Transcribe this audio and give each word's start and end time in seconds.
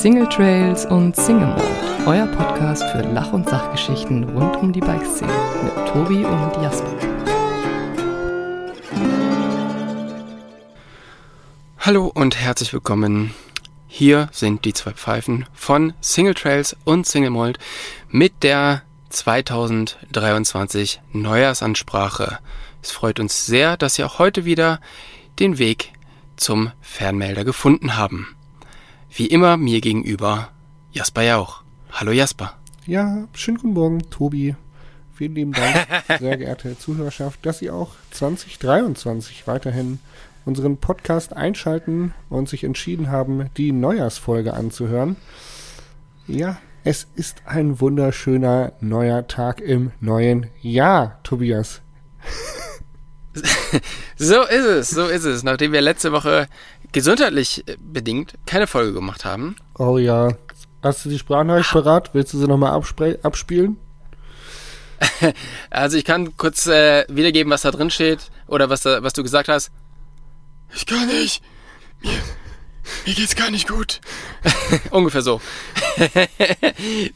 Single 0.00 0.26
Trails 0.30 0.86
und 0.86 1.14
Single 1.14 1.48
Mode, 1.48 1.62
euer 2.06 2.26
Podcast 2.28 2.82
für 2.84 3.02
Lach- 3.02 3.34
und 3.34 3.46
Sachgeschichten 3.46 4.24
rund 4.30 4.56
um 4.56 4.72
die 4.72 4.80
Bikeszene 4.80 5.30
mit 5.62 5.74
Tobi 5.88 6.24
und 6.24 6.62
Jasper. 6.62 6.90
Hallo 11.80 12.06
und 12.14 12.34
herzlich 12.34 12.72
willkommen. 12.72 13.34
Hier 13.88 14.30
sind 14.32 14.64
die 14.64 14.72
zwei 14.72 14.92
Pfeifen 14.92 15.44
von 15.52 15.92
Single 16.00 16.32
Trails 16.32 16.74
und 16.84 17.06
Single 17.06 17.28
Mold 17.28 17.58
mit 18.08 18.42
der 18.42 18.80
2023 19.10 21.02
Neujahrsansprache. 21.12 22.38
Es 22.82 22.90
freut 22.90 23.20
uns 23.20 23.44
sehr, 23.44 23.76
dass 23.76 23.96
Sie 23.96 24.04
auch 24.04 24.18
heute 24.18 24.46
wieder 24.46 24.80
den 25.40 25.58
Weg 25.58 25.92
zum 26.36 26.72
Fernmelder 26.80 27.44
gefunden 27.44 27.98
haben. 27.98 28.34
Wie 29.12 29.26
immer 29.26 29.56
mir 29.56 29.80
gegenüber 29.80 30.50
Jasper 30.92 31.22
Jauch. 31.22 31.62
Hallo 31.90 32.12
Jasper. 32.12 32.56
Ja, 32.86 33.26
schönen 33.32 33.58
guten 33.58 33.72
Morgen, 33.72 34.10
Tobi. 34.10 34.54
Vielen 35.12 35.34
lieben 35.34 35.52
Dank, 35.52 35.86
sehr 36.20 36.36
geehrte 36.36 36.78
Zuhörerschaft, 36.78 37.44
dass 37.44 37.58
Sie 37.58 37.70
auch 37.70 37.90
2023 38.12 39.48
weiterhin 39.48 39.98
unseren 40.44 40.76
Podcast 40.76 41.36
einschalten 41.36 42.14
und 42.28 42.48
sich 42.48 42.62
entschieden 42.62 43.10
haben, 43.10 43.50
die 43.56 43.72
Neujahrsfolge 43.72 44.54
anzuhören. 44.54 45.16
Ja, 46.28 46.58
es 46.84 47.08
ist 47.16 47.42
ein 47.46 47.80
wunderschöner 47.80 48.74
neuer 48.80 49.26
Tag 49.26 49.60
im 49.60 49.90
neuen 50.00 50.46
Jahr, 50.62 51.18
Tobias. 51.24 51.82
so 54.16 54.42
ist 54.42 54.64
es, 54.64 54.90
so 54.90 55.06
ist 55.06 55.24
es. 55.24 55.42
Nachdem 55.42 55.72
wir 55.72 55.80
letzte 55.80 56.12
Woche 56.12 56.48
gesundheitlich 56.92 57.64
bedingt 57.78 58.34
keine 58.46 58.66
Folge 58.66 58.92
gemacht 58.92 59.24
haben. 59.24 59.56
Oh 59.78 59.98
ja. 59.98 60.36
Hast 60.82 61.04
du 61.04 61.10
die 61.10 61.18
Sprachnachricht 61.18 61.70
parat? 61.70 62.10
Willst 62.14 62.32
du 62.32 62.38
sie 62.38 62.46
nochmal 62.46 62.72
abspielen? 63.22 63.76
also 65.70 65.96
ich 65.96 66.04
kann 66.04 66.36
kurz 66.36 66.66
äh, 66.66 67.04
wiedergeben, 67.08 67.52
was 67.52 67.62
da 67.62 67.70
drin 67.70 67.90
steht 67.90 68.30
oder 68.46 68.70
was, 68.70 68.82
da, 68.82 69.02
was 69.02 69.12
du 69.12 69.22
gesagt 69.22 69.48
hast. 69.48 69.70
Ich 70.74 70.86
kann 70.86 71.08
nicht. 71.08 71.42
Mir, 72.00 72.12
mir 73.06 73.14
geht's 73.14 73.36
gar 73.36 73.50
nicht 73.50 73.68
gut. 73.68 74.00
Ungefähr 74.90 75.22
so. 75.22 75.40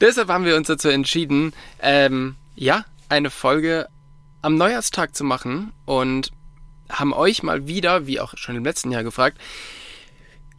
Deshalb 0.00 0.28
haben 0.28 0.44
wir 0.44 0.56
uns 0.56 0.68
dazu 0.68 0.88
entschieden, 0.88 1.52
ähm, 1.80 2.36
ja, 2.54 2.84
eine 3.08 3.30
Folge 3.30 3.88
am 4.42 4.56
Neujahrstag 4.56 5.14
zu 5.14 5.24
machen 5.24 5.72
und 5.84 6.32
haben 6.88 7.12
euch 7.12 7.42
mal 7.42 7.66
wieder, 7.66 8.06
wie 8.06 8.20
auch 8.20 8.36
schon 8.36 8.56
im 8.56 8.64
letzten 8.64 8.90
Jahr 8.90 9.04
gefragt, 9.04 9.38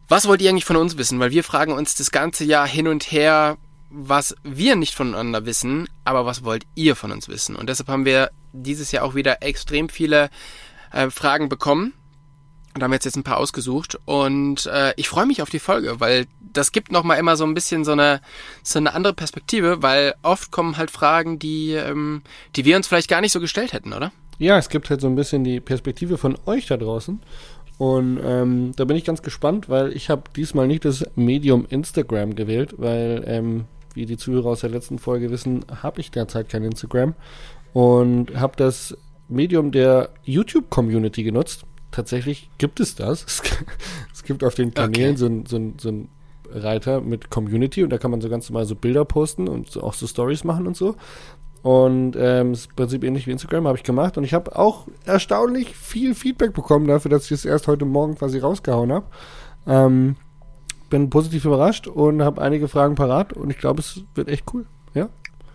was 0.08 0.28
wollt 0.28 0.40
ihr 0.40 0.50
eigentlich 0.50 0.64
von 0.64 0.76
uns 0.76 0.96
wissen? 0.96 1.18
Weil 1.18 1.30
wir 1.30 1.44
fragen 1.44 1.72
uns 1.72 1.94
das 1.94 2.10
ganze 2.10 2.44
Jahr 2.44 2.66
hin 2.66 2.88
und 2.88 3.10
her, 3.10 3.58
was 3.90 4.36
wir 4.42 4.76
nicht 4.76 4.94
voneinander 4.94 5.46
wissen, 5.46 5.88
aber 6.04 6.26
was 6.26 6.44
wollt 6.44 6.64
ihr 6.74 6.96
von 6.96 7.12
uns 7.12 7.28
wissen? 7.28 7.56
Und 7.56 7.68
deshalb 7.68 7.88
haben 7.88 8.04
wir 8.04 8.30
dieses 8.52 8.92
Jahr 8.92 9.04
auch 9.04 9.14
wieder 9.14 9.42
extrem 9.42 9.88
viele 9.88 10.30
äh, 10.92 11.10
Fragen 11.10 11.48
bekommen 11.48 11.92
und 12.74 12.82
haben 12.82 12.92
jetzt 12.92 13.04
jetzt 13.04 13.16
ein 13.16 13.24
paar 13.24 13.38
ausgesucht 13.38 13.98
und 14.04 14.66
äh, 14.66 14.92
ich 14.96 15.08
freue 15.08 15.26
mich 15.26 15.40
auf 15.42 15.50
die 15.50 15.58
Folge, 15.58 15.98
weil 15.98 16.26
das 16.40 16.72
gibt 16.72 16.92
noch 16.92 17.04
mal 17.04 17.14
immer 17.14 17.36
so 17.36 17.44
ein 17.44 17.54
bisschen 17.54 17.84
so 17.84 17.92
eine 17.92 18.20
so 18.62 18.78
eine 18.78 18.92
andere 18.92 19.14
Perspektive, 19.14 19.82
weil 19.82 20.14
oft 20.22 20.50
kommen 20.50 20.76
halt 20.76 20.90
Fragen, 20.90 21.38
die 21.38 21.72
ähm, 21.72 22.22
die 22.54 22.64
wir 22.64 22.76
uns 22.76 22.86
vielleicht 22.86 23.08
gar 23.08 23.20
nicht 23.20 23.32
so 23.32 23.40
gestellt 23.40 23.72
hätten, 23.72 23.92
oder? 23.92 24.12
Ja, 24.38 24.58
es 24.58 24.68
gibt 24.68 24.90
halt 24.90 25.00
so 25.00 25.06
ein 25.06 25.14
bisschen 25.14 25.44
die 25.44 25.60
Perspektive 25.60 26.18
von 26.18 26.36
euch 26.46 26.66
da 26.66 26.76
draußen 26.76 27.20
und 27.78 28.20
ähm, 28.22 28.72
da 28.76 28.84
bin 28.84 28.96
ich 28.96 29.04
ganz 29.04 29.22
gespannt, 29.22 29.68
weil 29.68 29.92
ich 29.92 30.10
habe 30.10 30.24
diesmal 30.34 30.66
nicht 30.66 30.84
das 30.84 31.04
Medium 31.14 31.66
Instagram 31.68 32.34
gewählt, 32.34 32.74
weil 32.78 33.24
ähm, 33.26 33.64
wie 33.94 34.06
die 34.06 34.16
Zuhörer 34.16 34.50
aus 34.50 34.60
der 34.60 34.70
letzten 34.70 34.98
Folge 34.98 35.30
wissen, 35.30 35.64
habe 35.82 36.00
ich 36.00 36.10
derzeit 36.10 36.48
kein 36.48 36.64
Instagram 36.64 37.14
und 37.72 38.34
habe 38.38 38.54
das 38.56 38.96
Medium 39.28 39.72
der 39.72 40.10
YouTube 40.24 40.70
Community 40.70 41.22
genutzt 41.22 41.64
tatsächlich 41.96 42.50
gibt 42.58 42.78
es 42.80 42.94
das. 42.94 43.26
Es, 44.12 44.22
gibt 44.22 44.42
auf 44.42 44.56
den 44.56 44.74
Kanälen 44.74 45.10
okay. 45.10 45.18
so 45.18 45.26
ein, 45.26 45.46
so, 45.46 45.56
ein, 45.56 45.74
so 45.78 45.88
ein 45.88 46.08
Reiter 46.50 47.00
mit 47.00 47.30
Community 47.30 47.84
und 47.84 47.90
da 47.90 47.98
kann 47.98 48.10
man 48.10 48.20
so 48.20 48.28
ganz 48.28 48.50
normal 48.50 48.64
so 48.64 48.74
Bilder 48.74 49.04
posten 49.04 49.46
und 49.46 49.76
auch 49.76 49.94
so 49.94 50.08
Stories 50.08 50.42
machen 50.42 50.66
und 50.66 50.76
so. 50.76 50.96
Und 51.66 52.14
ähm, 52.16 52.52
ist 52.52 52.68
im 52.68 52.76
Prinzip 52.76 53.02
ähnlich 53.02 53.26
wie 53.26 53.32
Instagram, 53.32 53.66
habe 53.66 53.76
ich 53.76 53.82
gemacht. 53.82 54.16
Und 54.16 54.22
ich 54.22 54.34
habe 54.34 54.56
auch 54.56 54.86
erstaunlich 55.04 55.74
viel 55.74 56.14
Feedback 56.14 56.54
bekommen 56.54 56.86
dafür, 56.86 57.10
dass 57.10 57.24
ich 57.24 57.32
es 57.32 57.44
erst 57.44 57.66
heute 57.66 57.84
Morgen 57.84 58.14
quasi 58.14 58.38
rausgehauen 58.38 58.92
habe. 58.92 59.06
Ähm, 59.66 60.14
bin 60.90 61.10
positiv 61.10 61.44
überrascht 61.44 61.88
und 61.88 62.22
habe 62.22 62.40
einige 62.40 62.68
Fragen 62.68 62.94
parat 62.94 63.32
und 63.32 63.50
ich 63.50 63.58
glaube, 63.58 63.80
es 63.80 64.02
wird 64.14 64.28
echt 64.28 64.44
cool. 64.54 64.64
Ja. 64.94 65.08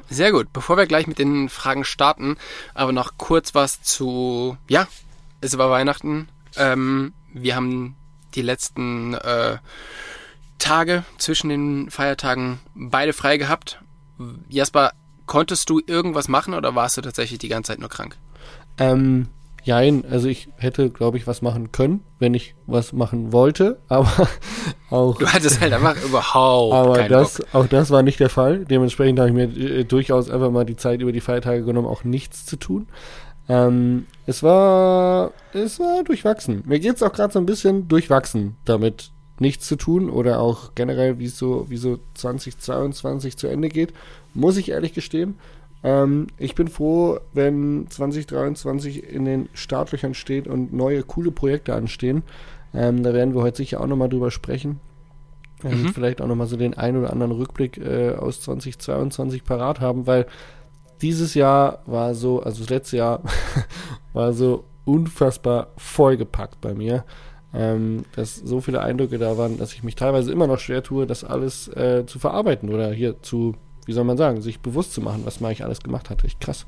Sehr 0.10 0.34
gut. 0.34 0.52
Bevor 0.52 0.76
wir 0.76 0.86
gleich 0.86 1.08
mit 1.08 1.18
den 1.18 1.48
Fragen 1.48 1.86
starten, 1.86 2.36
aber 2.74 2.92
noch 2.92 3.14
kurz 3.18 3.56
was 3.56 3.82
zu, 3.82 4.58
ja, 4.68 4.90
es 5.40 5.58
war 5.58 5.70
Weihnachten. 5.70 6.28
Ähm, 6.58 7.14
wir 7.34 7.56
haben 7.56 7.96
die 8.36 8.42
letzten 8.42 9.14
äh, 9.14 9.60
Tage 10.60 11.06
zwischen 11.18 11.48
den 11.48 11.90
Feiertagen 11.90 12.60
beide 12.76 13.14
frei 13.14 13.38
gehabt. 13.38 13.82
Jasper, 14.50 14.92
konntest 15.31 15.69
du 15.69 15.80
irgendwas 15.88 16.28
machen 16.28 16.53
oder 16.53 16.75
warst 16.75 16.97
du 16.97 17.02
tatsächlich 17.02 17.40
die 17.40 17.47
ganze 17.47 17.72
Zeit 17.72 17.80
nur 17.80 17.88
krank? 17.88 18.18
Ähm, 18.78 19.30
jein, 19.64 20.03
also 20.12 20.28
ich 20.28 20.50
hätte, 20.58 20.90
glaube 20.90 21.18
ich, 21.18 21.25
was 21.25 21.42
machen 21.42 21.72
können, 21.72 22.02
wenn 22.19 22.34
ich 22.34 22.53
was 22.66 22.92
machen 22.92 23.31
wollte, 23.31 23.80
aber 23.88 24.28
auch. 24.90 25.18
Du 25.18 25.28
hattest 25.28 25.62
halt 25.62 25.72
einfach 25.72 25.96
überhaupt. 26.06 26.74
Aber 26.74 27.08
das, 27.08 27.38
Bock. 27.38 27.47
auch 27.53 27.68
das 27.68 27.91
war 27.91 28.03
nicht 28.03 28.20
der 28.20 28.28
Fall. 28.28 28.66
Dementsprechend 28.66 29.20
habe 29.20 29.30
ich 29.30 29.36
mir 29.36 29.46
äh, 29.46 29.86
durchaus 29.86 30.30
einfach 30.30 30.52
mal 30.52 30.66
die 30.66 30.75
Zeit 30.75 31.00
über 31.00 31.14
die 31.14 31.22
Feiertage 31.22 31.64
genommen, 31.64 31.88
auch 31.88 32.03
nichts 32.03 32.46
zu 32.46 32.58
tun. 32.58 32.90
Ähm, 33.47 34.08
es 34.25 34.44
war, 34.44 35.31
es 35.53 35.80
war 35.80 36.03
durchwachsen. 36.03 36.64
Mir 36.66 36.81
geht 36.81 36.97
es 36.97 37.03
auch 37.03 37.14
gerade 37.14 37.31
so 37.31 37.40
ein 37.40 37.46
bisschen 37.46 37.88
durchwachsen 37.88 38.58
damit 38.66 39.12
nichts 39.41 39.68
zu 39.68 39.75
tun 39.75 40.09
oder 40.09 40.40
auch 40.40 40.75
generell, 40.75 41.19
wie 41.19 41.28
so, 41.28 41.66
wie 41.68 41.78
so 41.78 42.00
2022 42.13 43.38
zu 43.38 43.47
Ende 43.47 43.69
geht, 43.69 43.91
muss 44.34 44.56
ich 44.56 44.69
ehrlich 44.69 44.94
gestehen. 44.94 45.35
Ähm, 45.84 46.28
ich 46.38 46.53
bin 46.53 46.68
froh, 46.68 47.19
wenn 47.34 47.88
2023 47.90 49.03
in 49.03 49.25
den 49.25 49.50
Startlöchern 49.53 50.13
steht 50.13 50.47
und 50.47 50.74
neue 50.74 51.02
coole 51.03 51.31
Projekte 51.31 51.74
anstehen. 51.74 52.22
Ähm, 52.74 53.03
da 53.03 53.13
werden 53.13 53.34
wir 53.34 53.41
heute 53.41 53.57
sicher 53.57 53.81
auch 53.81 53.88
nochmal 53.88 54.09
drüber 54.09 54.29
sprechen. 54.29 54.79
Ähm, 55.63 55.84
mhm. 55.84 55.94
Vielleicht 55.94 56.22
auch 56.22 56.28
nochmal 56.28 56.47
so 56.47 56.56
den 56.56 56.75
einen 56.75 56.97
oder 56.97 57.12
anderen 57.12 57.31
Rückblick 57.31 57.78
äh, 57.78 58.12
aus 58.12 58.41
2022 58.41 59.44
parat 59.44 59.79
haben, 59.79 60.06
weil 60.06 60.28
dieses 61.02 61.34
Jahr 61.34 61.79
war 61.88 62.13
so, 62.13 62.44
also 62.44 62.59
das 62.59 62.69
letzte 62.69 62.97
Jahr 62.97 63.22
war 64.13 64.34
so 64.34 64.66
unfassbar 64.85 65.69
vollgepackt 65.78 66.62
bei 66.62 66.75
mir. 66.75 67.03
Ähm, 67.54 68.06
dass 68.16 68.36
so 68.36 68.62
viele 68.62 68.82
Eindrücke 68.82 69.18
da 69.18 69.38
waren, 69.38 69.58
dass 69.58 69.74
ich 69.74 69.84
mich 69.84 69.96
teilweise 69.96 70.32
immer 70.32 70.48
noch 70.48 70.60
schwer 70.60 70.84
tue, 70.84 71.06
das 71.06 71.26
alles 71.26 71.68
äh, 71.70 72.06
zu 72.06 72.18
verarbeiten 72.18 72.70
oder 72.70 72.92
hier 72.92 73.22
zu, 73.22 73.56
wie 73.86 73.92
soll 73.92 74.06
man 74.06 74.18
sagen, 74.18 74.42
sich 74.42 74.62
bewusst 74.62 74.94
zu 74.94 75.02
machen, 75.02 75.22
was 75.26 75.42
man 75.42 75.50
eigentlich 75.50 75.66
alles 75.66 75.82
gemacht 75.82 76.10
hatte. 76.10 76.26
Echt 76.28 76.40
krass. 76.40 76.66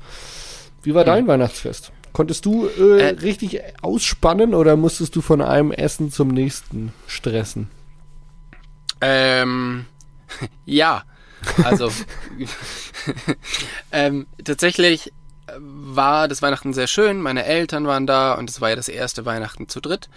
Wie 0.82 0.94
war 0.94 1.04
dein 1.04 1.26
Weihnachtsfest? 1.26 1.92
Konntest 2.12 2.44
du 2.44 2.68
äh, 2.68 3.00
äh, 3.00 3.08
richtig 3.20 3.60
ausspannen 3.82 4.54
oder 4.54 4.76
musstest 4.76 5.16
du 5.16 5.22
von 5.22 5.40
einem 5.40 5.72
Essen 5.72 6.12
zum 6.12 6.28
nächsten 6.28 6.92
stressen? 7.06 7.70
Ähm, 9.00 9.86
ja. 10.64 11.04
Also 11.64 11.90
ähm, 13.92 14.26
tatsächlich 14.44 15.12
war 15.58 16.28
das 16.28 16.42
Weihnachten 16.42 16.72
sehr 16.72 16.86
schön. 16.86 17.20
Meine 17.20 17.44
Eltern 17.44 17.86
waren 17.86 18.06
da 18.06 18.34
und 18.34 18.48
es 18.48 18.60
war 18.60 18.70
ja 18.70 18.76
das 18.76 18.88
erste 18.88 19.24
Weihnachten 19.24 19.68
zu 19.68 19.80
dritt. 19.80 20.08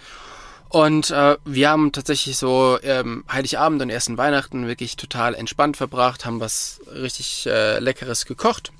Und 0.68 1.10
äh, 1.10 1.36
wir 1.44 1.70
haben 1.70 1.92
tatsächlich 1.92 2.36
so 2.36 2.78
ähm, 2.82 3.24
Heiligabend 3.30 3.80
und 3.80 3.90
ersten 3.90 4.18
Weihnachten 4.18 4.66
wirklich 4.66 4.96
total 4.96 5.34
entspannt 5.34 5.76
verbracht, 5.76 6.26
haben 6.26 6.40
was 6.40 6.80
richtig 6.92 7.46
äh, 7.46 7.78
Leckeres 7.78 8.26
gekocht. 8.26 8.72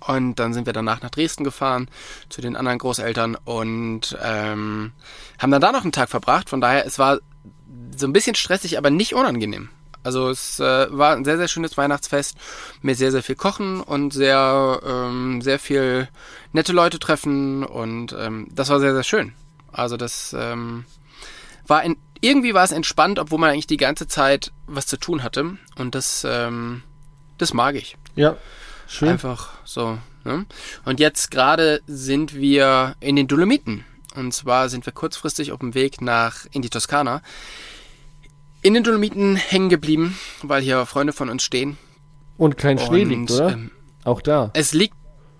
Und 0.00 0.36
dann 0.36 0.54
sind 0.54 0.66
wir 0.66 0.72
danach 0.72 1.02
nach 1.02 1.10
Dresden 1.10 1.44
gefahren 1.44 1.88
zu 2.28 2.40
den 2.40 2.56
anderen 2.56 2.78
Großeltern 2.78 3.36
und 3.44 4.16
ähm, 4.22 4.92
haben 5.38 5.50
dann 5.50 5.60
da 5.60 5.72
noch 5.72 5.82
einen 5.82 5.92
Tag 5.92 6.08
verbracht. 6.08 6.48
Von 6.48 6.60
daher, 6.60 6.86
es 6.86 6.98
war 6.98 7.18
so 7.96 8.06
ein 8.06 8.12
bisschen 8.12 8.36
stressig, 8.36 8.78
aber 8.78 8.90
nicht 8.90 9.14
unangenehm. 9.14 9.68
Also 10.04 10.30
es 10.30 10.60
äh, 10.60 10.86
war 10.90 11.16
ein 11.16 11.24
sehr, 11.24 11.36
sehr 11.36 11.48
schönes 11.48 11.76
Weihnachtsfest 11.76 12.36
mit 12.80 12.96
sehr, 12.96 13.10
sehr 13.10 13.24
viel 13.24 13.34
Kochen 13.34 13.80
und 13.80 14.12
sehr, 14.12 14.80
ähm, 14.86 15.42
sehr 15.42 15.58
viel 15.58 16.08
nette 16.52 16.72
Leute 16.72 17.00
treffen 17.00 17.64
und 17.64 18.14
ähm, 18.16 18.46
das 18.52 18.68
war 18.68 18.78
sehr, 18.78 18.94
sehr 18.94 19.02
schön. 19.02 19.32
Also 19.76 19.96
das 19.96 20.34
ähm, 20.38 20.84
war 21.66 21.82
in, 21.84 21.96
irgendwie 22.20 22.54
war 22.54 22.64
es 22.64 22.72
entspannt, 22.72 23.18
obwohl 23.18 23.38
man 23.38 23.50
eigentlich 23.50 23.66
die 23.66 23.76
ganze 23.76 24.06
Zeit 24.08 24.52
was 24.66 24.86
zu 24.86 24.96
tun 24.96 25.22
hatte 25.22 25.58
und 25.76 25.94
das, 25.94 26.26
ähm, 26.28 26.82
das 27.38 27.52
mag 27.52 27.74
ich. 27.74 27.96
Ja, 28.14 28.36
schön. 28.86 29.10
Einfach 29.10 29.50
so. 29.64 29.98
Ne? 30.24 30.46
Und 30.84 30.98
jetzt 30.98 31.30
gerade 31.30 31.80
sind 31.86 32.34
wir 32.34 32.96
in 33.00 33.16
den 33.16 33.28
Dolomiten. 33.28 33.84
Und 34.14 34.32
zwar 34.32 34.70
sind 34.70 34.86
wir 34.86 34.94
kurzfristig 34.94 35.52
auf 35.52 35.60
dem 35.60 35.74
Weg 35.74 36.00
nach 36.00 36.46
in 36.50 36.62
die 36.62 36.70
Toskana 36.70 37.20
in 38.62 38.74
den 38.74 38.82
Dolomiten 38.82 39.36
hängen 39.36 39.68
geblieben, 39.68 40.18
weil 40.42 40.62
hier 40.62 40.86
Freunde 40.86 41.12
von 41.12 41.28
uns 41.28 41.44
stehen. 41.44 41.78
Und 42.36 42.56
kein 42.58 42.78
Schnee 42.78 43.02
Und, 43.02 43.08
liegt, 43.10 43.30
oder? 43.30 43.52
ähm, 43.52 43.70
Auch 44.02 44.20
da. 44.20 44.50
Es 44.54 44.72
liegt 44.72 44.96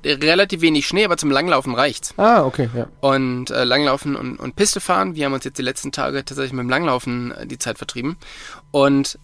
relativ 0.07 0.61
wenig 0.61 0.87
Schnee, 0.87 1.05
aber 1.05 1.17
zum 1.17 1.31
Langlaufen 1.31 1.75
reicht's. 1.75 2.15
Ah, 2.17 2.45
okay, 2.45 2.69
ja. 2.75 2.89
Und 3.01 3.51
äh, 3.51 3.65
Langlaufen 3.65 4.17
und, 4.17 4.39
und 4.39 4.57
Piste 4.57 4.81
fahren. 4.81 5.15
Wir 5.15 5.27
haben 5.27 5.33
uns 5.33 5.45
jetzt 5.45 5.59
die 5.59 5.63
letzten 5.63 5.93
Tage 5.93 6.25
tatsächlich 6.25 6.53
mit 6.53 6.63
dem 6.63 6.71
Langlaufen 6.71 7.33
äh, 7.33 7.47
die 7.47 7.59
Zeit 7.59 7.79
vertrieben. 7.79 8.17
Und 8.71 9.19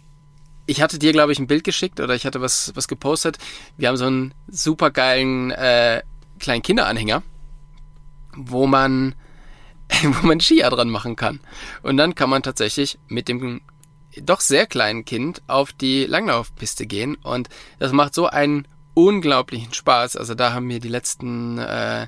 ich 0.66 0.80
hatte 0.80 0.98
dir, 0.98 1.12
glaube 1.12 1.32
ich, 1.32 1.38
ein 1.38 1.46
Bild 1.46 1.64
geschickt 1.64 2.00
oder 2.00 2.14
ich 2.14 2.26
hatte 2.26 2.40
was, 2.40 2.72
was 2.74 2.88
gepostet. 2.88 3.38
Wir 3.76 3.88
haben 3.88 3.96
so 3.96 4.06
einen 4.06 4.34
super 4.48 4.90
geilen 4.90 5.50
äh, 5.50 6.02
kleinen 6.38 6.62
Kinderanhänger, 6.62 7.22
wo 8.36 8.66
man, 8.66 9.14
wo 10.02 10.26
man 10.26 10.40
Skier 10.40 10.70
dran 10.70 10.90
machen 10.90 11.16
kann. 11.16 11.40
Und 11.82 11.96
dann 11.96 12.14
kann 12.14 12.30
man 12.30 12.42
tatsächlich 12.42 12.98
mit 13.08 13.28
dem 13.28 13.60
doch 14.20 14.40
sehr 14.40 14.66
kleinen 14.66 15.04
Kind 15.04 15.42
auf 15.46 15.72
die 15.72 16.04
Langlaufpiste 16.04 16.86
gehen. 16.86 17.16
Und 17.16 17.48
das 17.78 17.92
macht 17.92 18.14
so 18.14 18.26
einen 18.26 18.68
unglaublichen 18.94 19.72
Spaß. 19.72 20.16
Also 20.16 20.34
da 20.34 20.52
haben 20.52 20.68
wir 20.68 20.80
die 20.80 20.88
letzten, 20.88 21.58
äh, 21.58 22.06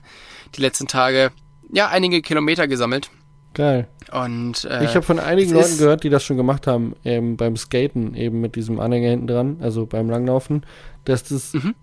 die 0.55 0.61
letzten 0.61 0.87
Tage 0.87 1.31
ja 1.73 1.89
einige 1.89 2.23
Kilometer 2.23 2.69
gesammelt. 2.69 3.11
Geil. 3.55 3.87
Und 4.13 4.65
äh, 4.65 4.85
Ich 4.85 4.95
habe 4.97 5.03
von 5.07 5.19
einigen 5.19 5.53
Leuten 5.53 5.79
gehört, 5.79 6.03
die 6.05 6.11
das 6.11 6.25
schon 6.25 6.37
gemacht 6.37 6.67
haben, 6.67 6.95
eben 7.05 7.37
beim 7.37 7.57
Skaten, 7.57 8.15
eben 8.15 8.41
mit 8.41 8.57
diesem 8.57 8.81
Anhänger 8.81 9.11
hinten 9.11 9.27
dran, 9.29 9.57
also 9.61 9.87
beim 9.87 10.11
Langlaufen, 10.11 10.67
dass 11.05 11.23
das, 11.25 11.55
Mhm. 11.55 11.75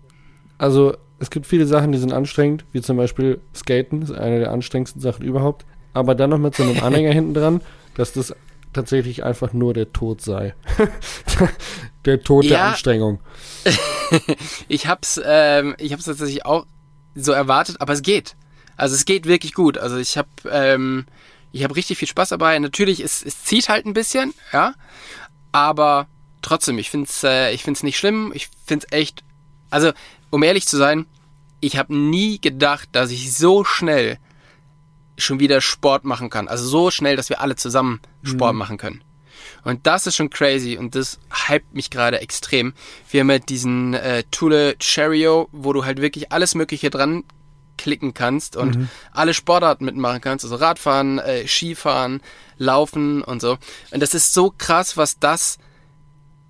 also 0.58 0.94
es 1.18 1.30
gibt 1.30 1.46
viele 1.46 1.66
Sachen, 1.66 1.92
die 1.92 1.98
sind 1.98 2.12
anstrengend, 2.12 2.64
wie 2.72 2.82
zum 2.82 2.96
Beispiel 2.96 3.40
Skaten, 3.54 4.02
ist 4.02 4.12
eine 4.12 4.40
der 4.40 4.50
anstrengendsten 4.52 5.00
Sachen 5.00 5.24
überhaupt, 5.24 5.64
aber 5.94 6.14
dann 6.14 6.30
noch 6.30 6.38
mit 6.38 6.54
so 6.54 6.62
einem 6.62 6.78
Anhänger 6.82 7.12
hinten 7.12 7.34
dran, 7.34 7.60
dass 7.94 8.12
das 8.12 8.34
tatsächlich 8.74 9.24
einfach 9.24 9.52
nur 9.52 9.72
der 9.74 9.92
Tod 9.92 10.20
sei. 10.20 10.54
der 12.04 12.22
Tod 12.22 12.44
der 12.44 12.50
Ja. 12.52 12.68
Anstrengung. 12.70 13.20
ich 14.68 14.86
hab's, 14.86 15.20
ähm, 15.24 15.74
ich 15.78 15.92
hab's 15.92 16.04
tatsächlich 16.04 16.44
auch 16.44 16.66
so 17.14 17.32
erwartet, 17.32 17.76
aber 17.80 17.92
es 17.92 18.02
geht. 18.02 18.36
Also 18.76 18.94
es 18.94 19.04
geht 19.04 19.26
wirklich 19.26 19.54
gut. 19.54 19.78
Also 19.78 19.96
ich 19.96 20.16
habe, 20.16 20.28
ähm, 20.50 21.06
ich 21.52 21.62
habe 21.64 21.76
richtig 21.76 21.98
viel 21.98 22.08
Spaß 22.08 22.30
dabei. 22.30 22.58
Natürlich, 22.58 23.00
es, 23.00 23.22
es 23.22 23.44
zieht 23.44 23.68
halt 23.68 23.86
ein 23.86 23.92
bisschen, 23.92 24.34
ja, 24.52 24.74
aber 25.52 26.06
trotzdem, 26.40 26.78
ich 26.78 26.90
find's, 26.90 27.22
äh, 27.22 27.52
ich 27.52 27.62
find's 27.62 27.82
nicht 27.82 27.98
schlimm. 27.98 28.32
Ich 28.34 28.48
find's 28.66 28.86
echt, 28.90 29.22
also 29.70 29.92
um 30.30 30.42
ehrlich 30.42 30.66
zu 30.66 30.76
sein, 30.76 31.06
ich 31.60 31.76
habe 31.76 31.94
nie 31.94 32.40
gedacht, 32.40 32.88
dass 32.92 33.10
ich 33.10 33.32
so 33.32 33.62
schnell 33.64 34.18
schon 35.18 35.38
wieder 35.38 35.60
Sport 35.60 36.04
machen 36.04 36.30
kann. 36.30 36.48
Also 36.48 36.66
so 36.66 36.90
schnell, 36.90 37.16
dass 37.16 37.28
wir 37.28 37.40
alle 37.40 37.54
zusammen 37.54 38.00
Sport 38.24 38.54
machen 38.56 38.78
können. 38.78 39.04
Und 39.64 39.86
das 39.86 40.06
ist 40.06 40.16
schon 40.16 40.30
crazy 40.30 40.76
und 40.76 40.94
das 40.94 41.18
hypt 41.48 41.74
mich 41.74 41.90
gerade 41.90 42.20
extrem. 42.20 42.74
Wir 43.10 43.20
haben 43.20 43.30
halt 43.30 43.48
diesen 43.48 43.94
äh, 43.94 44.24
Thule 44.30 44.76
Cherio, 44.78 45.48
wo 45.52 45.72
du 45.72 45.84
halt 45.84 46.00
wirklich 46.00 46.32
alles 46.32 46.54
Mögliche 46.54 46.90
dran 46.90 47.24
klicken 47.78 48.14
kannst 48.14 48.56
und 48.56 48.88
alle 49.12 49.34
Sportarten 49.34 49.84
mitmachen 49.84 50.20
kannst. 50.20 50.44
Also 50.44 50.56
Radfahren, 50.56 51.18
äh, 51.18 51.46
Skifahren, 51.46 52.20
Laufen 52.58 53.22
und 53.22 53.40
so. 53.40 53.58
Und 53.90 54.00
das 54.00 54.14
ist 54.14 54.32
so 54.34 54.52
krass, 54.56 54.96
was 54.96 55.18
das 55.18 55.58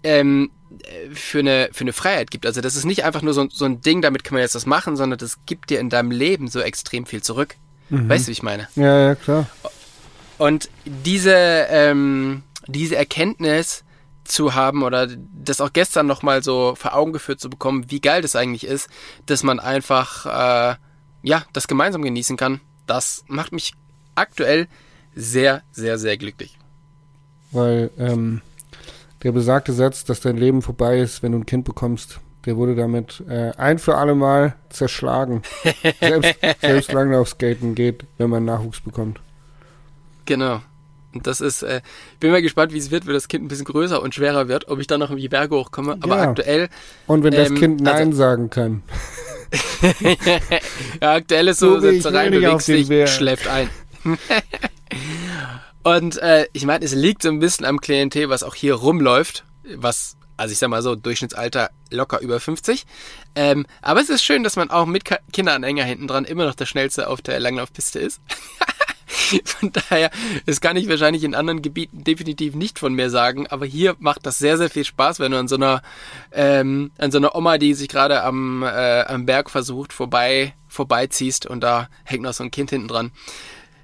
ähm, 0.02 0.50
äh, 0.84 1.14
für 1.14 1.38
eine, 1.38 1.70
für 1.72 1.84
eine 1.84 1.92
Freiheit 1.92 2.30
gibt. 2.30 2.44
Also 2.44 2.60
das 2.60 2.76
ist 2.76 2.84
nicht 2.84 3.04
einfach 3.04 3.22
nur 3.22 3.34
so, 3.34 3.48
so 3.48 3.64
ein 3.64 3.80
Ding, 3.80 4.02
damit 4.02 4.24
kann 4.24 4.34
man 4.34 4.42
jetzt 4.42 4.54
das 4.54 4.66
machen, 4.66 4.96
sondern 4.96 5.18
das 5.18 5.38
gibt 5.46 5.70
dir 5.70 5.80
in 5.80 5.90
deinem 5.90 6.10
Leben 6.10 6.48
so 6.48 6.60
extrem 6.60 7.06
viel 7.06 7.22
zurück. 7.22 7.56
Weißt 7.88 8.24
du, 8.24 8.28
wie 8.28 8.32
ich 8.32 8.42
meine? 8.42 8.68
Ja, 8.74 8.98
ja, 9.08 9.14
klar. 9.14 9.46
Und 10.38 10.70
diese, 10.86 11.34
ähm, 11.34 12.42
diese 12.66 12.96
Erkenntnis 12.96 13.84
zu 14.24 14.54
haben 14.54 14.82
oder 14.82 15.08
das 15.34 15.60
auch 15.60 15.72
gestern 15.72 16.06
nochmal 16.06 16.42
so 16.42 16.74
vor 16.76 16.94
Augen 16.94 17.12
geführt 17.12 17.40
zu 17.40 17.50
bekommen, 17.50 17.90
wie 17.90 18.00
geil 18.00 18.22
das 18.22 18.36
eigentlich 18.36 18.64
ist, 18.64 18.88
dass 19.26 19.42
man 19.42 19.60
einfach, 19.60 20.26
äh, 20.26 20.76
ja, 21.22 21.44
das 21.52 21.68
gemeinsam 21.68 22.02
genießen 22.02 22.36
kann, 22.36 22.60
das 22.86 23.24
macht 23.26 23.52
mich 23.52 23.72
aktuell 24.14 24.68
sehr, 25.14 25.62
sehr, 25.72 25.98
sehr 25.98 26.16
glücklich. 26.16 26.56
Weil 27.50 27.90
ähm, 27.98 28.42
der 29.22 29.32
besagte 29.32 29.72
Satz, 29.72 30.04
dass 30.04 30.20
dein 30.20 30.36
Leben 30.36 30.62
vorbei 30.62 30.98
ist, 30.98 31.22
wenn 31.22 31.32
du 31.32 31.38
ein 31.38 31.46
Kind 31.46 31.64
bekommst, 31.64 32.20
der 32.44 32.56
wurde 32.56 32.74
damit 32.74 33.22
äh, 33.28 33.52
ein 33.56 33.78
für 33.78 33.96
alle 33.96 34.14
Mal 34.14 34.54
zerschlagen. 34.68 35.42
selbst, 36.00 36.34
selbst 36.60 36.92
Langlaufskaten 36.92 37.74
geht, 37.74 38.04
wenn 38.18 38.30
man 38.30 38.44
Nachwuchs 38.44 38.80
bekommt. 38.80 39.20
Genau. 40.24 40.60
Und 41.14 41.26
das 41.26 41.40
ist, 41.40 41.62
äh, 41.62 41.80
bin 42.20 42.30
mal 42.30 42.40
gespannt, 42.42 42.72
wie 42.72 42.78
es 42.78 42.90
wird, 42.90 43.06
wenn 43.06 43.14
das 43.14 43.28
Kind 43.28 43.44
ein 43.44 43.48
bisschen 43.48 43.64
größer 43.66 44.00
und 44.02 44.14
schwerer 44.14 44.48
wird, 44.48 44.68
ob 44.68 44.78
ich 44.80 44.86
dann 44.86 45.00
noch 45.00 45.10
in 45.10 45.16
die 45.18 45.28
Berge 45.28 45.54
hochkomme. 45.56 45.98
Aber 46.00 46.16
Ja. 46.16 46.22
aktuell, 46.22 46.68
Und 47.06 47.22
wenn 47.24 47.32
das 47.34 47.48
Ähm, 47.50 47.56
Kind 47.58 47.80
Nein 47.80 47.94
also- 48.08 48.16
sagen 48.18 48.50
kann. 48.50 48.82
ja, 51.02 51.12
aktuell 51.14 51.48
ist 51.48 51.58
so, 51.60 51.82
will 51.82 52.00
rein, 52.06 52.30
bewegst 52.30 52.68
dich, 52.68 52.86
schläft 53.10 53.46
ein. 53.48 53.68
und 55.82 56.16
äh, 56.18 56.46
ich 56.52 56.64
meine, 56.64 56.84
es 56.84 56.94
liegt 56.94 57.22
so 57.22 57.28
ein 57.28 57.38
bisschen 57.40 57.66
am 57.66 57.80
Klientel, 57.80 58.28
was 58.28 58.42
auch 58.42 58.54
hier 58.54 58.74
rumläuft, 58.74 59.44
was, 59.76 60.16
also 60.36 60.52
ich 60.52 60.58
sag 60.58 60.70
mal 60.70 60.82
so, 60.82 60.94
Durchschnittsalter 60.96 61.70
locker 61.90 62.20
über 62.20 62.40
50. 62.40 62.86
Ähm, 63.34 63.66
aber 63.82 64.00
es 64.00 64.08
ist 64.08 64.24
schön, 64.24 64.42
dass 64.44 64.56
man 64.56 64.70
auch 64.70 64.86
mit 64.86 65.04
Kinderanhänger 65.32 65.84
hinten 65.84 66.08
dran 66.08 66.24
immer 66.24 66.46
noch 66.46 66.54
der 66.54 66.66
Schnellste 66.66 67.08
auf 67.08 67.20
der 67.20 67.38
Langlaufpiste 67.40 67.98
ist. 67.98 68.20
Von 69.44 69.72
daher, 69.72 70.10
das 70.46 70.60
kann 70.60 70.76
ich 70.76 70.88
wahrscheinlich 70.88 71.24
in 71.24 71.34
anderen 71.34 71.62
Gebieten 71.62 72.04
definitiv 72.04 72.54
nicht 72.54 72.78
von 72.78 72.94
mir 72.94 73.10
sagen, 73.10 73.46
aber 73.46 73.66
hier 73.66 73.96
macht 73.98 74.24
das 74.26 74.38
sehr, 74.38 74.56
sehr 74.56 74.70
viel 74.70 74.84
Spaß, 74.84 75.20
wenn 75.20 75.32
du 75.32 75.38
an 75.38 75.48
so 75.48 75.56
einer, 75.56 75.82
ähm, 76.30 76.92
an 76.98 77.10
so 77.10 77.18
einer 77.18 77.34
Oma, 77.34 77.58
die 77.58 77.74
sich 77.74 77.88
gerade 77.88 78.22
am, 78.22 78.62
äh, 78.62 79.02
am 79.02 79.26
Berg 79.26 79.50
versucht, 79.50 79.92
vorbei, 79.92 80.54
vorbeiziehst 80.68 81.46
und 81.46 81.60
da 81.60 81.88
hängt 82.04 82.22
noch 82.22 82.32
so 82.32 82.44
ein 82.44 82.50
Kind 82.50 82.70
hinten 82.70 82.88
dran. 82.88 83.12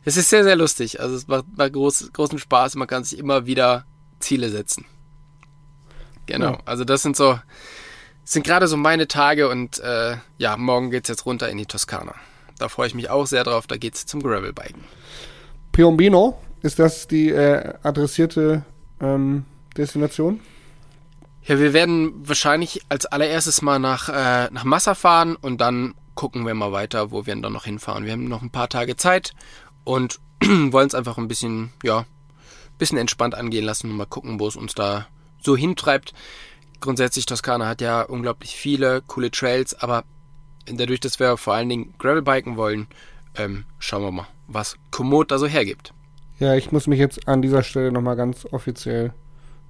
Es 0.04 0.16
ist 0.16 0.30
sehr, 0.30 0.44
sehr 0.44 0.56
lustig. 0.56 1.00
Also 1.00 1.16
es 1.16 1.28
macht, 1.28 1.44
macht 1.56 1.74
groß, 1.74 2.12
großen 2.14 2.38
Spaß. 2.38 2.76
Man 2.76 2.88
kann 2.88 3.04
sich 3.04 3.18
immer 3.18 3.44
wieder 3.44 3.84
Ziele 4.20 4.48
setzen. 4.48 4.86
Genau. 6.24 6.52
Ja. 6.52 6.58
Also 6.64 6.84
das 6.84 7.02
sind 7.02 7.16
so, 7.16 7.38
sind 8.24 8.46
gerade 8.46 8.68
so 8.68 8.76
meine 8.78 9.08
Tage 9.08 9.48
und 9.50 9.78
äh, 9.80 10.16
ja, 10.38 10.56
morgen 10.56 10.90
geht's 10.90 11.10
jetzt 11.10 11.26
runter 11.26 11.50
in 11.50 11.58
die 11.58 11.66
Toskana. 11.66 12.14
Da 12.58 12.68
freue 12.68 12.88
ich 12.88 12.94
mich 12.94 13.10
auch 13.10 13.26
sehr 13.26 13.44
drauf. 13.44 13.66
Da 13.66 13.76
geht's 13.76 14.06
zum 14.06 14.22
Gravelbiken. 14.22 14.84
Piombino, 15.72 16.38
ist 16.62 16.78
das 16.78 17.06
die 17.06 17.30
äh, 17.30 17.74
adressierte 17.82 18.64
ähm, 19.00 19.44
Destination? 19.76 20.40
Ja, 21.44 21.58
wir 21.58 21.72
werden 21.72 22.12
wahrscheinlich 22.28 22.82
als 22.88 23.06
allererstes 23.06 23.62
mal 23.62 23.78
nach, 23.78 24.08
äh, 24.08 24.48
nach 24.52 24.64
Massa 24.64 24.94
fahren 24.94 25.36
und 25.36 25.60
dann 25.60 25.94
gucken 26.14 26.46
wir 26.46 26.54
mal 26.54 26.72
weiter, 26.72 27.10
wo 27.12 27.26
wir 27.26 27.36
dann 27.36 27.52
noch 27.52 27.64
hinfahren. 27.64 28.04
Wir 28.04 28.12
haben 28.12 28.28
noch 28.28 28.42
ein 28.42 28.50
paar 28.50 28.68
Tage 28.68 28.96
Zeit 28.96 29.34
und 29.84 30.18
wollen 30.42 30.88
es 30.88 30.94
einfach 30.94 31.16
ein 31.16 31.28
bisschen, 31.28 31.72
ja, 31.84 32.06
bisschen 32.76 32.98
entspannt 32.98 33.34
angehen 33.34 33.64
lassen 33.64 33.90
und 33.90 33.96
mal 33.96 34.06
gucken, 34.06 34.40
wo 34.40 34.48
es 34.48 34.56
uns 34.56 34.74
da 34.74 35.06
so 35.40 35.56
hintreibt. 35.56 36.12
Grundsätzlich, 36.80 37.26
Toskana 37.26 37.66
hat 37.66 37.80
ja 37.80 38.02
unglaublich 38.02 38.56
viele 38.56 39.02
coole 39.02 39.30
Trails, 39.30 39.74
aber 39.74 40.04
dadurch, 40.76 41.00
dass 41.00 41.18
wir 41.18 41.36
vor 41.36 41.54
allen 41.54 41.68
Dingen 41.68 41.94
Gravelbiken 41.98 42.56
wollen, 42.56 42.86
ähm, 43.36 43.64
schauen 43.78 44.02
wir 44.02 44.10
mal, 44.10 44.26
was 44.46 44.76
Komoot 44.90 45.30
da 45.30 45.38
so 45.38 45.46
hergibt. 45.46 45.92
Ja, 46.38 46.54
ich 46.54 46.70
muss 46.70 46.86
mich 46.86 46.98
jetzt 46.98 47.26
an 47.26 47.42
dieser 47.42 47.62
Stelle 47.62 47.90
nochmal 47.90 48.16
ganz 48.16 48.46
offiziell 48.52 49.12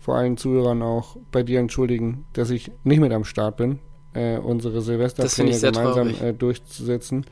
vor 0.00 0.16
allen 0.16 0.36
Zuhörern 0.36 0.82
auch 0.82 1.16
bei 1.32 1.42
dir 1.42 1.60
entschuldigen, 1.60 2.24
dass 2.32 2.50
ich 2.50 2.70
nicht 2.84 3.00
mit 3.00 3.12
am 3.12 3.24
Start 3.24 3.56
bin, 3.56 3.78
äh, 4.14 4.38
unsere 4.38 4.80
Silvesterpläne 4.80 5.58
gemeinsam 5.58 6.08
äh, 6.22 6.32
durchzusetzen, 6.32 7.26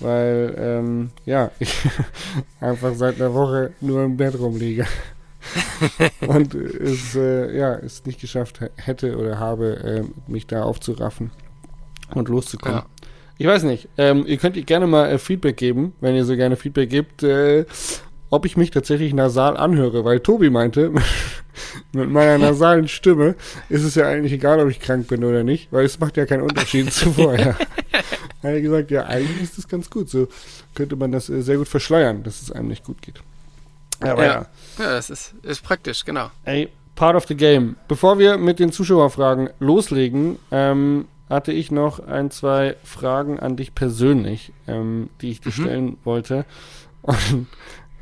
weil 0.00 0.54
ähm, 0.58 1.10
ja, 1.24 1.50
ich 1.58 1.74
einfach 2.60 2.94
seit 2.94 3.16
einer 3.16 3.34
Woche 3.34 3.72
nur 3.80 4.04
im 4.04 4.16
Bett 4.16 4.38
rumliege. 4.38 4.86
und 6.26 6.54
es 6.54 7.14
äh, 7.14 7.54
ja, 7.56 7.74
es 7.74 8.06
nicht 8.06 8.20
geschafft 8.20 8.60
hätte 8.76 9.18
oder 9.18 9.38
habe, 9.38 9.76
äh, 9.84 10.30
mich 10.30 10.46
da 10.46 10.62
aufzuraffen 10.62 11.30
und 12.14 12.28
loszukommen. 12.28 12.78
Ja. 12.78 12.86
Ich 13.38 13.46
weiß 13.46 13.64
nicht. 13.64 13.88
Ähm, 13.98 14.24
ihr 14.26 14.36
könnt 14.36 14.56
ihr 14.56 14.64
gerne 14.64 14.86
mal 14.86 15.10
äh, 15.10 15.18
Feedback 15.18 15.56
geben, 15.56 15.94
wenn 16.00 16.14
ihr 16.14 16.24
so 16.24 16.36
gerne 16.36 16.56
Feedback 16.56 16.90
gebt, 16.90 17.22
äh, 17.22 17.64
ob 18.30 18.46
ich 18.46 18.56
mich 18.56 18.70
tatsächlich 18.70 19.12
nasal 19.12 19.56
anhöre, 19.56 20.04
weil 20.04 20.20
Tobi 20.20 20.50
meinte, 20.50 20.92
mit 21.92 22.10
meiner 22.10 22.38
nasalen 22.38 22.88
Stimme 22.88 23.34
ist 23.68 23.84
es 23.84 23.94
ja 23.94 24.06
eigentlich 24.06 24.32
egal, 24.32 24.60
ob 24.60 24.70
ich 24.70 24.80
krank 24.80 25.08
bin 25.08 25.24
oder 25.24 25.44
nicht, 25.44 25.72
weil 25.72 25.84
es 25.84 25.98
macht 25.98 26.16
ja 26.16 26.26
keinen 26.26 26.42
Unterschied 26.42 26.92
zu 26.92 27.12
vorher. 27.12 27.56
Er 28.42 28.56
hat 28.56 28.62
gesagt, 28.62 28.90
ja, 28.90 29.06
eigentlich 29.06 29.42
ist 29.42 29.56
das 29.56 29.66
ganz 29.66 29.88
gut. 29.88 30.10
So 30.10 30.28
könnte 30.74 30.96
man 30.96 31.10
das 31.12 31.30
äh, 31.30 31.40
sehr 31.40 31.56
gut 31.56 31.66
verschleiern, 31.66 32.22
dass 32.24 32.42
es 32.42 32.52
einem 32.52 32.68
nicht 32.68 32.84
gut 32.84 33.00
geht. 33.00 33.22
Aber 34.00 34.22
ja. 34.22 34.32
ja. 34.32 34.46
ja, 34.78 34.92
das 34.92 35.08
ist, 35.08 35.34
ist 35.42 35.62
praktisch, 35.62 36.04
genau. 36.04 36.30
Ey, 36.44 36.68
part 36.94 37.16
of 37.16 37.26
the 37.26 37.34
game. 37.34 37.76
Bevor 37.88 38.18
wir 38.18 38.36
mit 38.36 38.58
den 38.58 38.70
Zuschauerfragen 38.70 39.48
loslegen, 39.60 40.38
ähm, 40.50 41.06
hatte 41.34 41.52
ich 41.52 41.70
noch 41.70 42.00
ein, 42.00 42.30
zwei 42.30 42.76
Fragen 42.84 43.38
an 43.40 43.56
dich 43.56 43.74
persönlich, 43.74 44.52
ähm, 44.66 45.10
die 45.20 45.30
ich 45.30 45.40
dir 45.40 45.50
Mhm. 45.50 45.52
stellen 45.52 45.96
wollte. 46.04 46.44
Und 47.02 47.46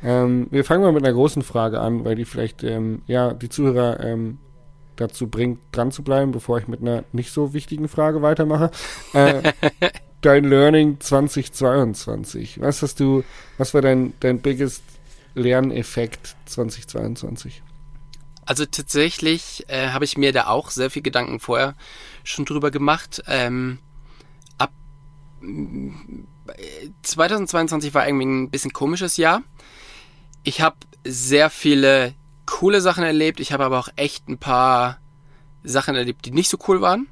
Ähm, 0.05 0.47
wir 0.51 0.65
fangen 0.65 0.83
mal 0.83 0.91
mit 0.91 1.05
einer 1.05 1.13
großen 1.13 1.43
Frage 1.43 1.79
an, 1.79 2.03
weil 2.03 2.15
die 2.15 2.25
vielleicht 2.25 2.61
ähm, 2.61 3.03
ja 3.07 3.33
die 3.33 3.47
Zuhörer 3.47 4.01
ähm, 4.01 4.37
dazu 4.97 5.27
bringt, 5.27 5.59
dran 5.71 5.91
zu 5.91 6.03
bleiben, 6.03 6.33
bevor 6.33 6.57
ich 6.57 6.67
mit 6.67 6.81
einer 6.81 7.05
nicht 7.13 7.31
so 7.31 7.53
wichtigen 7.53 7.87
Frage 7.87 8.21
weitermache. 8.21 8.69
Äh, 9.13 9.53
dein 10.21 10.43
Learning 10.43 10.99
2022. 10.99 12.59
Was 12.59 12.81
hast 12.81 12.99
du, 12.99 13.23
was 13.57 13.73
war 13.73 13.81
dein, 13.81 14.11
dein 14.19 14.39
biggest 14.41 14.83
Lerneffekt 15.35 16.35
2022? 16.47 17.63
Also 18.45 18.65
tatsächlich 18.65 19.65
äh, 19.67 19.89
habe 19.89 20.05
ich 20.05 20.17
mir 20.17 20.33
da 20.33 20.47
auch 20.47 20.69
sehr 20.69 20.89
viel 20.89 21.01
Gedanken 21.01 21.39
vorher 21.39 21.75
schon 22.23 22.45
drüber 22.45 22.71
gemacht. 22.71 23.23
Ähm, 23.27 23.79
ab 24.57 24.71
2022 27.01 27.93
war 27.93 28.07
irgendwie 28.07 28.25
ein 28.25 28.49
bisschen 28.49 28.73
komisches 28.73 29.17
Jahr. 29.17 29.43
Ich 30.43 30.61
habe 30.61 30.75
sehr 31.05 31.49
viele 31.49 32.13
coole 32.45 32.81
Sachen 32.81 33.03
erlebt. 33.03 33.39
Ich 33.39 33.53
habe 33.53 33.63
aber 33.63 33.79
auch 33.79 33.89
echt 33.95 34.27
ein 34.27 34.37
paar 34.37 34.99
Sachen 35.63 35.95
erlebt, 35.95 36.25
die 36.25 36.31
nicht 36.31 36.49
so 36.49 36.57
cool 36.67 36.81
waren. 36.81 37.07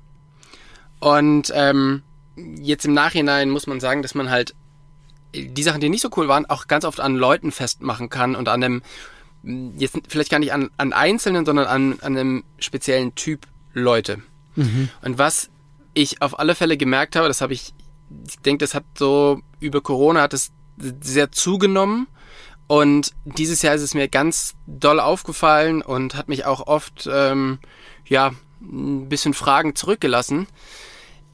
Und 1.00 1.52
ähm, 1.56 2.04
jetzt 2.36 2.86
im 2.86 2.94
Nachhinein 2.94 3.50
muss 3.50 3.68
man 3.68 3.80
sagen, 3.80 4.02
dass 4.02 4.16
man 4.16 4.30
halt 4.30 4.56
die 5.34 5.64
Sachen, 5.64 5.82
die 5.82 5.90
nicht 5.90 6.02
so 6.02 6.10
cool 6.18 6.28
waren, 6.28 6.46
auch 6.46 6.68
ganz 6.68 6.86
oft 6.86 7.00
an 7.00 7.16
Leuten 7.16 7.52
festmachen 7.52 8.10
kann 8.10 8.36
und 8.36 8.50
an 8.50 8.64
einem, 8.64 8.82
jetzt 9.44 9.98
vielleicht 10.08 10.32
gar 10.32 10.40
nicht 10.40 10.54
an, 10.54 10.70
an 10.78 10.94
Einzelnen, 10.94 11.46
sondern 11.46 11.68
an, 11.68 12.00
an 12.02 12.18
einem 12.18 12.44
speziellen 12.60 13.16
Typ 13.16 13.48
Leute. 13.74 14.22
Mhm. 14.56 14.90
Und 15.02 15.18
was 15.18 15.50
ich 15.94 16.22
auf 16.22 16.40
alle 16.40 16.56
Fälle 16.56 16.78
gemerkt 16.78 17.16
habe, 17.16 17.28
das 17.28 17.42
habe 17.42 17.54
ich, 17.54 17.74
ich 18.28 18.40
denke, 18.40 18.64
das 18.64 18.74
hat 18.74 18.84
so 18.98 19.42
über 19.60 19.82
Corona 19.82 20.22
hat 20.22 20.34
es 20.34 20.52
sehr 21.02 21.32
zugenommen. 21.32 22.08
Und 22.68 23.12
dieses 23.26 23.62
Jahr 23.62 23.76
ist 23.76 23.82
es 23.82 23.94
mir 23.94 24.08
ganz 24.08 24.54
doll 24.66 25.00
aufgefallen 25.00 25.82
und 25.82 26.16
hat 26.16 26.30
mich 26.30 26.46
auch 26.46 26.68
oft, 26.68 27.10
ähm, 27.12 27.60
ja, 28.08 28.32
ein 28.62 29.10
bisschen 29.10 29.34
Fragen 29.34 29.76
zurückgelassen 29.76 30.48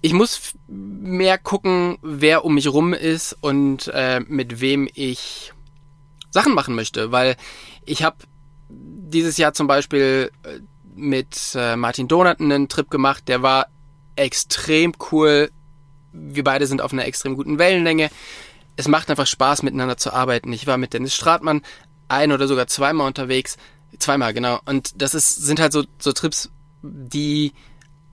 ich 0.02 0.14
muss 0.14 0.54
mehr 0.68 1.38
gucken, 1.38 1.98
wer 2.02 2.46
um 2.46 2.56
mich 2.56 2.68
rum 2.68 2.94
ist 2.94 3.36
und 3.42 3.90
äh, 3.94 4.20
mit 4.22 4.62
wem 4.62 4.88
ich 4.94 5.54
Sachen 6.30 6.54
machen 6.54 6.76
möchte, 6.76 7.12
weil 7.12 7.36
ich 7.88 8.04
habe 8.04 8.18
dieses 8.70 9.38
Jahr 9.38 9.54
zum 9.54 9.68
Beispiel 9.68 10.32
äh, 10.44 10.60
mit 10.96 11.56
äh, 11.56 11.76
Martin 11.76 12.08
Donat 12.08 12.40
einen 12.40 12.68
Trip 12.68 12.90
gemacht, 12.90 13.28
der 13.28 13.42
war 13.42 13.68
extrem 14.16 14.94
cool. 15.12 15.52
Wir 16.12 16.44
beide 16.44 16.68
sind 16.68 16.82
auf 16.82 16.92
einer 16.92 17.06
extrem 17.06 17.36
guten 17.36 17.60
Wellenlänge. 17.60 18.10
Es 18.76 18.88
macht 18.88 19.10
einfach 19.10 19.28
Spaß, 19.28 19.64
miteinander 19.64 19.98
zu 19.98 20.14
arbeiten. 20.14 20.52
Ich 20.54 20.68
war 20.68 20.78
mit 20.78 20.94
Dennis 20.94 21.16
Stratmann 21.16 21.62
ein 22.08 22.32
oder 22.32 22.48
sogar 22.48 22.68
zweimal 22.68 23.08
unterwegs. 23.08 23.58
Zweimal, 24.00 24.34
genau. 24.34 24.60
Und 24.66 25.02
das 25.02 25.14
ist, 25.14 25.36
sind 25.36 25.60
halt 25.60 25.72
so, 25.72 25.84
so 26.00 26.12
Trips, 26.12 26.50
die 26.82 27.54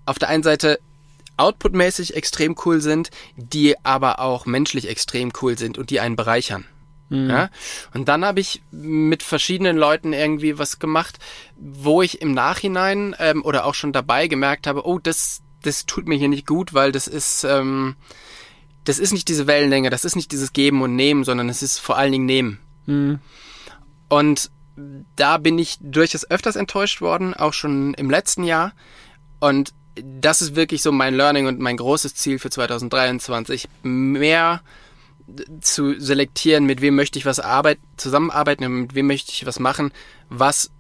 auf 0.06 0.18
der 0.18 0.28
einen 0.28 0.42
Seite 0.42 0.78
outputmäßig 1.36 2.14
extrem 2.14 2.54
cool 2.64 2.80
sind, 2.80 3.10
die 3.36 3.74
aber 3.84 4.20
auch 4.20 4.46
menschlich 4.46 4.88
extrem 4.88 5.32
cool 5.42 5.58
sind 5.58 5.78
und 5.78 5.90
die 5.90 6.00
einen 6.00 6.16
bereichern. 6.16 6.64
Mhm. 7.14 7.30
Ja? 7.30 7.50
Und 7.92 8.08
dann 8.08 8.24
habe 8.24 8.40
ich 8.40 8.62
mit 8.70 9.22
verschiedenen 9.22 9.76
Leuten 9.76 10.12
irgendwie 10.12 10.58
was 10.58 10.78
gemacht, 10.78 11.18
wo 11.56 12.02
ich 12.02 12.20
im 12.20 12.32
Nachhinein 12.32 13.14
ähm, 13.18 13.44
oder 13.44 13.64
auch 13.64 13.74
schon 13.74 13.92
dabei 13.92 14.28
gemerkt 14.28 14.66
habe, 14.66 14.86
oh, 14.86 14.98
das, 14.98 15.42
das 15.62 15.86
tut 15.86 16.06
mir 16.06 16.16
hier 16.16 16.28
nicht 16.28 16.46
gut, 16.46 16.74
weil 16.74 16.92
das 16.92 17.06
ist, 17.06 17.44
ähm, 17.44 17.96
das 18.84 18.98
ist 18.98 19.12
nicht 19.12 19.28
diese 19.28 19.46
Wellenlänge, 19.46 19.90
das 19.90 20.04
ist 20.04 20.16
nicht 20.16 20.32
dieses 20.32 20.52
Geben 20.52 20.82
und 20.82 20.96
Nehmen, 20.96 21.24
sondern 21.24 21.48
es 21.48 21.62
ist 21.62 21.78
vor 21.78 21.96
allen 21.96 22.12
Dingen 22.12 22.26
Nehmen. 22.26 22.60
Mhm. 22.86 23.20
Und 24.08 24.50
da 25.16 25.38
bin 25.38 25.58
ich 25.58 25.78
durchaus 25.80 26.28
öfters 26.28 26.56
enttäuscht 26.56 27.00
worden, 27.00 27.34
auch 27.34 27.52
schon 27.52 27.94
im 27.94 28.10
letzten 28.10 28.44
Jahr. 28.44 28.72
Und 29.40 29.72
das 29.96 30.42
ist 30.42 30.56
wirklich 30.56 30.82
so 30.82 30.92
mein 30.92 31.14
Learning 31.14 31.46
und 31.46 31.60
mein 31.60 31.76
großes 31.76 32.14
Ziel 32.14 32.38
für 32.38 32.50
2023. 32.50 33.68
Mehr 33.82 34.62
zu 35.60 35.98
selektieren, 35.98 36.64
mit 36.64 36.80
wem 36.80 36.94
möchte 36.94 37.18
ich 37.18 37.26
was 37.26 37.40
arbeiten, 37.40 37.82
zusammenarbeiten, 37.96 38.82
mit 38.82 38.94
wem 38.94 39.06
möchte 39.06 39.32
ich 39.32 39.46
was 39.46 39.58
machen, 39.58 39.92
was 40.28 40.70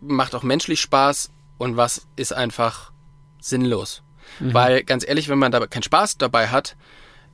macht 0.00 0.34
auch 0.34 0.42
menschlich 0.42 0.80
Spaß 0.80 1.30
und 1.58 1.76
was 1.76 2.06
ist 2.16 2.32
einfach 2.32 2.92
sinnlos. 3.40 4.02
Mhm. 4.40 4.54
Weil 4.54 4.84
ganz 4.84 5.06
ehrlich, 5.06 5.28
wenn 5.28 5.38
man 5.38 5.52
da 5.52 5.66
keinen 5.66 5.82
Spaß 5.82 6.18
dabei 6.18 6.48
hat, 6.48 6.76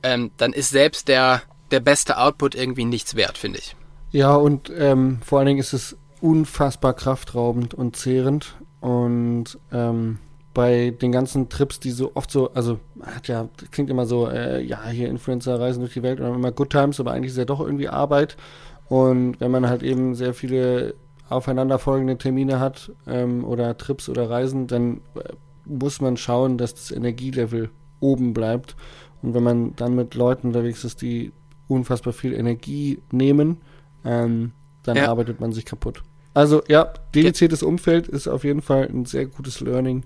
ähm, 0.03 0.31
dann 0.37 0.53
ist 0.53 0.69
selbst 0.69 1.07
der, 1.07 1.43
der 1.71 1.79
beste 1.79 2.17
Output 2.17 2.55
irgendwie 2.55 2.85
nichts 2.85 3.15
wert, 3.15 3.37
finde 3.37 3.59
ich. 3.59 3.75
Ja, 4.11 4.35
und 4.35 4.71
ähm, 4.75 5.19
vor 5.23 5.39
allen 5.39 5.47
Dingen 5.47 5.59
ist 5.59 5.73
es 5.73 5.97
unfassbar 6.21 6.93
kraftraubend 6.93 7.73
und 7.73 7.95
zehrend 7.95 8.55
und 8.79 9.59
ähm, 9.71 10.19
bei 10.55 10.89
den 10.89 11.11
ganzen 11.11 11.49
Trips, 11.49 11.79
die 11.79 11.91
so 11.91 12.13
oft 12.15 12.31
so, 12.31 12.51
also 12.53 12.79
hat 13.01 13.27
ja, 13.27 13.49
klingt 13.71 13.91
immer 13.91 14.05
so, 14.05 14.27
äh, 14.27 14.63
ja, 14.63 14.87
hier 14.87 15.09
Influencer 15.09 15.59
reisen 15.59 15.81
durch 15.81 15.93
die 15.93 16.01
Welt 16.01 16.19
und 16.19 16.25
haben 16.25 16.35
immer 16.35 16.53
Good 16.53 16.71
Times, 16.71 16.99
aber 16.99 17.11
eigentlich 17.11 17.33
ist 17.33 17.37
ja 17.37 17.45
doch 17.45 17.59
irgendwie 17.59 17.89
Arbeit. 17.89 18.37
Und 18.87 19.39
wenn 19.41 19.51
man 19.51 19.67
halt 19.67 19.83
eben 19.83 20.15
sehr 20.15 20.33
viele 20.33 20.95
aufeinanderfolgende 21.27 22.17
Termine 22.17 22.59
hat 22.59 22.91
ähm, 23.05 23.43
oder 23.43 23.77
Trips 23.77 24.07
oder 24.07 24.29
Reisen, 24.29 24.67
dann 24.67 25.01
äh, 25.15 25.33
muss 25.65 25.99
man 25.99 26.15
schauen, 26.15 26.57
dass 26.57 26.73
das 26.73 26.89
Energielevel 26.89 27.69
oben 27.99 28.33
bleibt. 28.33 28.77
Und 29.21 29.33
wenn 29.33 29.43
man 29.43 29.75
dann 29.75 29.93
mit 29.93 30.15
Leuten 30.15 30.47
unterwegs 30.47 30.85
ist, 30.85 31.01
die 31.01 31.33
unfassbar 31.67 32.13
viel 32.13 32.33
Energie 32.33 33.01
nehmen, 33.11 33.57
ähm, 34.05 34.53
dann 34.83 34.95
ja. 34.95 35.09
arbeitet 35.09 35.41
man 35.41 35.51
sich 35.51 35.65
kaputt. 35.65 36.01
Also 36.33 36.61
ja, 36.67 36.93
dediziertes 37.13 37.61
Umfeld 37.61 38.07
ist 38.07 38.27
auf 38.27 38.43
jeden 38.43 38.61
Fall 38.61 38.87
ein 38.87 39.05
sehr 39.05 39.25
gutes 39.25 39.59
Learning. 39.59 40.03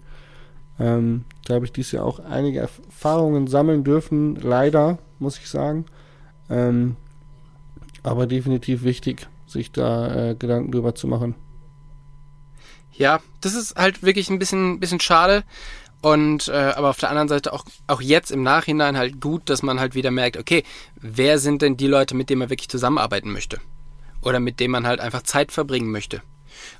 Ähm, 0.79 1.25
da 1.45 1.55
habe 1.55 1.65
ich 1.65 1.71
dieses 1.71 1.91
Jahr 1.91 2.05
auch 2.05 2.19
einige 2.19 2.59
Erfahrungen 2.59 3.48
sammeln 3.48 3.83
dürfen, 3.83 4.36
leider, 4.36 4.98
muss 5.19 5.38
ich 5.38 5.50
sagen. 5.50 5.86
Ähm, 6.50 6.95
aber 8.03 8.27
definitiv 8.27 8.83
wichtig, 8.83 9.27
sich 9.45 9.71
da 9.71 10.29
äh, 10.29 10.36
Gedanken 10.36 10.71
drüber 10.71 10.95
zu 10.95 11.07
machen. 11.07 11.36
Ja, 12.93 13.19
das 13.41 13.55
ist 13.55 13.75
halt 13.75 14.03
wirklich 14.03 14.29
ein 14.29 14.39
bisschen, 14.39 14.79
bisschen 14.79 15.00
schade. 15.00 15.43
Und 16.01 16.48
äh, 16.48 16.74
aber 16.75 16.89
auf 16.89 16.98
der 16.98 17.09
anderen 17.09 17.27
Seite 17.27 17.51
auch, 17.51 17.65
auch 17.88 18.01
jetzt 18.01 18.31
im 18.31 18.41
Nachhinein 18.41 18.98
halt 18.98 19.19
gut, 19.19 19.50
dass 19.50 19.63
man 19.63 19.79
halt 19.81 19.95
wieder 19.95 20.12
merkt, 20.12 20.38
okay, 20.38 20.63
wer 20.95 21.39
sind 21.39 21.62
denn 21.62 21.75
die 21.75 21.88
Leute, 21.88 22.15
mit 22.15 22.29
denen 22.29 22.39
man 22.39 22.50
wirklich 22.50 22.69
zusammenarbeiten 22.69 23.31
möchte? 23.31 23.59
Oder 24.21 24.39
mit 24.39 24.59
denen 24.59 24.71
man 24.71 24.88
halt 24.88 25.01
einfach 25.01 25.24
Zeit 25.24 25.51
verbringen 25.51 25.91
möchte. 25.91 26.21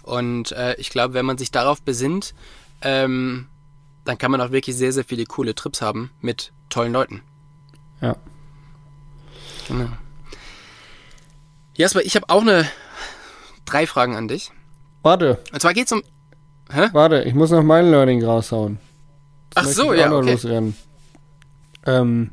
Und 0.04 0.52
äh, 0.54 0.76
ich 0.76 0.90
glaube, 0.90 1.14
wenn 1.14 1.26
man 1.26 1.38
sich 1.38 1.52
darauf 1.52 1.82
besinnt, 1.82 2.34
ähm, 2.82 3.48
dann 4.10 4.18
kann 4.18 4.32
man 4.32 4.42
auch 4.42 4.50
wirklich 4.50 4.76
sehr, 4.76 4.92
sehr 4.92 5.04
viele 5.04 5.26
coole 5.26 5.54
Trips 5.54 5.84
haben 5.84 6.10
mit 6.20 6.52
tollen 6.70 6.92
Leuten. 6.92 7.22
Ja. 8.02 8.16
Genau. 9.68 9.88
Jasper, 11.76 12.02
ich 12.02 12.16
habe 12.16 12.26
auch 12.28 12.42
eine 12.42 12.68
drei 13.66 13.86
Fragen 13.86 14.16
an 14.16 14.28
dich. 14.28 14.52
Warte. 15.04 15.38
Und 15.54 15.62
zwar 15.62 15.76
geht's 15.76 15.92
um. 15.92 16.02
Hä? 16.72 16.88
Warte, 16.92 17.22
ich 17.22 17.36
muss 17.36 17.52
noch 17.52 17.62
mein 17.62 17.92
Learning 17.92 18.24
raushauen. 18.24 18.80
Das 19.52 19.68
Ach 19.68 19.72
so, 19.72 19.94
ja. 19.94 20.12
Okay. 20.12 20.74
Ähm, 21.86 22.32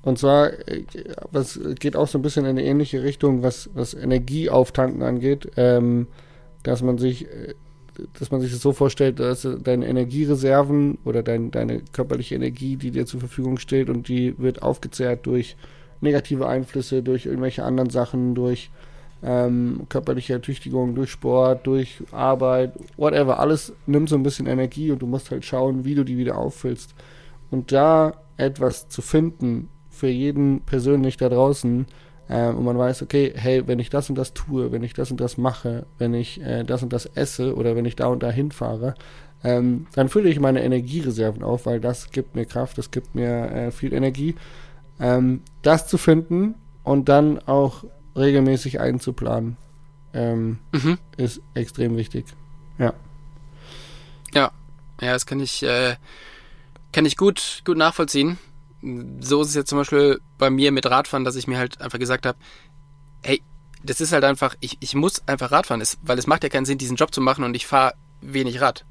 und 0.00 0.18
zwar, 0.18 0.52
was 1.30 1.60
geht 1.78 1.96
auch 1.96 2.08
so 2.08 2.16
ein 2.16 2.22
bisschen 2.22 2.44
in 2.44 2.52
eine 2.52 2.64
ähnliche 2.64 3.02
Richtung, 3.02 3.42
was, 3.42 3.68
was 3.74 3.92
Energieauftanken 3.92 5.02
angeht, 5.02 5.52
ähm, 5.56 6.06
dass 6.62 6.80
man 6.80 6.96
sich 6.96 7.26
äh, 7.26 7.54
dass 8.18 8.30
man 8.30 8.40
sich 8.40 8.52
das 8.52 8.60
so 8.60 8.72
vorstellt, 8.72 9.20
dass 9.20 9.46
deine 9.62 9.86
Energiereserven 9.86 10.98
oder 11.04 11.22
dein, 11.22 11.50
deine 11.50 11.80
körperliche 11.92 12.34
Energie, 12.34 12.76
die 12.76 12.90
dir 12.90 13.06
zur 13.06 13.20
Verfügung 13.20 13.58
steht 13.58 13.90
und 13.90 14.08
die 14.08 14.38
wird 14.38 14.62
aufgezehrt 14.62 15.26
durch 15.26 15.56
negative 16.00 16.48
Einflüsse, 16.48 17.02
durch 17.02 17.26
irgendwelche 17.26 17.64
anderen 17.64 17.90
Sachen, 17.90 18.34
durch 18.34 18.70
ähm, 19.22 19.82
körperliche 19.88 20.32
Ertüchtigung, 20.34 20.94
durch 20.94 21.10
Sport, 21.10 21.66
durch 21.66 22.02
Arbeit, 22.10 22.72
whatever. 22.96 23.38
Alles 23.38 23.72
nimmt 23.86 24.08
so 24.08 24.16
ein 24.16 24.22
bisschen 24.22 24.46
Energie 24.46 24.90
und 24.90 25.00
du 25.00 25.06
musst 25.06 25.30
halt 25.30 25.44
schauen, 25.44 25.84
wie 25.84 25.94
du 25.94 26.04
die 26.04 26.18
wieder 26.18 26.36
auffüllst. 26.38 26.94
Und 27.50 27.70
da 27.72 28.14
etwas 28.36 28.88
zu 28.88 29.02
finden, 29.02 29.68
für 29.90 30.08
jeden 30.08 30.62
persönlich 30.62 31.16
da 31.18 31.28
draußen, 31.28 31.86
ähm, 32.32 32.56
und 32.56 32.64
man 32.64 32.78
weiß, 32.78 33.02
okay, 33.02 33.34
hey, 33.36 33.66
wenn 33.66 33.78
ich 33.78 33.90
das 33.90 34.08
und 34.08 34.16
das 34.16 34.32
tue, 34.32 34.72
wenn 34.72 34.82
ich 34.82 34.94
das 34.94 35.10
und 35.10 35.20
das 35.20 35.36
mache, 35.36 35.84
wenn 35.98 36.14
ich 36.14 36.40
äh, 36.40 36.64
das 36.64 36.82
und 36.82 36.90
das 36.90 37.04
esse 37.04 37.54
oder 37.54 37.76
wenn 37.76 37.84
ich 37.84 37.94
da 37.94 38.06
und 38.06 38.22
da 38.22 38.30
hinfahre, 38.30 38.94
ähm, 39.44 39.86
dann 39.92 40.08
fülle 40.08 40.30
ich 40.30 40.40
meine 40.40 40.62
Energiereserven 40.62 41.42
auf, 41.42 41.66
weil 41.66 41.78
das 41.78 42.10
gibt 42.10 42.34
mir 42.34 42.46
Kraft, 42.46 42.78
das 42.78 42.90
gibt 42.90 43.14
mir 43.14 43.50
äh, 43.50 43.70
viel 43.70 43.92
Energie. 43.92 44.34
Ähm, 44.98 45.42
das 45.60 45.88
zu 45.88 45.98
finden 45.98 46.54
und 46.84 47.10
dann 47.10 47.38
auch 47.40 47.84
regelmäßig 48.16 48.80
einzuplanen, 48.80 49.58
ähm, 50.14 50.58
mhm. 50.72 50.96
ist 51.18 51.42
extrem 51.52 51.98
wichtig. 51.98 52.24
Ja. 52.78 52.94
Ja, 54.32 54.52
ja, 55.02 55.12
das 55.12 55.26
kann 55.26 55.38
ich, 55.38 55.62
äh, 55.64 55.96
kann 56.92 57.04
ich 57.04 57.18
gut, 57.18 57.60
gut 57.66 57.76
nachvollziehen 57.76 58.38
so 59.20 59.42
ist 59.42 59.48
es 59.48 59.54
jetzt 59.54 59.68
zum 59.68 59.78
Beispiel 59.78 60.20
bei 60.38 60.50
mir 60.50 60.72
mit 60.72 60.86
Radfahren, 60.86 61.24
dass 61.24 61.36
ich 61.36 61.46
mir 61.46 61.58
halt 61.58 61.80
einfach 61.80 61.98
gesagt 61.98 62.26
habe, 62.26 62.38
hey, 63.22 63.42
das 63.84 64.00
ist 64.00 64.12
halt 64.12 64.24
einfach, 64.24 64.54
ich, 64.60 64.76
ich 64.80 64.94
muss 64.94 65.26
einfach 65.26 65.52
Rad 65.52 65.66
fahren, 65.66 65.80
es, 65.80 65.98
weil 66.02 66.18
es 66.18 66.26
macht 66.26 66.42
ja 66.42 66.48
keinen 66.48 66.64
Sinn, 66.64 66.78
diesen 66.78 66.96
Job 66.96 67.14
zu 67.14 67.20
machen 67.20 67.44
und 67.44 67.54
ich 67.54 67.66
fahre 67.66 67.94
wenig 68.20 68.60
Rad. 68.60 68.84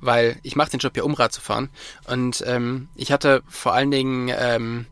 Weil 0.00 0.38
ich 0.42 0.56
mache 0.56 0.70
den 0.70 0.80
Job 0.80 0.96
ja, 0.96 1.04
um 1.04 1.14
Rad 1.14 1.32
zu 1.32 1.40
fahren. 1.40 1.70
Und 2.06 2.44
ähm, 2.46 2.88
ich 2.94 3.12
hatte 3.12 3.42
vor 3.48 3.72
allen 3.72 3.90
Dingen, 3.90 4.30
ähm, 4.36 4.86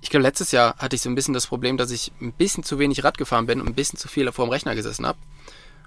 ich 0.00 0.10
glaube, 0.10 0.22
letztes 0.22 0.52
Jahr 0.52 0.76
hatte 0.78 0.96
ich 0.96 1.02
so 1.02 1.10
ein 1.10 1.14
bisschen 1.14 1.34
das 1.34 1.46
Problem, 1.46 1.76
dass 1.76 1.90
ich 1.90 2.12
ein 2.20 2.32
bisschen 2.32 2.62
zu 2.62 2.78
wenig 2.78 3.02
Rad 3.04 3.18
gefahren 3.18 3.46
bin 3.46 3.60
und 3.60 3.68
ein 3.68 3.74
bisschen 3.74 3.98
zu 3.98 4.08
viel 4.08 4.30
vor 4.32 4.46
dem 4.46 4.50
Rechner 4.50 4.74
gesessen 4.74 5.06
habe. 5.06 5.18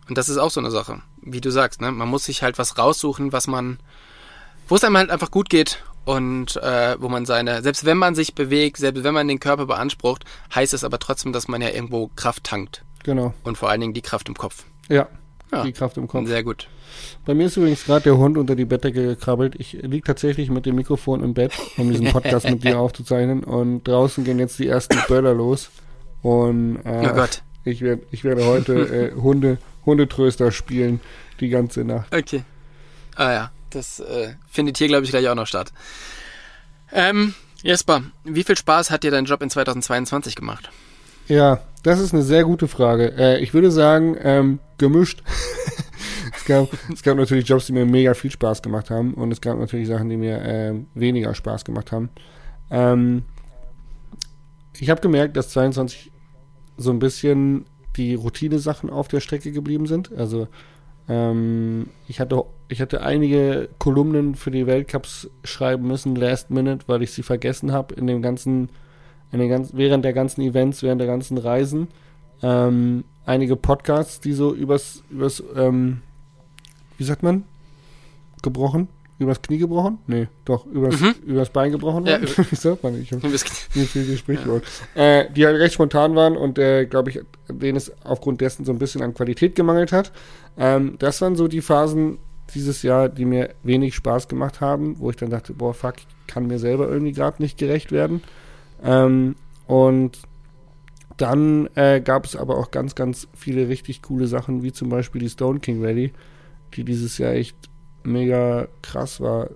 Und 0.08 0.18
das 0.18 0.27
ist 0.27 0.38
auch 0.38 0.51
so 0.51 0.60
eine 0.60 0.72
Sache, 0.72 1.01
wie 1.22 1.39
du 1.39 1.51
sagst, 1.51 1.82
ne? 1.82 1.91
Man 1.91 2.10
muss 2.10 2.25
sich 2.25 2.41
halt 2.41 2.58
was 2.58 2.77
raussuchen, 2.77 3.32
was 3.32 3.48
man, 3.48 3.79
wo 4.68 4.75
es 4.75 4.84
einem 4.84 4.98
halt 4.98 5.12
einfach 5.12 5.32
gut 5.32 5.50
geht 5.50 5.84
und 6.10 6.56
äh, 6.56 7.00
wo 7.00 7.08
man 7.08 7.28
seine, 7.28 7.62
selbst 7.62 7.86
wenn 7.86 7.98
man 7.98 8.16
sich 8.16 8.34
bewegt, 8.34 8.78
selbst 8.78 9.04
wenn 9.04 9.13
man 9.13 9.28
den 9.28 9.39
Körper 9.39 9.68
beansprucht, 9.68 10.25
heißt 10.56 10.74
es 10.74 10.84
aber 10.84 10.98
trotzdem, 10.98 11.34
dass 11.34 11.48
man 11.48 11.62
ja 11.62 11.70
irgendwo 11.70 12.10
Kraft 12.16 12.46
tankt. 12.46 12.84
Genau. 13.04 13.36
Und 13.44 13.60
vor 13.60 13.70
allen 13.70 13.80
Dingen 13.80 13.94
die 13.94 14.01
Kraft 14.01 14.28
im 14.28 14.34
Kopf. 14.36 14.66
Ja. 14.88 15.08
Ja. 15.51 15.63
Die 15.63 15.72
Kraft 15.72 15.98
im 15.98 16.08
Kopf. 16.08 16.28
Sehr 16.28 16.44
gut. 16.44 16.68
Bei 17.28 17.36
mir 17.36 17.46
ist 17.46 17.58
übrigens 17.58 17.86
gerade 17.86 18.06
der 18.06 18.18
Hund 18.18 18.39
unter 18.39 18.56
die 18.56 18.66
Bettdecke 18.66 19.06
gekrabbelt. 19.06 19.54
Ich 19.60 19.74
liege 19.74 20.01
tatsächlich 20.04 20.50
mit 20.50 20.66
dem 20.66 20.78
Mikrofon 20.78 21.24
im 21.24 21.36
Bett, 21.36 21.54
um 21.78 21.92
diesen 21.92 22.08
Podcast 22.12 22.50
mit 22.50 22.63
dir 22.63 22.80
aufzuzeichnen. 22.80 23.44
Und 23.44 23.84
draußen 23.84 24.24
gehen 24.24 24.39
jetzt 24.39 24.58
die 24.58 24.68
ersten 24.68 24.98
Böller 25.08 25.36
los. 25.36 25.70
Und 26.24 26.78
äh, 26.86 27.08
Oh 27.08 27.13
Gott. 27.13 27.44
ich, 27.66 27.82
werd, 27.82 28.01
ich 28.10 28.24
werde 28.24 28.46
heute 28.46 29.12
äh, 29.13 29.13
Hunde, 29.13 29.60
Hundetröster 29.86 30.51
spielen 30.51 31.01
die 31.39 31.50
ganze 31.50 31.84
Nacht. 31.84 32.13
Okay. 32.16 32.42
Ah 33.16 33.32
ja, 33.32 33.51
das 33.70 34.00
äh, 34.00 34.34
findet 34.50 34.78
hier, 34.78 34.88
glaube 34.88 35.06
ich, 35.06 35.12
gleich 35.12 35.28
auch 35.28 35.36
noch 35.36 35.48
statt. 35.48 35.72
Ähm, 36.92 37.34
Jesper, 37.62 38.04
wie 38.24 38.44
viel 38.44 38.58
Spaß 38.58 38.92
hat 38.92 39.04
dir 39.04 39.12
dein 39.12 39.26
Job 39.26 39.42
in 39.42 39.50
2022 39.50 40.36
gemacht? 40.36 40.70
Ja, 41.28 41.62
das 41.84 42.00
ist 42.00 42.14
eine 42.14 42.24
sehr 42.24 42.44
gute 42.44 42.68
Frage. 42.68 43.14
Äh, 43.18 43.40
ich 43.40 43.54
würde 43.54 43.72
sagen, 43.72 44.18
ähm, 44.22 44.60
gemischt. 44.78 45.22
es, 46.36 46.46
gab, 46.46 46.70
es 46.92 47.04
gab 47.04 47.18
natürlich 47.18 47.48
Jobs, 47.48 47.68
die 47.68 47.74
mir 47.74 47.86
mega 47.86 48.14
viel 48.14 48.32
Spaß 48.32 48.62
gemacht 48.62 48.90
haben 48.90 49.14
und 49.14 49.32
es 49.32 49.42
gab 49.42 49.60
natürlich 49.60 49.88
Sachen, 49.88 50.10
die 50.10 50.18
mir 50.18 50.42
ähm, 50.42 50.88
weniger 50.96 51.36
Spaß 51.36 51.66
gemacht 51.66 51.92
haben. 51.92 52.10
Ähm, 52.72 53.24
ich 54.80 54.90
habe 54.90 55.02
gemerkt, 55.02 55.38
dass 55.38 55.50
22 55.50 56.12
so 56.78 56.92
ein 56.92 57.00
bisschen 57.00 57.66
die 57.98 58.16
Routine-Sachen 58.16 58.90
auf 58.90 59.08
der 59.08 59.20
Strecke 59.20 59.52
geblieben 59.52 59.86
sind. 59.86 60.12
Also 60.14 60.48
ähm, 61.08 61.90
ich 62.08 62.20
hatte 62.20 62.44
ich 62.70 62.82
hatte 62.82 63.02
einige 63.02 63.68
Kolumnen 63.80 64.36
für 64.36 64.52
die 64.52 64.66
Weltcups 64.68 65.30
schreiben 65.44 65.88
müssen, 65.88 66.16
last 66.16 66.50
minute, 66.52 66.86
weil 66.88 67.02
ich 67.02 67.12
sie 67.12 67.24
vergessen 67.24 67.72
habe 67.72 67.96
in 67.96 68.08
dem 68.08 68.22
ganzen 68.22 68.70
in 69.32 69.40
den 69.40 69.50
ganzen, 69.50 69.78
während 69.78 70.04
der 70.06 70.14
ganzen 70.14 70.42
Events, 70.42 70.82
während 70.82 71.00
der 71.02 71.08
ganzen 71.08 71.38
Reisen. 71.38 71.88
Ähm, 72.42 73.04
einige 73.26 73.56
Podcasts, 73.56 74.20
die 74.22 74.34
so 74.34 74.56
übers, 74.56 75.04
übers 75.12 75.44
ähm, 75.56 76.02
wie 76.98 77.04
sagt 77.04 77.22
man? 77.22 77.44
Gebrochen? 78.42 78.88
Übers 79.20 79.42
Knie 79.42 79.58
gebrochen? 79.58 79.98
Nee, 80.08 80.28
doch, 80.46 80.66
übers, 80.66 81.00
Mhm. 81.00 81.14
übers 81.28 81.50
Bein 81.50 81.72
gebrochen 81.72 82.06
Ja, 82.06 82.14
waren. 82.14 82.24
wie 82.52 82.56
sagt 82.56 82.82
man? 82.84 83.00
Ich 83.02 83.12
hab 83.12 83.20
Du 83.22 83.30
bist- 83.30 83.76
mir 83.76 83.86
fehlt 83.86 84.10
das 84.12 84.18
Sprichwort. 84.20 84.64
Äh, 84.96 85.26
die 85.32 85.46
halt 85.46 85.58
recht 85.60 85.74
spontan 85.74 86.16
waren 86.16 86.38
und 86.38 86.58
äh, 86.58 86.86
glaube 86.86 87.10
ich, 87.12 87.20
denen 87.50 87.76
es 87.78 87.92
aufgrund 88.06 88.40
dessen 88.42 88.64
so 88.66 88.72
ein 88.72 88.80
bisschen 88.80 89.02
an 89.04 89.14
Qualität 89.14 89.56
gemangelt 89.56 89.92
hat. 89.92 90.12
Ähm, 90.58 90.96
das 91.00 91.22
waren 91.22 91.36
so 91.36 91.48
die 91.50 91.62
Phasen 91.62 92.18
dieses 92.56 92.84
Jahr, 92.84 93.10
die 93.10 93.25
mir 93.25 93.50
wenig 93.63 93.96
Spaß 93.96 94.27
gemacht 94.27 94.62
haben, 94.62 95.00
wo 95.00 95.10
ich 95.10 95.15
dann 95.15 95.29
dachte, 95.29 95.53
boah, 95.53 95.74
fuck, 95.74 95.96
ich 95.98 96.08
kann 96.27 96.48
mir 96.48 96.60
selber 96.60 96.88
irgendwie 96.88 97.12
gerade 97.13 97.41
nicht 97.41 97.58
gerecht 97.58 97.91
werden. 97.91 98.22
Ähm, 98.84 99.36
und 99.68 100.20
dann 101.18 101.68
äh, 101.75 102.00
gab 102.01 102.25
es 102.25 102.36
aber 102.36 102.58
auch 102.58 102.72
ganz, 102.72 102.96
ganz 102.96 103.27
viele 103.36 103.68
richtig 103.68 104.01
coole 104.01 104.27
Sachen, 104.27 104.63
wie 104.63 104.72
zum 104.72 104.89
Beispiel 104.89 105.22
die 105.22 105.29
Stone 105.29 105.60
King 105.60 105.84
Rally, 105.84 106.13
die 106.75 106.84
dieses 106.84 107.18
Jahr 107.18 107.34
echt 107.34 107.57
mega 108.03 108.68
krass 108.81 109.20
war, 109.20 109.50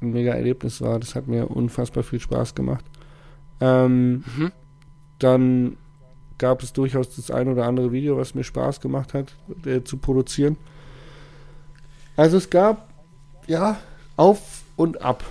ein 0.00 0.12
mega 0.12 0.32
Erlebnis 0.32 0.80
war. 0.80 0.98
Das 0.98 1.14
hat 1.14 1.28
mir 1.28 1.50
unfassbar 1.50 2.02
viel 2.02 2.20
Spaß 2.20 2.54
gemacht. 2.54 2.84
Ähm, 3.60 4.24
Mhm. 4.36 4.52
dann 5.18 5.76
gab 6.38 6.62
es 6.62 6.72
durchaus 6.72 7.14
das 7.14 7.30
ein 7.30 7.48
oder 7.48 7.66
andere 7.66 7.92
Video, 7.92 8.16
was 8.16 8.34
mir 8.34 8.44
Spaß 8.44 8.80
gemacht 8.80 9.12
hat, 9.12 9.34
äh, 9.66 9.82
zu 9.82 9.98
produzieren. 9.98 10.56
Also 12.20 12.36
es 12.36 12.50
gab, 12.50 12.86
ja, 13.46 13.78
auf 14.18 14.62
und 14.76 15.00
ab. 15.00 15.24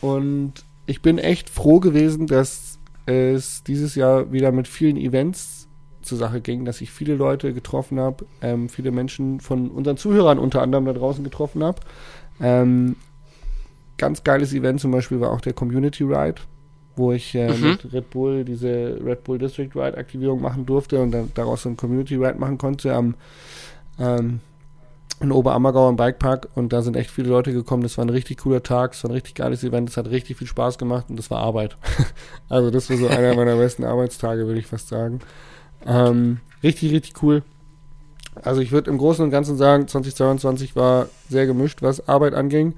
Und 0.00 0.54
ich 0.86 1.02
bin 1.02 1.18
echt 1.18 1.50
froh 1.50 1.78
gewesen, 1.78 2.26
dass 2.26 2.78
es 3.04 3.62
dieses 3.64 3.94
Jahr 3.96 4.32
wieder 4.32 4.50
mit 4.50 4.66
vielen 4.66 4.96
Events 4.96 5.68
zur 6.00 6.16
Sache 6.16 6.40
ging, 6.40 6.64
dass 6.64 6.80
ich 6.80 6.90
viele 6.90 7.16
Leute 7.16 7.52
getroffen 7.52 8.00
habe, 8.00 8.24
ähm, 8.40 8.70
viele 8.70 8.92
Menschen 8.92 9.40
von 9.40 9.70
unseren 9.70 9.98
Zuhörern 9.98 10.38
unter 10.38 10.62
anderem 10.62 10.86
da 10.86 10.94
draußen 10.94 11.22
getroffen 11.22 11.62
habe. 11.62 11.80
Ähm, 12.40 12.96
ganz 13.98 14.24
geiles 14.24 14.54
Event 14.54 14.80
zum 14.80 14.90
Beispiel 14.90 15.20
war 15.20 15.32
auch 15.32 15.42
der 15.42 15.52
Community 15.52 16.02
Ride, 16.02 16.40
wo 16.96 17.12
ich 17.12 17.34
äh, 17.34 17.52
Mhm. 17.52 17.68
mit 17.72 17.92
Red 17.92 18.08
Bull 18.08 18.44
diese 18.46 18.98
Red 19.04 19.22
Bull 19.24 19.36
District 19.36 19.68
Ride 19.74 19.98
Aktivierung 19.98 20.40
machen 20.40 20.64
durfte 20.64 20.98
und 20.98 21.10
dann 21.10 21.30
daraus 21.34 21.60
so 21.62 21.68
ein 21.68 21.76
Community 21.76 22.14
Ride 22.16 22.38
machen 22.38 22.56
konnte 22.56 22.94
am 22.94 23.16
ähm, 23.98 24.40
in 25.22 25.32
Oberammergau 25.32 25.88
am 25.88 25.96
Bikepark 25.96 26.48
und 26.54 26.72
da 26.72 26.82
sind 26.82 26.96
echt 26.96 27.10
viele 27.10 27.28
Leute 27.28 27.52
gekommen. 27.52 27.82
Das 27.82 27.96
war 27.96 28.04
ein 28.04 28.10
richtig 28.10 28.38
cooler 28.38 28.62
Tag, 28.62 28.94
es 28.94 29.04
war 29.04 29.10
ein 29.10 29.14
richtig 29.14 29.34
geiles 29.34 29.62
Event, 29.62 29.88
es 29.88 29.96
hat 29.96 30.10
richtig 30.10 30.36
viel 30.36 30.46
Spaß 30.46 30.78
gemacht 30.78 31.06
und 31.08 31.18
das 31.18 31.30
war 31.30 31.38
Arbeit. 31.38 31.76
also 32.48 32.70
das 32.70 32.90
war 32.90 32.96
so 32.96 33.08
einer 33.08 33.34
meiner 33.36 33.56
besten 33.56 33.84
Arbeitstage, 33.84 34.46
würde 34.46 34.58
ich 34.58 34.66
fast 34.66 34.88
sagen. 34.88 35.20
Ähm, 35.86 36.40
richtig, 36.62 36.92
richtig 36.92 37.22
cool. 37.22 37.42
Also 38.42 38.60
ich 38.60 38.72
würde 38.72 38.90
im 38.90 38.98
Großen 38.98 39.24
und 39.24 39.30
Ganzen 39.30 39.56
sagen, 39.56 39.86
2022 39.86 40.74
war 40.74 41.08
sehr 41.28 41.46
gemischt, 41.46 41.82
was 41.82 42.08
Arbeit 42.08 42.34
anging. 42.34 42.74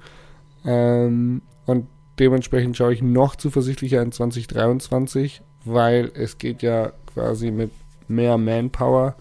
Ähm, 0.65 1.41
und 1.65 1.87
dementsprechend 2.19 2.77
schaue 2.77 2.93
ich 2.93 3.01
noch 3.01 3.35
zuversichtlicher 3.35 4.01
in 4.01 4.11
2023, 4.11 5.41
weil 5.63 6.11
es 6.13 6.37
geht 6.37 6.61
ja 6.61 6.91
quasi 7.13 7.51
mit 7.51 7.71
mehr 8.07 8.37
Manpower. 8.37 9.15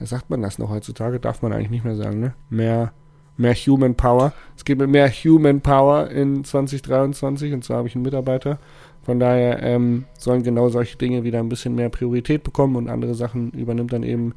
Sagt 0.00 0.30
man 0.30 0.42
das 0.42 0.58
noch 0.58 0.70
heutzutage? 0.70 1.20
Darf 1.20 1.42
man 1.42 1.52
eigentlich 1.52 1.70
nicht 1.70 1.84
mehr 1.84 1.96
sagen, 1.96 2.20
ne? 2.20 2.34
Mehr, 2.48 2.92
mehr 3.36 3.54
Human 3.54 3.94
Power. 3.94 4.32
Es 4.56 4.64
geht 4.64 4.78
mit 4.78 4.88
mehr 4.88 5.10
Human 5.10 5.60
Power 5.60 6.08
in 6.10 6.44
2023 6.44 7.52
und 7.52 7.64
zwar 7.64 7.78
habe 7.78 7.88
ich 7.88 7.94
einen 7.94 8.04
Mitarbeiter. 8.04 8.58
Von 9.02 9.18
daher 9.18 9.62
ähm, 9.62 10.04
sollen 10.18 10.42
genau 10.42 10.68
solche 10.68 10.96
Dinge 10.96 11.24
wieder 11.24 11.38
ein 11.38 11.48
bisschen 11.48 11.74
mehr 11.74 11.88
Priorität 11.88 12.44
bekommen 12.44 12.76
und 12.76 12.88
andere 12.88 13.14
Sachen 13.14 13.50
übernimmt 13.52 13.92
dann 13.92 14.02
eben 14.02 14.34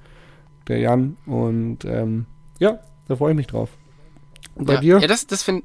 der 0.68 0.80
Jan. 0.80 1.18
Und 1.26 1.86
ähm, 1.86 2.26
ja, 2.60 2.80
da 3.08 3.16
freue 3.16 3.32
ich 3.32 3.38
mich 3.38 3.48
drauf. 3.48 3.70
Und 4.56 4.66
bei 4.66 4.76
ja, 4.76 4.80
dir? 4.82 5.00
Ja, 5.00 5.08
das, 5.08 5.28
das 5.28 5.44
finde 5.44 5.64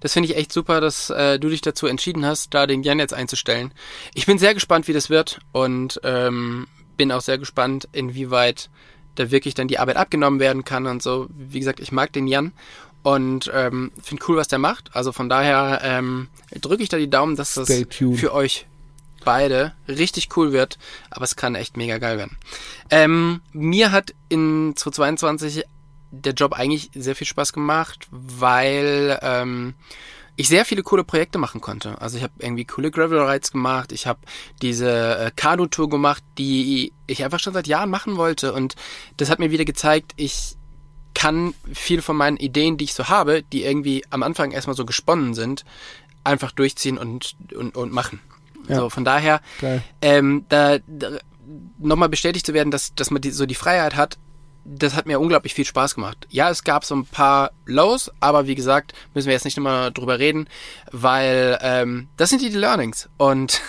das 0.00 0.12
finde 0.12 0.28
ich 0.28 0.36
echt 0.36 0.52
super, 0.52 0.80
dass 0.80 1.10
äh, 1.10 1.38
du 1.38 1.48
dich 1.48 1.60
dazu 1.60 1.86
entschieden 1.86 2.26
hast, 2.26 2.52
da 2.54 2.66
den 2.66 2.82
Jan 2.82 2.98
jetzt 2.98 3.14
einzustellen. 3.14 3.72
Ich 4.14 4.26
bin 4.26 4.38
sehr 4.38 4.54
gespannt, 4.54 4.88
wie 4.88 4.92
das 4.92 5.10
wird 5.10 5.40
und 5.52 6.00
ähm, 6.04 6.66
bin 6.96 7.12
auch 7.12 7.20
sehr 7.20 7.38
gespannt, 7.38 7.88
inwieweit 7.92 8.70
da 9.18 9.30
wirklich 9.30 9.54
dann 9.54 9.68
die 9.68 9.78
Arbeit 9.78 9.96
abgenommen 9.96 10.40
werden 10.40 10.64
kann 10.64 10.86
und 10.86 11.02
so. 11.02 11.26
Wie 11.30 11.58
gesagt, 11.58 11.80
ich 11.80 11.92
mag 11.92 12.12
den 12.12 12.26
Jan 12.26 12.52
und 13.02 13.50
ähm, 13.54 13.90
finde 14.02 14.24
cool, 14.28 14.36
was 14.36 14.48
der 14.48 14.58
macht. 14.58 14.90
Also 14.94 15.12
von 15.12 15.28
daher 15.28 15.80
ähm, 15.82 16.28
drücke 16.60 16.82
ich 16.82 16.88
da 16.88 16.98
die 16.98 17.10
Daumen, 17.10 17.36
dass 17.36 17.54
das 17.54 17.68
für 17.90 18.32
euch 18.32 18.66
beide 19.24 19.72
richtig 19.88 20.36
cool 20.36 20.52
wird, 20.52 20.78
aber 21.10 21.24
es 21.24 21.36
kann 21.36 21.54
echt 21.54 21.76
mega 21.76 21.98
geil 21.98 22.18
werden. 22.18 22.36
Ähm, 22.90 23.40
mir 23.52 23.92
hat 23.92 24.14
in 24.28 24.74
2022 24.76 25.64
der 26.10 26.32
Job 26.32 26.54
eigentlich 26.54 26.90
sehr 26.94 27.14
viel 27.14 27.26
Spaß 27.26 27.52
gemacht, 27.52 28.06
weil 28.10 29.18
ähm, 29.22 29.74
ich 30.38 30.48
sehr 30.48 30.64
viele 30.64 30.84
coole 30.84 31.02
Projekte 31.02 31.36
machen 31.36 31.60
konnte. 31.60 32.00
Also 32.00 32.16
ich 32.16 32.22
habe 32.22 32.32
irgendwie 32.38 32.64
coole 32.64 32.92
Gravel 32.92 33.18
Rides 33.18 33.50
gemacht, 33.50 33.90
ich 33.90 34.06
habe 34.06 34.20
diese 34.62 35.18
äh, 35.18 35.30
Kanu-Tour 35.34 35.88
gemacht, 35.90 36.22
die 36.38 36.92
ich 37.08 37.24
einfach 37.24 37.40
schon 37.40 37.54
seit 37.54 37.66
Jahren 37.66 37.90
machen 37.90 38.16
wollte 38.16 38.52
und 38.52 38.76
das 39.16 39.30
hat 39.30 39.40
mir 39.40 39.50
wieder 39.50 39.64
gezeigt, 39.64 40.12
ich 40.14 40.54
kann 41.12 41.54
viel 41.72 42.02
von 42.02 42.16
meinen 42.16 42.36
Ideen, 42.36 42.76
die 42.76 42.84
ich 42.84 42.94
so 42.94 43.08
habe, 43.08 43.42
die 43.42 43.64
irgendwie 43.64 44.04
am 44.10 44.22
Anfang 44.22 44.52
erstmal 44.52 44.76
so 44.76 44.86
gesponnen 44.86 45.34
sind, 45.34 45.64
einfach 46.22 46.52
durchziehen 46.52 46.98
und, 46.98 47.34
und, 47.56 47.76
und 47.76 47.92
machen. 47.92 48.20
Ja. 48.68 48.76
So, 48.76 48.90
von 48.90 49.04
daher, 49.04 49.40
Geil. 49.60 49.82
ähm, 50.00 50.44
da, 50.48 50.78
da 50.86 51.18
nochmal 51.78 52.08
bestätigt 52.08 52.46
zu 52.46 52.54
werden, 52.54 52.70
dass, 52.70 52.94
dass 52.94 53.10
man 53.10 53.20
die, 53.20 53.32
so 53.32 53.44
die 53.44 53.56
Freiheit 53.56 53.96
hat, 53.96 54.18
das 54.64 54.94
hat 54.94 55.06
mir 55.06 55.20
unglaublich 55.20 55.54
viel 55.54 55.64
Spaß 55.64 55.94
gemacht. 55.94 56.26
Ja, 56.30 56.50
es 56.50 56.64
gab 56.64 56.84
so 56.84 56.94
ein 56.94 57.06
paar 57.06 57.52
Lows, 57.64 58.10
aber 58.20 58.46
wie 58.46 58.54
gesagt, 58.54 58.92
müssen 59.14 59.26
wir 59.26 59.34
jetzt 59.34 59.44
nicht 59.44 59.56
immer 59.56 59.90
drüber 59.90 60.18
reden, 60.18 60.48
weil 60.92 61.58
ähm, 61.62 62.08
das 62.16 62.30
sind 62.30 62.42
die 62.42 62.48
Learnings 62.48 63.08
und 63.16 63.60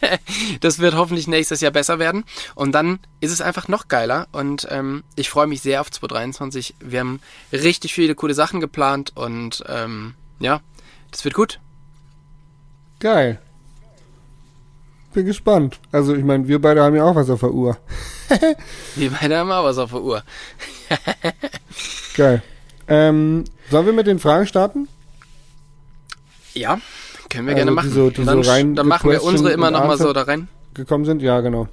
das 0.60 0.78
wird 0.78 0.94
hoffentlich 0.94 1.28
nächstes 1.28 1.60
Jahr 1.60 1.72
besser 1.72 1.98
werden 1.98 2.24
und 2.54 2.72
dann 2.72 2.98
ist 3.20 3.32
es 3.32 3.40
einfach 3.40 3.68
noch 3.68 3.88
geiler 3.88 4.28
und 4.32 4.66
ähm, 4.70 5.04
ich 5.16 5.28
freue 5.28 5.46
mich 5.46 5.60
sehr 5.60 5.80
auf 5.80 5.90
2023. 5.90 6.74
Wir 6.80 7.00
haben 7.00 7.20
richtig 7.52 7.94
viele 7.94 8.14
coole 8.14 8.34
Sachen 8.34 8.60
geplant 8.60 9.12
und 9.14 9.64
ähm, 9.68 10.14
ja, 10.40 10.60
das 11.10 11.24
wird 11.24 11.34
gut. 11.34 11.60
Geil. 13.00 13.40
Bin 15.18 15.26
gespannt. 15.26 15.80
Also 15.90 16.14
ich 16.14 16.22
meine, 16.24 16.46
wir 16.46 16.60
beide 16.60 16.82
haben 16.82 16.94
ja 16.94 17.04
auch 17.04 17.14
was 17.16 17.28
auf 17.28 17.40
der 17.40 17.50
Uhr. 17.52 17.76
Wir 18.96 19.10
beide 19.10 19.38
haben 19.38 19.50
auch 19.50 19.64
was 19.64 19.78
auf 19.78 19.90
der 19.90 20.00
Uhr. 20.02 20.22
Geil. 22.16 22.42
Ähm, 22.86 23.44
sollen 23.70 23.86
wir 23.86 23.92
mit 23.92 24.06
den 24.06 24.18
Fragen 24.18 24.46
starten? 24.46 24.86
Ja, 26.54 26.78
können 27.30 27.46
wir 27.46 27.54
Also 27.54 27.56
gerne 27.56 27.70
machen. 27.72 27.88
die 27.90 27.94
so- 27.94 28.10
die 28.10 28.24
dann, 28.24 28.42
so 28.42 28.50
rein 28.50 28.74
dann 28.74 28.86
machen 28.86 29.10
wir 29.10 29.22
unsere 29.22 29.50
immer 29.52 29.70
nochmal 29.70 29.92
Answer. 29.92 30.06
so 30.08 30.12
da 30.12 30.22
rein. 30.22 30.48
Gekommen 30.74 31.04
sind? 31.04 31.20
Ja, 31.22 31.40
genau. 31.40 31.68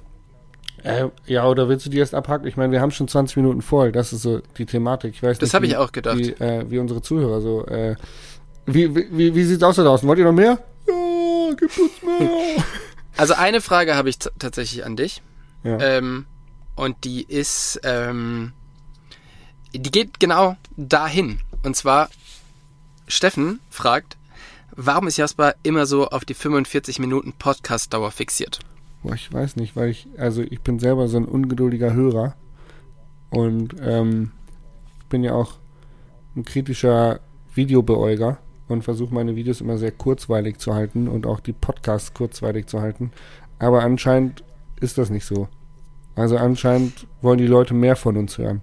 Äh, 0.82 1.06
ja, 1.26 1.46
oder 1.46 1.68
willst 1.68 1.86
du 1.86 1.90
die 1.90 1.98
erst 1.98 2.14
abhaken? 2.14 2.46
Ich 2.46 2.56
meine, 2.56 2.72
wir 2.72 2.80
haben 2.80 2.90
schon 2.90 3.06
20 3.08 3.36
Minuten 3.36 3.62
voll. 3.62 3.92
Das 3.92 4.12
ist 4.12 4.22
so 4.22 4.40
die 4.58 4.66
Thematik. 4.66 5.14
Ich 5.14 5.22
weiß 5.22 5.38
Das 5.38 5.48
nicht, 5.48 5.54
habe 5.54 5.66
wie- 5.66 5.70
ich 5.70 5.76
auch 5.76 5.92
gedacht. 5.92 6.18
Wie, 6.18 6.30
äh, 6.32 6.64
wie 6.70 6.78
unsere 6.78 7.00
Zuhörer 7.02 7.40
so. 7.40 7.64
Äh, 7.66 7.96
wie, 8.66 8.94
wie, 8.94 9.06
wie, 9.10 9.34
wie 9.34 9.44
sieht's 9.44 9.62
aus 9.62 9.76
da 9.76 9.84
draußen? 9.84 10.08
Wollt 10.08 10.18
ihr 10.18 10.24
noch 10.24 10.32
mehr? 10.32 10.58
Ja, 10.88 11.54
gib 11.56 11.70
uns 11.78 12.02
mehr. 12.02 12.28
Also 13.16 13.34
eine 13.34 13.60
Frage 13.60 13.96
habe 13.96 14.08
ich 14.08 14.18
tatsächlich 14.18 14.84
an 14.84 14.96
dich. 14.96 15.22
ja. 15.64 15.78
Ähm, 15.80 16.26
und 16.76 17.04
die 17.04 17.22
ist, 17.22 17.80
ähm, 17.84 18.52
die 19.72 19.90
geht 19.90 20.20
genau 20.20 20.56
dahin. 20.76 21.40
Und 21.62 21.74
zwar, 21.74 22.10
Steffen 23.08 23.60
fragt, 23.70 24.16
warum 24.72 25.06
ist 25.06 25.16
Jasper 25.16 25.54
immer 25.62 25.86
so 25.86 26.08
auf 26.08 26.24
die 26.24 26.34
45 26.34 26.98
Minuten 26.98 27.32
Podcast-Dauer 27.32 28.10
fixiert? 28.10 28.60
Boah, 29.02 29.14
ich 29.14 29.32
weiß 29.32 29.56
nicht, 29.56 29.74
weil 29.74 29.88
ich, 29.88 30.06
also 30.18 30.42
ich 30.42 30.60
bin 30.60 30.78
selber 30.78 31.08
so 31.08 31.16
ein 31.16 31.24
ungeduldiger 31.24 31.94
Hörer 31.94 32.36
und 33.30 33.74
ähm, 33.80 34.32
bin 35.08 35.24
ja 35.24 35.32
auch 35.32 35.54
ein 36.36 36.44
kritischer 36.44 37.20
Videobeäuger 37.54 38.38
und 38.68 38.82
versuche 38.82 39.14
meine 39.14 39.36
Videos 39.36 39.60
immer 39.60 39.78
sehr 39.78 39.92
kurzweilig 39.92 40.58
zu 40.58 40.74
halten 40.74 41.08
und 41.08 41.26
auch 41.26 41.40
die 41.40 41.52
Podcasts 41.52 42.12
kurzweilig 42.14 42.66
zu 42.66 42.80
halten. 42.80 43.12
Aber 43.58 43.82
anscheinend 43.82 44.42
ist 44.80 44.98
das 44.98 45.10
nicht 45.10 45.24
so. 45.24 45.48
Also 46.14 46.36
anscheinend 46.36 47.06
wollen 47.22 47.38
die 47.38 47.46
Leute 47.46 47.74
mehr 47.74 47.96
von 47.96 48.16
uns 48.16 48.38
hören. 48.38 48.62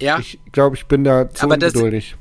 Ja, 0.00 0.18
Ich 0.18 0.40
glaube, 0.52 0.76
ich 0.76 0.86
bin 0.86 1.04
da 1.04 1.30
zu 1.30 1.44
Aber 1.44 1.56
das- 1.56 1.72
ungeduldig. 1.74 2.16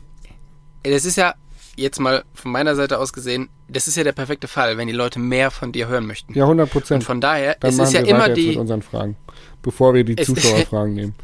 das 0.83 1.05
ist 1.05 1.17
ja 1.17 1.33
jetzt 1.77 1.99
mal 1.99 2.23
von 2.33 2.51
meiner 2.51 2.75
Seite 2.75 2.99
aus 2.99 3.13
gesehen, 3.13 3.49
das 3.67 3.87
ist 3.87 3.95
ja 3.95 4.03
der 4.03 4.11
perfekte 4.11 4.47
Fall, 4.47 4.77
wenn 4.77 4.87
die 4.87 4.93
Leute 4.93 5.19
mehr 5.19 5.49
von 5.49 5.71
dir 5.71 5.87
hören 5.87 6.05
möchten. 6.05 6.33
Ja, 6.37 6.45
100 6.45 6.65
Und 6.67 6.71
Prozent. 6.71 7.03
von 7.03 7.21
daher, 7.21 7.55
Dann 7.59 7.71
es 7.71 7.79
ist 7.79 7.93
ja 7.93 8.01
immer 8.01 8.27
jetzt 8.27 8.37
mit 8.37 8.37
die, 8.37 8.57
unseren 8.57 8.81
Fragen, 8.81 9.15
bevor 9.61 9.93
wir 9.93 10.03
die 10.03 10.15
Zuschauerfragen 10.23 10.93
nehmen. 10.95 11.15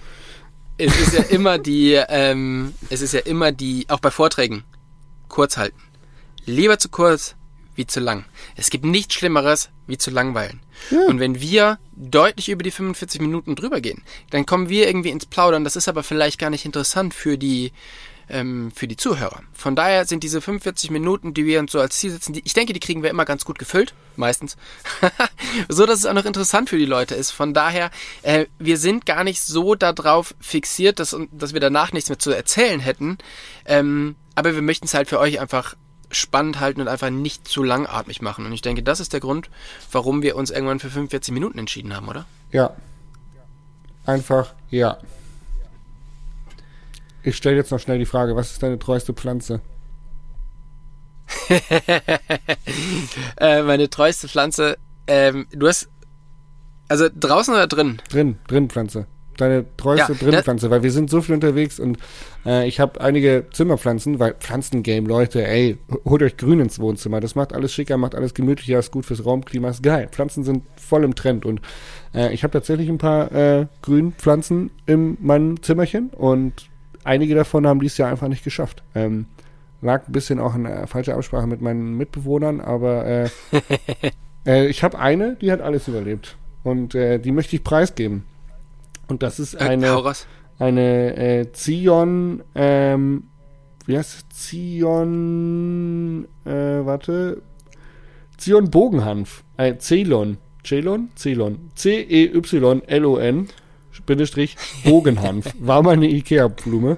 es 0.78 1.00
ist 1.00 1.14
ja 1.18 1.24
immer 1.26 1.60
die, 1.60 1.94
ähm, 2.10 2.74
es 2.90 3.02
ist 3.02 3.14
ja 3.14 3.20
immer 3.20 3.52
die, 3.52 3.86
auch 3.90 4.00
bei 4.00 4.10
Vorträgen, 4.10 4.64
kurz 5.28 5.58
halten. 5.58 5.82
Lieber 6.46 6.80
zu 6.80 6.90
kurz 6.90 7.36
wie 7.78 7.88
zu 7.88 8.00
lang. 8.00 8.26
Es 8.56 8.70
gibt 8.70 8.86
nichts 8.86 9.14
Schlimmeres 9.14 9.70
wie 9.86 9.98
zu 9.98 10.12
langweilen. 10.12 10.60
Ja. 10.92 11.06
Und 11.08 11.20
wenn 11.20 11.40
wir 11.40 11.80
deutlich 11.96 12.50
über 12.50 12.64
die 12.64 12.72
45 12.72 13.22
Minuten 13.22 13.56
drüber 13.56 13.82
gehen, 13.82 14.04
dann 14.32 14.46
kommen 14.46 14.70
wir 14.70 14.88
irgendwie 14.88 15.10
ins 15.10 15.26
Plaudern. 15.26 15.64
Das 15.64 15.76
ist 15.76 15.88
aber 15.88 16.04
vielleicht 16.04 16.40
gar 16.40 16.50
nicht 16.50 16.66
interessant 16.66 17.14
für 17.14 17.38
die, 17.38 17.72
ähm, 18.30 18.72
für 18.76 18.88
die 18.88 18.98
Zuhörer. 18.98 19.44
Von 19.54 19.76
daher 19.76 20.06
sind 20.06 20.24
diese 20.24 20.42
45 20.42 20.90
Minuten, 20.90 21.34
die 21.34 21.46
wir 21.46 21.60
uns 21.60 21.72
so 21.72 21.80
als 21.80 21.98
Ziel 21.98 22.12
setzen, 22.12 22.34
die, 22.34 22.42
ich 22.44 22.54
denke, 22.54 22.74
die 22.74 22.80
kriegen 22.80 23.04
wir 23.04 23.10
immer 23.10 23.26
ganz 23.26 23.46
gut 23.46 23.60
gefüllt, 23.60 23.94
meistens. 24.16 24.58
so, 25.70 25.86
dass 25.86 26.00
es 26.00 26.06
auch 26.06 26.14
noch 26.14 26.26
interessant 26.26 26.70
für 26.70 26.78
die 26.78 26.86
Leute 26.86 27.16
ist. 27.16 27.32
Von 27.32 27.54
daher, 27.54 27.92
äh, 28.24 28.46
wir 28.60 28.78
sind 28.78 29.06
gar 29.06 29.24
nicht 29.24 29.42
so 29.42 29.76
darauf 29.76 30.36
fixiert, 30.40 31.00
dass, 31.00 31.16
dass 31.32 31.54
wir 31.54 31.62
danach 31.62 31.94
nichts 31.94 32.10
mehr 32.10 32.20
zu 32.20 32.32
erzählen 32.32 32.80
hätten. 32.80 33.18
Ähm, 33.66 34.16
aber 34.38 34.54
wir 34.54 34.62
möchten 34.62 34.86
es 34.86 34.94
halt 34.94 35.10
für 35.10 35.20
euch 35.20 35.40
einfach 35.40 35.76
spannend 36.12 36.60
halten 36.60 36.80
und 36.80 36.88
einfach 36.88 37.10
nicht 37.10 37.48
zu 37.48 37.64
langatmig 37.64 38.22
machen. 38.22 38.46
Und 38.46 38.54
ich 38.54 38.62
denke, 38.62 38.84
das 38.84 39.00
ist 39.00 39.12
der 39.12 39.20
Grund, 39.20 39.50
warum 39.92 40.22
wir 40.22 40.36
uns 40.36 40.52
irgendwann 40.52 40.80
für 40.80 40.92
45 40.92 41.34
Minuten 41.34 41.58
entschieden 41.58 41.96
haben, 41.96 42.08
oder? 42.08 42.26
Ja. 42.52 42.70
Einfach 44.06 44.54
ja. 44.70 45.00
Ich 47.24 47.36
stelle 47.36 47.56
jetzt 47.56 47.72
noch 47.72 47.80
schnell 47.80 47.98
die 47.98 48.06
Frage, 48.06 48.36
was 48.36 48.52
ist 48.52 48.62
deine 48.62 48.78
treueste 48.78 49.14
Pflanze? 49.14 49.60
Äh, 53.40 53.64
meine 53.64 53.90
treueste 53.90 54.28
Pflanze, 54.28 54.78
ähm, 55.08 55.48
du 55.52 55.68
hast, 55.68 55.90
also 56.88 57.08
draußen 57.14 57.54
oder 57.54 57.68
drin? 57.68 58.02
Drin, 58.10 58.38
drin 58.48 58.70
Pflanze. 58.70 59.08
Deine 59.38 59.66
treueste 59.78 60.14
Ja, 60.14 60.18
drin 60.20 60.32
ne- 60.32 60.44
Pflanze, 60.44 60.70
weil 60.70 60.84
wir 60.84 60.92
sind 60.92 61.10
so 61.10 61.22
viel 61.22 61.36
unterwegs 61.36 61.80
und 61.80 61.98
äh, 62.46 62.68
ich 62.68 62.80
habe 62.80 63.00
einige 63.02 63.46
Zimmerpflanzen, 63.52 64.20
weil 64.20 64.34
Pflanzengame, 64.34 65.08
Leute, 65.08 65.48
ey, 65.48 65.78
holt 66.06 66.24
euch 66.24 66.38
Grün 66.38 66.60
ins 66.60 66.80
Wohnzimmer. 66.80 67.20
Das 67.20 67.36
macht 67.36 67.54
alles 67.54 67.72
schicker, 67.74 67.98
macht 67.98 68.16
alles 68.16 68.34
gemütlicher, 68.34 68.80
ist 68.80 68.92
gut 68.92 69.06
fürs 69.06 69.26
Raumklima, 69.26 69.70
ist 69.70 69.84
geil. 69.84 70.10
Pflanzen 70.12 70.44
sind 70.44 70.64
voll 70.76 71.04
im 71.04 71.16
Trend 71.16 71.46
und 71.46 71.62
äh, 72.14 72.34
ich 72.34 72.44
habe 72.44 72.52
tatsächlich 72.52 72.90
ein 72.90 72.98
paar 72.98 73.32
äh, 73.32 73.68
Grünpflanzen 73.82 74.72
in 74.86 75.18
meinem 75.22 75.62
Zimmerchen 75.62 76.10
und 76.10 76.70
einige 77.04 77.36
davon 77.36 77.66
haben 77.68 77.80
dies 77.80 77.98
Jahr 77.98 78.10
einfach 78.10 78.28
nicht 78.28 78.44
geschafft. 78.44 78.84
Ähm, 78.96 79.26
lag 79.82 80.08
ein 80.08 80.12
bisschen 80.12 80.40
auch 80.40 80.56
in 80.56 80.66
äh, 80.66 80.88
falscher 80.88 81.16
Absprache 81.16 81.48
mit 81.48 81.62
meinen 81.62 81.96
Mitbewohnern, 81.96 82.62
aber 82.62 83.06
äh, 83.06 83.30
äh, 84.46 84.68
ich 84.68 84.84
habe 84.84 84.98
eine, 85.00 85.36
die 85.36 85.52
hat 85.52 85.62
alles 85.62 85.88
überlebt 85.88 86.38
und 86.64 86.96
äh, 86.96 87.20
die 87.20 87.32
möchte 87.32 87.56
ich 87.56 87.64
preisgeben. 87.64 88.24
Und 89.08 89.24
das 89.24 89.40
ist 89.40 89.54
Äh, 89.56 89.60
eine, 89.60 89.90
raus. 89.92 90.28
eine 90.60 91.16
äh, 91.18 91.52
Zion, 91.54 92.44
ähm, 92.56 93.24
wie 93.86 93.98
heißt 93.98 94.16
es? 94.16 94.30
Zion, 94.38 96.28
äh, 96.46 96.50
warte, 96.86 97.42
Zion 98.38 98.70
Bogenhanf, 98.70 99.44
äh, 99.58 99.76
Ceylon, 99.80 100.38
Ceylon, 100.66 101.10
Ceylon, 101.16 101.72
C-E-Y-L-O-N, 101.76 103.48
Bindestrich, 104.06 104.56
Bogenhanf, 104.86 105.54
war 105.60 105.82
mal 105.82 105.92
eine 105.94 106.08
Ikea-Blume, 106.10 106.98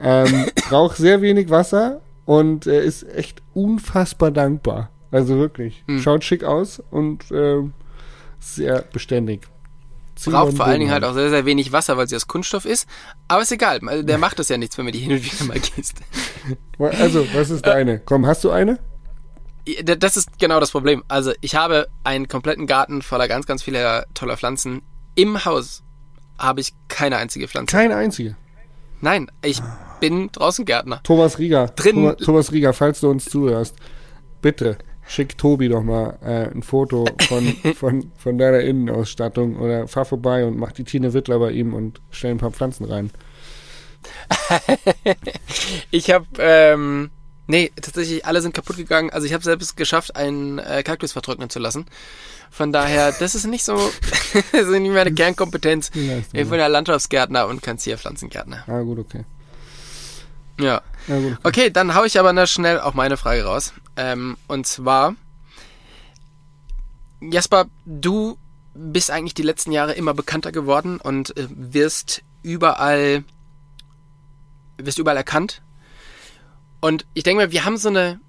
ähm, 0.00 0.46
braucht 0.68 0.96
sehr 0.96 1.22
wenig 1.22 1.48
Wasser 1.50 2.00
und 2.24 2.66
äh, 2.66 2.84
ist 2.84 3.04
echt 3.14 3.42
unfassbar 3.54 4.30
dankbar. 4.30 4.90
Also 5.10 5.38
wirklich, 5.38 5.82
Hm. 5.86 6.00
schaut 6.00 6.24
schick 6.24 6.44
aus 6.44 6.82
und 6.90 7.24
ähm, 7.32 7.72
sehr 8.38 8.82
beständig. 8.92 9.46
Braucht 10.24 10.56
vor 10.56 10.64
allen 10.66 10.80
Dingen 10.80 10.90
halt 10.90 11.04
auch 11.04 11.12
sehr, 11.14 11.30
sehr 11.30 11.44
wenig 11.44 11.72
Wasser, 11.72 11.96
weil 11.96 12.08
sie 12.08 12.16
aus 12.16 12.26
Kunststoff 12.26 12.64
ist. 12.64 12.88
Aber 13.28 13.42
ist 13.42 13.52
egal, 13.52 13.80
also 13.86 14.02
der 14.02 14.18
macht 14.18 14.38
das 14.38 14.48
ja 14.48 14.56
nichts, 14.56 14.76
wenn 14.78 14.86
man 14.86 14.92
die 14.92 14.98
hin 15.00 15.12
und 15.12 15.22
wieder 15.24 15.44
mal 15.44 15.58
gießt. 15.58 15.96
Also, 16.78 17.26
was 17.34 17.50
ist 17.50 17.66
deine? 17.66 17.98
Komm, 18.00 18.26
hast 18.26 18.42
du 18.44 18.50
eine? 18.50 18.78
Das 19.84 20.16
ist 20.16 20.38
genau 20.38 20.60
das 20.60 20.70
Problem. 20.70 21.02
Also 21.08 21.32
ich 21.40 21.56
habe 21.56 21.88
einen 22.04 22.28
kompletten 22.28 22.66
Garten 22.66 23.02
voller 23.02 23.26
ganz, 23.28 23.46
ganz 23.46 23.62
vieler 23.64 24.06
toller 24.14 24.36
Pflanzen. 24.36 24.82
Im 25.16 25.44
Haus 25.44 25.82
habe 26.38 26.60
ich 26.60 26.72
keine 26.88 27.16
einzige 27.16 27.48
Pflanze. 27.48 27.74
Keine 27.76 27.96
einzige. 27.96 28.36
Nein, 29.00 29.30
ich 29.42 29.60
bin 30.00 30.30
draußen 30.32 30.64
Gärtner. 30.64 31.02
Thomas 31.02 31.38
Rieger. 31.38 31.66
Drin- 31.68 32.16
Thomas 32.18 32.52
Rieger, 32.52 32.72
falls 32.72 33.00
du 33.00 33.10
uns 33.10 33.24
zuhörst, 33.26 33.74
bitte 34.40 34.78
schick 35.06 35.38
Tobi 35.38 35.68
doch 35.68 35.82
mal 35.82 36.18
äh, 36.22 36.50
ein 36.54 36.62
Foto 36.62 37.06
von, 37.28 37.46
von, 37.74 38.10
von 38.16 38.38
deiner 38.38 38.60
Innenausstattung 38.60 39.56
oder 39.56 39.88
fahr 39.88 40.04
vorbei 40.04 40.44
und 40.44 40.58
mach 40.58 40.72
die 40.72 40.84
Tine 40.84 41.12
Wittler 41.12 41.38
bei 41.38 41.52
ihm 41.52 41.74
und 41.74 42.00
stell 42.10 42.32
ein 42.32 42.38
paar 42.38 42.52
Pflanzen 42.52 42.84
rein. 42.84 43.10
Ich 45.90 46.10
habe, 46.10 46.26
ähm, 46.38 47.10
nee, 47.46 47.72
tatsächlich 47.74 48.24
alle 48.24 48.40
sind 48.40 48.54
kaputt 48.54 48.76
gegangen. 48.76 49.10
Also 49.10 49.26
ich 49.26 49.32
habe 49.32 49.42
selbst 49.42 49.76
geschafft, 49.76 50.14
einen 50.14 50.58
äh, 50.58 50.82
Kaktus 50.84 51.12
vertrocknen 51.12 51.50
zu 51.50 51.58
lassen. 51.58 51.86
Von 52.50 52.72
daher, 52.72 53.12
das 53.12 53.34
ist 53.34 53.46
nicht 53.46 53.64
so, 53.64 53.74
das 54.52 54.62
ist 54.62 54.70
nicht 54.70 54.92
meine 54.92 55.12
Kernkompetenz. 55.12 55.90
Ich 56.32 56.48
bin 56.48 56.58
ja 56.58 56.68
Landschaftsgärtner 56.68 57.48
und 57.48 57.62
kann 57.62 57.78
Pflanzengärtner. 57.78 58.64
Ah, 58.68 58.82
gut, 58.82 58.98
okay. 58.98 59.24
Ja. 60.58 60.82
Ja, 61.06 61.18
gut, 61.18 61.38
okay. 61.42 61.70
Dann 61.70 61.94
hau 61.94 62.04
ich 62.04 62.18
aber 62.18 62.32
noch 62.32 62.46
schnell 62.46 62.80
auch 62.80 62.94
meine 62.94 63.16
Frage 63.16 63.44
raus. 63.44 63.72
Ähm, 63.96 64.36
und 64.48 64.66
zwar, 64.66 65.14
Jasper, 67.20 67.66
du 67.84 68.38
bist 68.74 69.10
eigentlich 69.10 69.34
die 69.34 69.42
letzten 69.42 69.72
Jahre 69.72 69.92
immer 69.92 70.14
bekannter 70.14 70.52
geworden 70.52 71.00
und 71.00 71.36
äh, 71.36 71.46
wirst 71.50 72.22
überall, 72.42 73.24
wirst 74.78 74.98
überall 74.98 75.16
erkannt. 75.16 75.62
Und 76.80 77.06
ich 77.14 77.22
denke 77.22 77.44
mal, 77.44 77.52
wir 77.52 77.64
haben 77.64 77.78
so 77.78 77.88
eine 77.88 78.20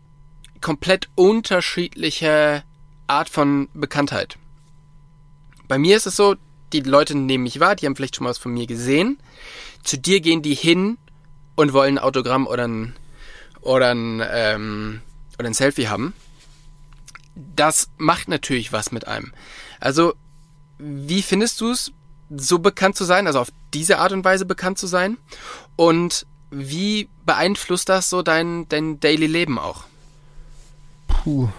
komplett 0.61 1.09
unterschiedliche 1.15 2.63
Art 3.07 3.29
von 3.29 3.69
Bekanntheit. 3.73 4.37
Bei 5.67 5.77
mir 5.77 5.97
ist 5.97 6.07
es 6.07 6.15
so, 6.15 6.35
die 6.73 6.81
Leute 6.81 7.15
nehmen 7.15 7.43
mich 7.43 7.59
wahr, 7.59 7.75
die 7.75 7.85
haben 7.85 7.95
vielleicht 7.95 8.15
schon 8.15 8.23
mal 8.23 8.31
was 8.31 8.37
von 8.37 8.53
mir 8.53 8.67
gesehen. 8.67 9.19
Zu 9.83 9.97
dir 9.97 10.21
gehen 10.21 10.41
die 10.41 10.55
hin 10.55 10.97
und 11.57 11.73
wollen 11.73 11.97
ein 11.97 12.03
Autogramm 12.03 12.47
oder 12.47 12.65
ein, 12.65 12.95
oder 13.59 13.93
ein, 13.93 14.23
ähm, 14.31 15.01
oder 15.37 15.49
ein 15.49 15.53
Selfie 15.53 15.89
haben. 15.89 16.13
Das 17.35 17.89
macht 17.97 18.29
natürlich 18.29 18.71
was 18.71 18.93
mit 18.93 19.05
einem. 19.05 19.33
Also, 19.81 20.13
wie 20.79 21.21
findest 21.21 21.59
du 21.59 21.71
es, 21.71 21.91
so 22.35 22.59
bekannt 22.59 22.95
zu 22.95 23.03
sein, 23.03 23.27
also 23.27 23.39
auf 23.39 23.49
diese 23.73 23.99
Art 23.99 24.13
und 24.13 24.23
Weise 24.23 24.45
bekannt 24.45 24.77
zu 24.77 24.87
sein? 24.87 25.17
Und 25.75 26.25
wie 26.49 27.09
beeinflusst 27.25 27.89
das 27.89 28.09
so 28.09 28.21
dein, 28.21 28.69
dein 28.69 29.01
Daily 29.01 29.27
Leben 29.27 29.59
auch? 29.59 29.83
Puh. 31.07 31.49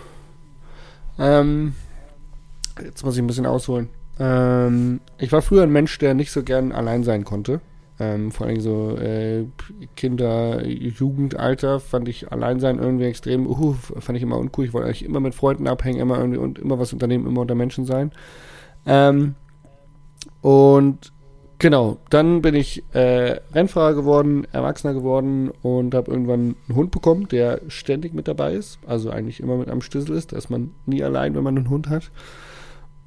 Ähm, 1.18 1.74
Jetzt 2.82 3.04
muss 3.04 3.16
ich 3.16 3.22
ein 3.22 3.26
bisschen 3.26 3.46
ausholen. 3.46 3.88
Ähm, 4.18 5.00
ich 5.18 5.32
war 5.32 5.42
früher 5.42 5.62
ein 5.62 5.72
Mensch, 5.72 5.98
der 5.98 6.14
nicht 6.14 6.32
so 6.32 6.42
gern 6.42 6.72
allein 6.72 7.04
sein 7.04 7.24
konnte. 7.24 7.61
Ähm, 8.00 8.30
vor 8.30 8.46
allem 8.46 8.61
so 8.61 8.96
äh, 8.96 9.46
Kinder, 9.96 10.64
Jugendalter 10.64 11.80
fand 11.80 12.08
ich 12.08 12.30
allein 12.30 12.61
sein 12.61 12.78
irgendwie 12.78 13.06
extrem, 13.06 13.46
uh, 13.46 13.74
fand 13.74 14.16
ich 14.16 14.22
immer 14.22 14.38
uncool. 14.38 14.66
Ich 14.66 14.72
wollte 14.72 14.87
eigentlich 14.87 15.04
immer 15.04 15.20
mit 15.20 15.34
Freunden 15.34 15.66
abhängen, 15.66 16.00
immer 16.00 16.18
irgendwie 16.18 16.38
und 16.38 16.58
immer 16.58 16.78
was 16.78 16.92
unternehmen, 16.92 17.26
immer 17.26 17.40
unter 17.40 17.56
Menschen 17.56 17.84
sein. 17.84 18.12
Ähm, 18.87 19.34
und 20.40 21.12
genau, 21.58 21.98
dann 22.11 22.40
bin 22.40 22.54
ich 22.54 22.84
äh, 22.92 23.40
Rennfahrer 23.52 23.94
geworden, 23.94 24.46
Erwachsener 24.52 24.94
geworden 24.94 25.50
und 25.62 25.94
habe 25.94 26.12
irgendwann 26.12 26.54
einen 26.68 26.76
Hund 26.76 26.92
bekommen, 26.92 27.26
der 27.26 27.61
ständig 27.66 28.14
mit 28.14 28.28
dabei 28.28 28.52
ist, 28.52 28.78
also 28.87 29.11
eigentlich 29.11 29.40
immer 29.40 29.56
mit 29.56 29.68
am 29.68 29.82
Schlüssel 29.82 30.16
ist. 30.16 30.32
Da 30.32 30.37
ist 30.37 30.50
man 30.50 30.70
nie 30.87 31.02
allein, 31.02 31.34
wenn 31.34 31.42
man 31.42 31.56
einen 31.56 31.70
Hund 31.70 31.88
hat. 31.88 32.12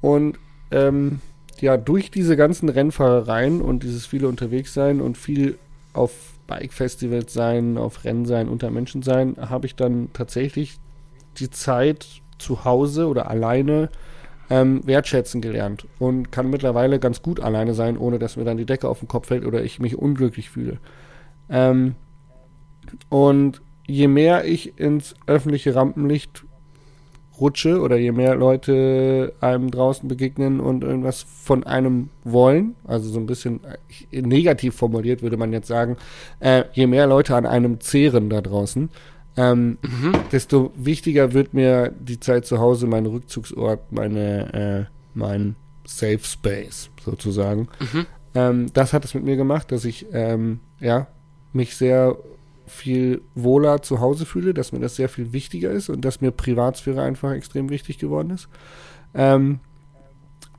Und 0.01 0.37
ähm, 0.71 1.21
ja, 1.61 1.77
durch 1.77 2.11
diese 2.11 2.35
ganzen 2.35 2.69
Rennfahrereien 2.69 3.61
und 3.61 3.83
dieses 3.83 4.05
viele 4.05 4.27
unterwegs 4.27 4.73
sein 4.73 4.99
und 4.99 5.17
viel 5.17 5.57
auf 5.93 6.11
Bike-Festivals 6.47 7.33
sein, 7.33 7.77
auf 7.77 8.03
Rennen 8.03 8.25
sein, 8.25 8.49
unter 8.49 8.71
Menschen 8.71 9.03
sein, 9.03 9.37
habe 9.39 9.67
ich 9.67 9.75
dann 9.75 10.09
tatsächlich 10.11 10.79
die 11.37 11.49
Zeit 11.49 12.21
zu 12.39 12.65
Hause 12.65 13.07
oder 13.07 13.29
alleine 13.29 13.89
ähm, 14.49 14.85
wertschätzen 14.85 15.39
gelernt 15.39 15.87
und 15.99 16.31
kann 16.31 16.49
mittlerweile 16.49 16.99
ganz 16.99 17.21
gut 17.21 17.39
alleine 17.39 17.73
sein, 17.73 17.97
ohne 17.97 18.19
dass 18.19 18.35
mir 18.35 18.43
dann 18.43 18.57
die 18.57 18.65
Decke 18.65 18.89
auf 18.89 18.99
den 18.99 19.07
Kopf 19.07 19.27
fällt 19.27 19.45
oder 19.45 19.63
ich 19.63 19.79
mich 19.79 19.95
unglücklich 19.95 20.49
fühle. 20.49 20.79
Ähm, 21.49 21.95
und 23.09 23.61
je 23.85 24.07
mehr 24.07 24.45
ich 24.45 24.79
ins 24.79 25.15
öffentliche 25.27 25.75
Rampenlicht 25.75 26.43
rutsche 27.41 27.81
oder 27.81 27.97
je 27.97 28.11
mehr 28.11 28.35
Leute 28.35 29.33
einem 29.41 29.71
draußen 29.71 30.07
begegnen 30.07 30.59
und 30.59 30.83
irgendwas 30.83 31.25
von 31.43 31.63
einem 31.63 32.09
wollen, 32.23 32.75
also 32.85 33.09
so 33.09 33.19
ein 33.19 33.25
bisschen 33.25 33.59
äh, 34.11 34.21
negativ 34.21 34.75
formuliert 34.75 35.21
würde 35.21 35.37
man 35.37 35.51
jetzt 35.51 35.67
sagen, 35.67 35.97
äh, 36.39 36.63
je 36.73 36.87
mehr 36.87 37.07
Leute 37.07 37.35
an 37.35 37.45
einem 37.45 37.81
zehren 37.81 38.29
da 38.29 38.41
draußen, 38.41 38.89
ähm, 39.37 39.77
mhm. 39.81 40.13
desto 40.31 40.71
wichtiger 40.75 41.33
wird 41.33 41.53
mir 41.53 41.91
die 41.99 42.19
Zeit 42.19 42.45
zu 42.45 42.59
Hause, 42.59 42.87
mein 42.87 43.05
Rückzugsort, 43.05 43.91
meine, 43.91 44.87
äh, 44.87 44.91
mein 45.13 45.55
Safe 45.85 46.19
Space 46.19 46.89
sozusagen. 47.03 47.67
Mhm. 47.79 48.05
Ähm, 48.35 48.65
das 48.73 48.93
hat 48.93 49.03
es 49.03 49.13
mit 49.13 49.23
mir 49.23 49.35
gemacht, 49.35 49.71
dass 49.71 49.83
ich 49.83 50.05
ähm, 50.13 50.59
ja 50.79 51.07
mich 51.53 51.75
sehr 51.75 52.17
viel 52.71 53.21
wohler 53.35 53.81
zu 53.81 53.99
Hause 53.99 54.25
fühle, 54.25 54.53
dass 54.53 54.71
mir 54.71 54.79
das 54.79 54.95
sehr 54.95 55.09
viel 55.09 55.33
wichtiger 55.33 55.71
ist 55.71 55.89
und 55.89 56.01
dass 56.05 56.21
mir 56.21 56.31
Privatsphäre 56.31 57.01
einfach 57.01 57.31
extrem 57.31 57.69
wichtig 57.69 57.97
geworden 57.97 58.29
ist. 58.31 58.47
Ähm, 59.13 59.59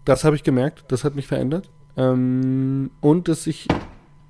das 0.05 0.25
habe 0.25 0.37
ich 0.37 0.42
gemerkt, 0.42 0.85
das 0.88 1.05
hat 1.05 1.16
mich 1.16 1.27
verändert. 1.27 1.70
Ähm, 1.96 2.90
und 3.01 3.29
dass 3.29 3.46
ich 3.46 3.66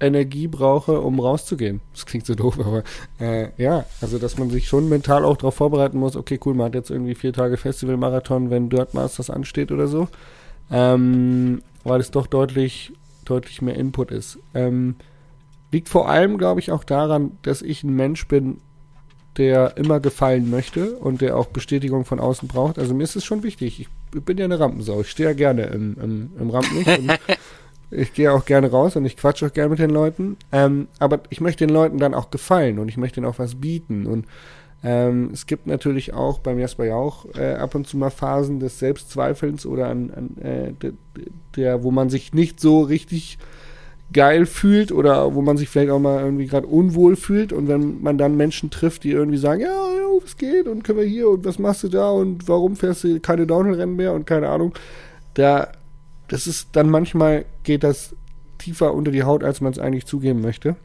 Energie 0.01 0.47
brauche, 0.47 1.01
um 1.01 1.18
rauszugehen. 1.21 1.81
Das 1.92 2.07
klingt 2.07 2.27
so 2.27 2.35
doof, 2.35 2.59
aber 2.59 2.85
äh, 3.21 3.49
ja, 3.61 3.85
also 4.01 4.18
dass 4.18 4.38
man 4.38 4.51
sich 4.51 4.68
schon 4.68 4.88
mental 4.88 5.25
auch 5.25 5.37
darauf 5.37 5.55
vorbereiten 5.55 5.99
muss, 5.99 6.16
okay, 6.16 6.38
cool, 6.45 6.55
man 6.55 6.66
hat 6.66 6.75
jetzt 6.75 6.90
irgendwie 6.90 7.14
vier 7.14 7.33
Tage 7.33 7.57
Festivalmarathon, 7.57 8.51
wenn 8.51 8.68
Dirt 8.68 8.95
Masters 8.95 9.29
ansteht 9.29 9.73
oder 9.73 9.88
so. 9.88 10.09
Ähm, 10.71 11.62
weil 11.85 12.01
es 12.01 12.11
doch 12.12 12.27
deutlich, 12.27 12.92
deutlich 13.25 13.61
mehr 13.61 13.75
Input 13.75 14.12
ist. 14.12 14.38
Ähm, 14.55 14.97
Liegt 15.72 15.88
vor 15.88 16.08
allem, 16.08 16.38
glaube 16.38 16.61
ich, 16.61 16.70
auch 16.70 16.85
daran, 16.85 17.32
dass 17.42 17.62
ich 17.62 17.82
ein 17.82 17.96
Mensch 17.96 18.28
bin, 18.28 18.58
der 19.38 19.76
immer 19.78 20.00
gefallen 20.00 20.50
möchte 20.50 20.96
und 20.96 21.22
der 21.22 21.37
auch 21.37 21.46
Bestätigung 21.46 22.04
von 22.04 22.20
außen 22.20 22.46
braucht. 22.46 22.78
Also 22.78 22.94
mir 22.94 23.04
ist 23.04 23.16
es 23.16 23.24
schon 23.24 23.42
wichtig. 23.42 23.80
Ich 23.80 23.88
bin 24.24 24.37
ja 24.37 24.44
eine 24.44 24.61
Rampensau. 24.61 25.00
Ich 25.00 25.11
stehe 25.11 25.30
ja 25.30 25.35
gerne 25.35 25.62
im, 25.64 25.96
im, 26.00 26.30
im 26.38 26.50
Rampenlicht. 26.50 27.00
ich 27.90 28.12
gehe 28.12 28.30
auch 28.32 28.44
gerne 28.44 28.70
raus 28.70 28.96
und 28.96 29.06
ich 29.06 29.16
quatsche 29.16 29.46
auch 29.46 29.52
gerne 29.52 29.70
mit 29.70 29.78
den 29.78 29.90
Leuten. 29.90 30.37
Ähm, 30.52 30.88
aber 30.98 31.20
ich 31.30 31.40
möchte 31.40 31.66
den 31.66 31.74
Leuten 31.74 31.98
dann 31.98 32.14
auch 32.14 32.30
gefallen 32.30 32.78
und 32.78 32.88
ich 32.88 32.98
möchte 32.98 33.20
ihnen 33.20 33.26
auch 33.26 33.38
was 33.38 33.54
bieten. 33.54 34.06
Und 34.06 34.26
ähm, 34.85 35.30
es 35.32 35.46
gibt 35.46 35.66
natürlich 35.66 36.12
auch 36.12 36.40
beim 36.40 36.58
Jasper 36.58 36.85
Jauch 36.85 37.24
äh, 37.35 37.54
ab 37.54 37.74
und 37.74 37.87
zu 37.87 37.96
mal 37.96 38.11
Phasen 38.11 38.61
des 38.61 38.78
Selbstzweifelns 38.78 39.64
oder 39.64 39.88
an, 39.88 40.11
an 40.11 40.37
äh, 40.42 40.72
der, 40.72 40.92
der, 41.56 41.82
wo 41.82 41.90
man 41.90 42.11
sich 42.11 42.35
nicht 42.35 42.61
so 42.61 42.82
richtig 42.82 43.38
geil 44.12 44.46
fühlt 44.46 44.92
oder 44.92 45.35
wo 45.35 45.42
man 45.42 45.57
sich 45.57 45.68
vielleicht 45.68 45.90
auch 45.90 45.98
mal 45.98 46.22
irgendwie 46.22 46.46
gerade 46.46 46.66
unwohl 46.66 47.16
fühlt 47.16 47.53
und 47.53 47.68
wenn 47.68 48.03
man 48.03 48.18
dann 48.18 48.37
Menschen 48.37 48.70
trifft, 48.70 49.05
die 49.05 49.11
irgendwie 49.11 49.38
sagen, 49.38 49.61
ja, 49.61 49.68
ja, 49.68 50.22
was 50.22 50.37
geht 50.37 50.66
und 50.66 50.83
können 50.83 50.98
wir 50.98 51.07
hier 51.07 51.29
und 51.29 51.44
was 51.44 51.59
machst 51.59 51.85
du 51.85 51.88
da 51.88 52.11
und 52.11 52.48
warum 52.48 52.77
fährst 52.77 53.05
du 53.05 53.20
keine 53.20 53.46
Downhill-Rennen 53.46 53.96
mehr 53.96 54.12
und 54.12 54.27
keine 54.27 54.48
Ahnung, 54.48 54.75
da, 55.35 55.68
das 56.29 56.46
ist 56.46 56.68
dann 56.72 56.90
manchmal 56.90 57.44
geht 57.64 57.85
das 57.85 58.14
tiefer 58.59 58.94
unter 58.94 59.11
die 59.11 59.25
Haut, 59.25 59.42
als 59.44 59.61
man 59.61 59.72
es 59.72 59.79
eigentlich 59.79 60.07
zugeben 60.07 60.40
möchte. 60.40 60.77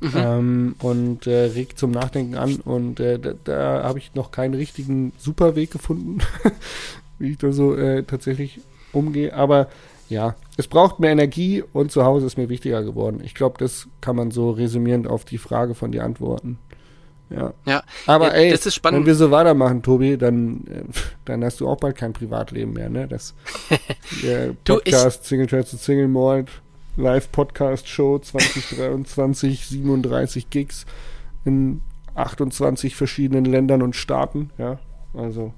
Mhm. 0.00 0.12
Ähm, 0.14 0.74
und 0.80 1.26
äh, 1.26 1.44
regt 1.44 1.78
zum 1.78 1.92
Nachdenken 1.92 2.34
an 2.34 2.56
und 2.56 3.00
äh, 3.00 3.18
da, 3.18 3.32
da 3.44 3.82
habe 3.84 3.98
ich 3.98 4.14
noch 4.14 4.30
keinen 4.30 4.54
richtigen 4.54 5.12
Superweg 5.16 5.70
gefunden, 5.70 6.18
wie 7.18 7.30
ich 7.30 7.38
da 7.38 7.52
so 7.52 7.74
äh, 7.74 8.02
tatsächlich 8.02 8.60
umgehe, 8.92 9.34
aber 9.34 9.68
ja, 10.10 10.34
es 10.58 10.66
braucht 10.66 10.98
mehr 10.98 11.12
Energie 11.12 11.62
und 11.72 11.92
zu 11.92 12.04
Hause 12.04 12.26
ist 12.26 12.36
mir 12.36 12.48
wichtiger 12.48 12.82
geworden. 12.82 13.20
Ich 13.22 13.34
glaube, 13.34 13.56
das 13.58 13.86
kann 14.00 14.16
man 14.16 14.32
so 14.32 14.50
resümierend 14.50 15.06
auf 15.06 15.24
die 15.24 15.38
Frage 15.38 15.76
von 15.76 15.92
dir 15.92 16.02
antworten. 16.02 16.58
Ja. 17.30 17.54
ja. 17.64 17.84
Aber 18.06 18.34
ey, 18.34 18.50
das 18.50 18.66
ist 18.66 18.74
spannend. 18.74 19.00
wenn 19.00 19.06
wir 19.06 19.14
so 19.14 19.30
weitermachen, 19.30 19.82
Tobi, 19.84 20.18
dann, 20.18 20.64
äh, 20.66 20.82
dann 21.26 21.44
hast 21.44 21.60
du 21.60 21.68
auch 21.68 21.76
bald 21.76 21.94
kein 21.94 22.12
Privatleben 22.12 22.72
mehr, 22.72 22.88
ne? 22.88 23.06
Das 23.06 23.34
äh, 24.24 24.48
Podcast 24.64 25.26
Single 25.26 25.46
Trade 25.46 25.64
to 25.64 25.76
Single 25.76 26.08
Malt, 26.08 26.48
Live 26.96 27.30
Podcast 27.30 27.86
Show 27.86 28.18
2023, 28.18 29.64
37 29.64 30.50
Gigs 30.50 30.86
in 31.44 31.82
28 32.16 32.96
verschiedenen 32.96 33.44
Ländern 33.44 33.80
und 33.80 33.94
Staaten, 33.94 34.50
ja. 34.58 34.80
Also 35.14 35.52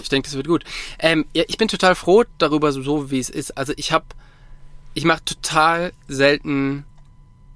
ich 0.00 0.08
denke, 0.08 0.28
das 0.28 0.36
wird 0.36 0.48
gut. 0.48 0.64
Ähm, 0.98 1.26
ja, 1.34 1.44
ich 1.46 1.58
bin 1.58 1.68
total 1.68 1.94
froh 1.94 2.24
darüber, 2.38 2.72
so 2.72 3.10
wie 3.10 3.18
es 3.18 3.30
ist. 3.30 3.56
Also 3.56 3.72
ich 3.76 3.92
habe, 3.92 4.04
ich 4.94 5.04
mache 5.04 5.24
total 5.24 5.92
selten 6.08 6.84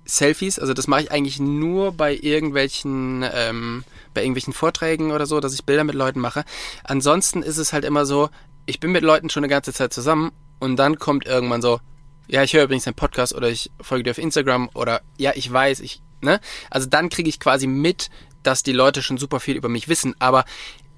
Selfies. 0.07 0.59
Also 0.59 0.72
das 0.72 0.87
mache 0.87 1.02
ich 1.02 1.12
eigentlich 1.12 1.40
nur 1.40 1.92
bei 1.92 2.14
irgendwelchen, 2.14 3.24
ähm, 3.33 3.85
bei 4.14 4.22
irgendwelchen 4.22 4.52
Vorträgen 4.52 5.11
oder 5.11 5.26
so, 5.26 5.40
dass 5.40 5.55
ich 5.55 5.64
Bilder 5.64 5.85
mit 5.85 5.94
Leuten 5.94 6.20
mache. 6.20 6.44
Ansonsten 6.85 7.42
ist 7.42 7.59
es 7.59 7.72
halt 7.72 7.85
immer 7.85 8.07
so, 8.07 8.31
ich 8.66 8.81
bin 8.81 8.92
mit 8.92 9.02
Leuten 9.02 9.31
schon 9.31 9.44
eine 9.44 9.50
ganze 9.50 9.72
Zeit 9.72 9.92
zusammen 9.92 10.33
und 10.59 10.76
dann 10.76 10.98
kommt 10.98 11.26
irgendwann 11.26 11.62
so, 11.62 11.81
ja, 12.29 12.42
ich 12.42 12.55
höre 12.55 12.64
übrigens 12.64 12.87
einen 12.87 12.96
Podcast 12.96 13.35
oder 13.35 13.48
ich 13.48 13.70
folge 13.81 14.05
dir 14.05 14.11
auf 14.11 14.18
Instagram 14.18 14.70
oder 14.74 15.02
ja, 15.16 15.33
ich 15.35 15.52
weiß, 15.52 15.81
ich, 15.81 16.02
ne? 16.20 16.40
Also 16.70 16.88
dann 16.88 17.09
kriege 17.09 17.29
ich 17.29 17.38
quasi 17.38 17.66
mit, 17.66 18.11
dass 18.42 18.62
die 18.62 18.72
Leute 18.72 19.02
schon 19.02 19.18
super 19.18 19.38
viel 19.40 19.57
über 19.57 19.68
mich 19.68 19.88
wissen, 19.88 20.14
aber 20.18 20.44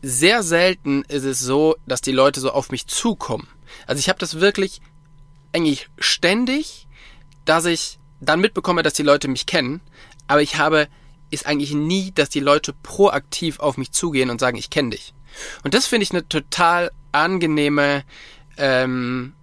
sehr 0.03 0.43
selten 0.43 1.03
ist 1.05 1.25
es 1.25 1.41
so, 1.41 1.77
dass 1.87 2.01
die 2.01 2.13
Leute 2.13 2.41
so 2.41 2.51
auf 2.51 2.71
mich 2.71 2.87
zukommen. 2.87 3.49
Also 3.87 4.01
ich 4.01 4.09
habe 4.09 4.19
das 4.19 4.41
wirklich 4.41 4.81
eigentlich 5.53 5.89
ständig, 5.99 6.87
dass 7.45 7.65
ich 7.65 7.99
dann 8.21 8.41
mitbekomme, 8.41 8.83
dass 8.83 8.95
die 8.95 9.03
Leute 9.03 9.29
mich 9.29 9.47
kennen, 9.47 9.81
aber 10.27 10.43
ich 10.43 10.57
habe 10.57 10.89
ist 11.31 11.47
eigentlich 11.47 11.73
nie, 11.73 12.13
dass 12.13 12.31
die 12.31 12.41
Leute 12.41 12.73
proaktiv 12.73 13.61
auf 13.61 13.77
mich 13.77 13.93
zugehen 13.93 14.31
und 14.31 14.41
sagen, 14.41 14.57
ich 14.57 14.71
kenne 14.71 14.91
dich. 14.91 15.13
Und 15.63 15.75
das 15.75 15.87
finde 15.87 16.05
ich 16.05 16.11
eine 16.11 16.27
total 16.27 16.91
angenehme, 17.13 18.05
ähm, 18.57 19.35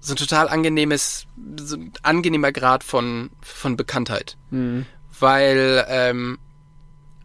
so 0.00 0.14
ein 0.14 0.16
total 0.16 0.48
angenehmes, 0.48 1.26
so 1.58 1.76
ein 1.76 1.92
angenehmer 2.02 2.52
Grad 2.52 2.84
von, 2.84 3.30
von 3.40 3.76
Bekanntheit. 3.76 4.36
Mhm. 4.50 4.86
Weil 5.18 5.84
ähm, 5.88 6.38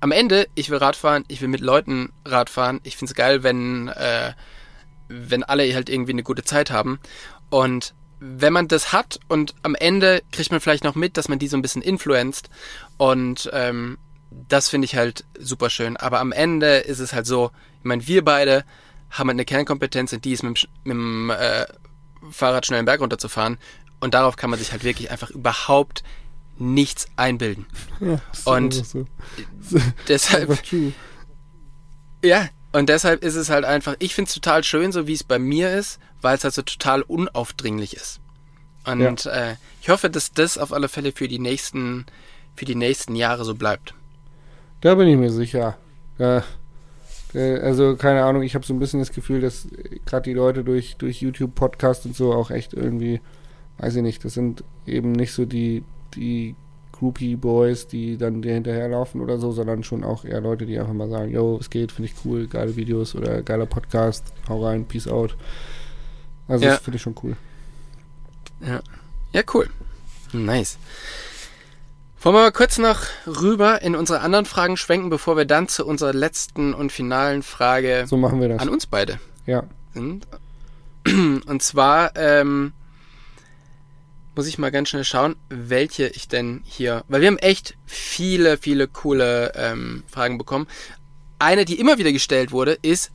am 0.03 0.11
Ende, 0.11 0.49
ich 0.53 0.69
will 0.69 0.79
Radfahren, 0.79 1.23
ich 1.29 1.39
will 1.39 1.47
mit 1.47 1.61
Leuten 1.61 2.11
Radfahren. 2.25 2.81
Ich 2.83 2.97
find's 2.97 3.13
geil, 3.13 3.41
wenn, 3.41 3.87
äh, 3.87 4.33
wenn 5.07 5.43
alle 5.43 5.73
halt 5.73 5.89
irgendwie 5.89 6.11
eine 6.11 6.23
gute 6.23 6.43
Zeit 6.43 6.71
haben. 6.71 6.99
Und 7.49 7.93
wenn 8.19 8.51
man 8.51 8.67
das 8.67 8.91
hat 8.91 9.21
und 9.29 9.55
am 9.63 9.75
Ende 9.75 10.21
kriegt 10.33 10.51
man 10.51 10.59
vielleicht 10.59 10.83
noch 10.83 10.95
mit, 10.95 11.15
dass 11.15 11.29
man 11.29 11.39
die 11.39 11.47
so 11.47 11.55
ein 11.55 11.61
bisschen 11.61 11.81
influenzt. 11.81 12.49
Und 12.97 13.49
ähm, 13.53 13.97
das 14.29 14.67
finde 14.67 14.87
ich 14.87 14.97
halt 14.97 15.23
super 15.39 15.69
schön. 15.69 15.95
Aber 15.95 16.19
am 16.19 16.33
Ende 16.33 16.79
ist 16.79 16.99
es 16.99 17.13
halt 17.13 17.25
so, 17.25 17.51
ich 17.79 17.85
meine, 17.85 18.05
wir 18.05 18.25
beide 18.25 18.65
haben 19.09 19.29
halt 19.29 19.35
eine 19.35 19.45
Kernkompetenz 19.45 20.11
und 20.11 20.25
die 20.25 20.33
ist 20.33 20.43
mit, 20.43 20.67
mit 20.83 20.95
dem 20.95 21.29
äh, 21.29 21.65
Fahrrad 22.29 22.65
schnell 22.65 22.81
den 22.81 22.87
Berg 22.87 22.99
runterzufahren. 22.99 23.57
Und 24.01 24.15
darauf 24.15 24.35
kann 24.35 24.49
man 24.49 24.59
sich 24.59 24.73
halt 24.73 24.83
wirklich 24.83 25.11
einfach 25.11 25.29
überhaupt 25.29 26.03
nichts 26.57 27.07
einbilden. 27.15 27.65
Ja, 27.99 28.21
und 28.45 28.73
so. 28.73 29.05
deshalb. 30.07 30.57
Ja, 32.23 32.49
und 32.71 32.89
deshalb 32.89 33.23
ist 33.23 33.35
es 33.35 33.49
halt 33.49 33.65
einfach, 33.65 33.95
ich 33.99 34.15
finde 34.15 34.29
es 34.29 34.33
total 34.33 34.63
schön, 34.63 34.91
so 34.91 35.07
wie 35.07 35.13
es 35.13 35.23
bei 35.23 35.39
mir 35.39 35.73
ist, 35.73 35.99
weil 36.21 36.35
es 36.35 36.43
halt 36.43 36.53
so 36.53 36.61
total 36.61 37.01
unaufdringlich 37.01 37.95
ist. 37.95 38.19
Und 38.85 39.25
ja. 39.25 39.31
äh, 39.31 39.55
ich 39.81 39.89
hoffe, 39.89 40.09
dass 40.09 40.31
das 40.31 40.57
auf 40.57 40.73
alle 40.73 40.89
Fälle 40.89 41.11
für 41.11 41.27
die 41.27 41.39
nächsten, 41.39 42.05
für 42.55 42.65
die 42.65 42.75
nächsten 42.75 43.15
Jahre 43.15 43.45
so 43.45 43.55
bleibt. 43.55 43.93
Da 44.81 44.95
bin 44.95 45.07
ich 45.07 45.17
mir 45.17 45.31
sicher. 45.31 45.77
Ja, 46.17 46.43
also 47.33 47.95
keine 47.95 48.23
Ahnung, 48.23 48.43
ich 48.43 48.53
habe 48.53 48.65
so 48.65 48.73
ein 48.73 48.79
bisschen 48.79 48.99
das 48.99 49.11
Gefühl, 49.11 49.41
dass 49.41 49.67
gerade 50.05 50.23
die 50.23 50.33
Leute 50.33 50.63
durch, 50.63 50.97
durch 50.97 51.21
YouTube, 51.21 51.55
Podcast 51.55 52.05
und 52.05 52.15
so 52.15 52.33
auch 52.33 52.51
echt 52.51 52.73
irgendwie, 52.73 53.21
weiß 53.79 53.95
ich 53.95 54.03
nicht, 54.03 54.23
das 54.23 54.35
sind 54.35 54.63
eben 54.85 55.13
nicht 55.13 55.33
so 55.33 55.45
die, 55.45 55.83
die 56.15 56.55
Groupie 56.91 57.35
Boys, 57.35 57.87
die 57.87 58.17
dann 58.17 58.41
dir 58.41 58.53
hinterherlaufen 58.53 59.19
oder 59.21 59.37
so, 59.39 59.51
sondern 59.51 59.83
schon 59.83 60.03
auch 60.03 60.23
eher 60.25 60.41
Leute, 60.41 60.65
die 60.65 60.79
einfach 60.79 60.93
mal 60.93 61.09
sagen, 61.09 61.31
yo, 61.31 61.57
es 61.59 61.69
geht, 61.69 61.91
finde 61.91 62.09
ich 62.11 62.15
cool, 62.25 62.47
geile 62.47 62.75
Videos 62.75 63.15
oder 63.15 63.41
geiler 63.41 63.65
Podcast, 63.65 64.25
hau 64.47 64.63
rein, 64.65 64.85
peace 64.85 65.07
out. 65.07 65.35
Also 66.47 66.65
Ja. 66.65 66.71
das 66.71 66.81
finde 66.81 66.95
ich 66.97 67.01
schon 67.01 67.15
cool. 67.23 67.35
Ja. 68.61 68.79
Ja, 69.31 69.41
cool. 69.53 69.69
Nice. 70.31 70.77
Wollen 72.21 72.35
wir 72.35 72.41
mal 72.43 72.51
kurz 72.51 72.77
noch 72.77 73.01
rüber 73.27 73.81
in 73.81 73.95
unsere 73.95 74.21
anderen 74.21 74.45
Fragen 74.45 74.77
schwenken, 74.77 75.09
bevor 75.09 75.35
wir 75.35 75.45
dann 75.45 75.67
zu 75.67 75.85
unserer 75.85 76.13
letzten 76.13 76.73
und 76.73 76.91
finalen 76.91 77.43
Frage 77.43 78.05
So 78.07 78.15
machen 78.15 78.39
wir 78.39 78.47
das. 78.49 78.61
an 78.61 78.69
uns 78.69 78.85
beide 78.87 79.19
Ja. 79.45 79.63
sind. 79.93 80.25
Und 81.05 81.61
zwar 81.61 82.15
ähm, 82.15 82.71
muss 84.35 84.47
ich 84.47 84.57
mal 84.57 84.71
ganz 84.71 84.89
schnell 84.89 85.03
schauen, 85.03 85.35
welche 85.49 86.07
ich 86.07 86.27
denn 86.27 86.61
hier, 86.65 87.03
weil 87.07 87.21
wir 87.21 87.27
haben 87.27 87.37
echt 87.37 87.75
viele, 87.85 88.57
viele 88.57 88.87
coole 88.87 89.53
ähm, 89.55 90.03
Fragen 90.07 90.37
bekommen. 90.37 90.67
Eine, 91.39 91.65
die 91.65 91.79
immer 91.79 91.97
wieder 91.97 92.11
gestellt 92.11 92.51
wurde, 92.51 92.77
ist, 92.81 93.11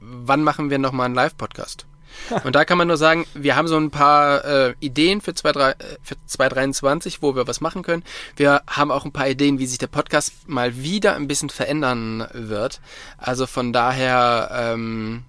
wann 0.00 0.42
machen 0.42 0.70
wir 0.70 0.78
nochmal 0.78 1.06
einen 1.06 1.14
Live-Podcast? 1.14 1.86
Und 2.44 2.54
da 2.54 2.64
kann 2.64 2.78
man 2.78 2.88
nur 2.88 2.96
sagen, 2.96 3.26
wir 3.34 3.56
haben 3.56 3.68
so 3.68 3.76
ein 3.76 3.90
paar 3.90 4.44
äh, 4.44 4.74
Ideen 4.80 5.20
für, 5.20 5.34
2, 5.34 5.52
3, 5.52 5.70
äh, 5.70 5.74
für 6.02 6.16
2023, 6.26 7.22
wo 7.22 7.34
wir 7.34 7.46
was 7.46 7.60
machen 7.60 7.82
können. 7.82 8.02
Wir 8.36 8.62
haben 8.66 8.90
auch 8.90 9.04
ein 9.04 9.12
paar 9.12 9.28
Ideen, 9.28 9.58
wie 9.58 9.66
sich 9.66 9.78
der 9.78 9.86
Podcast 9.86 10.48
mal 10.48 10.76
wieder 10.76 11.14
ein 11.16 11.28
bisschen 11.28 11.50
verändern 11.50 12.26
wird. 12.32 12.80
Also 13.16 13.46
von 13.46 13.72
daher, 13.72 14.50
ähm, 14.52 15.24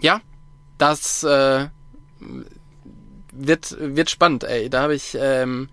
ja, 0.00 0.20
das 0.78 1.22
äh, 1.24 1.68
wird, 3.38 3.76
wird 3.78 4.10
spannend, 4.10 4.44
ey. 4.44 4.68
Da 4.68 4.82
habe 4.82 4.94
ich, 4.94 5.16
ähm, 5.20 5.68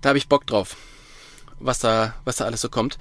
da 0.00 0.10
habe 0.10 0.18
ich 0.18 0.28
Bock 0.28 0.46
drauf, 0.46 0.76
was 1.58 1.78
da, 1.78 2.14
was 2.24 2.36
da 2.36 2.44
alles 2.44 2.60
so 2.60 2.68
kommt. 2.68 2.98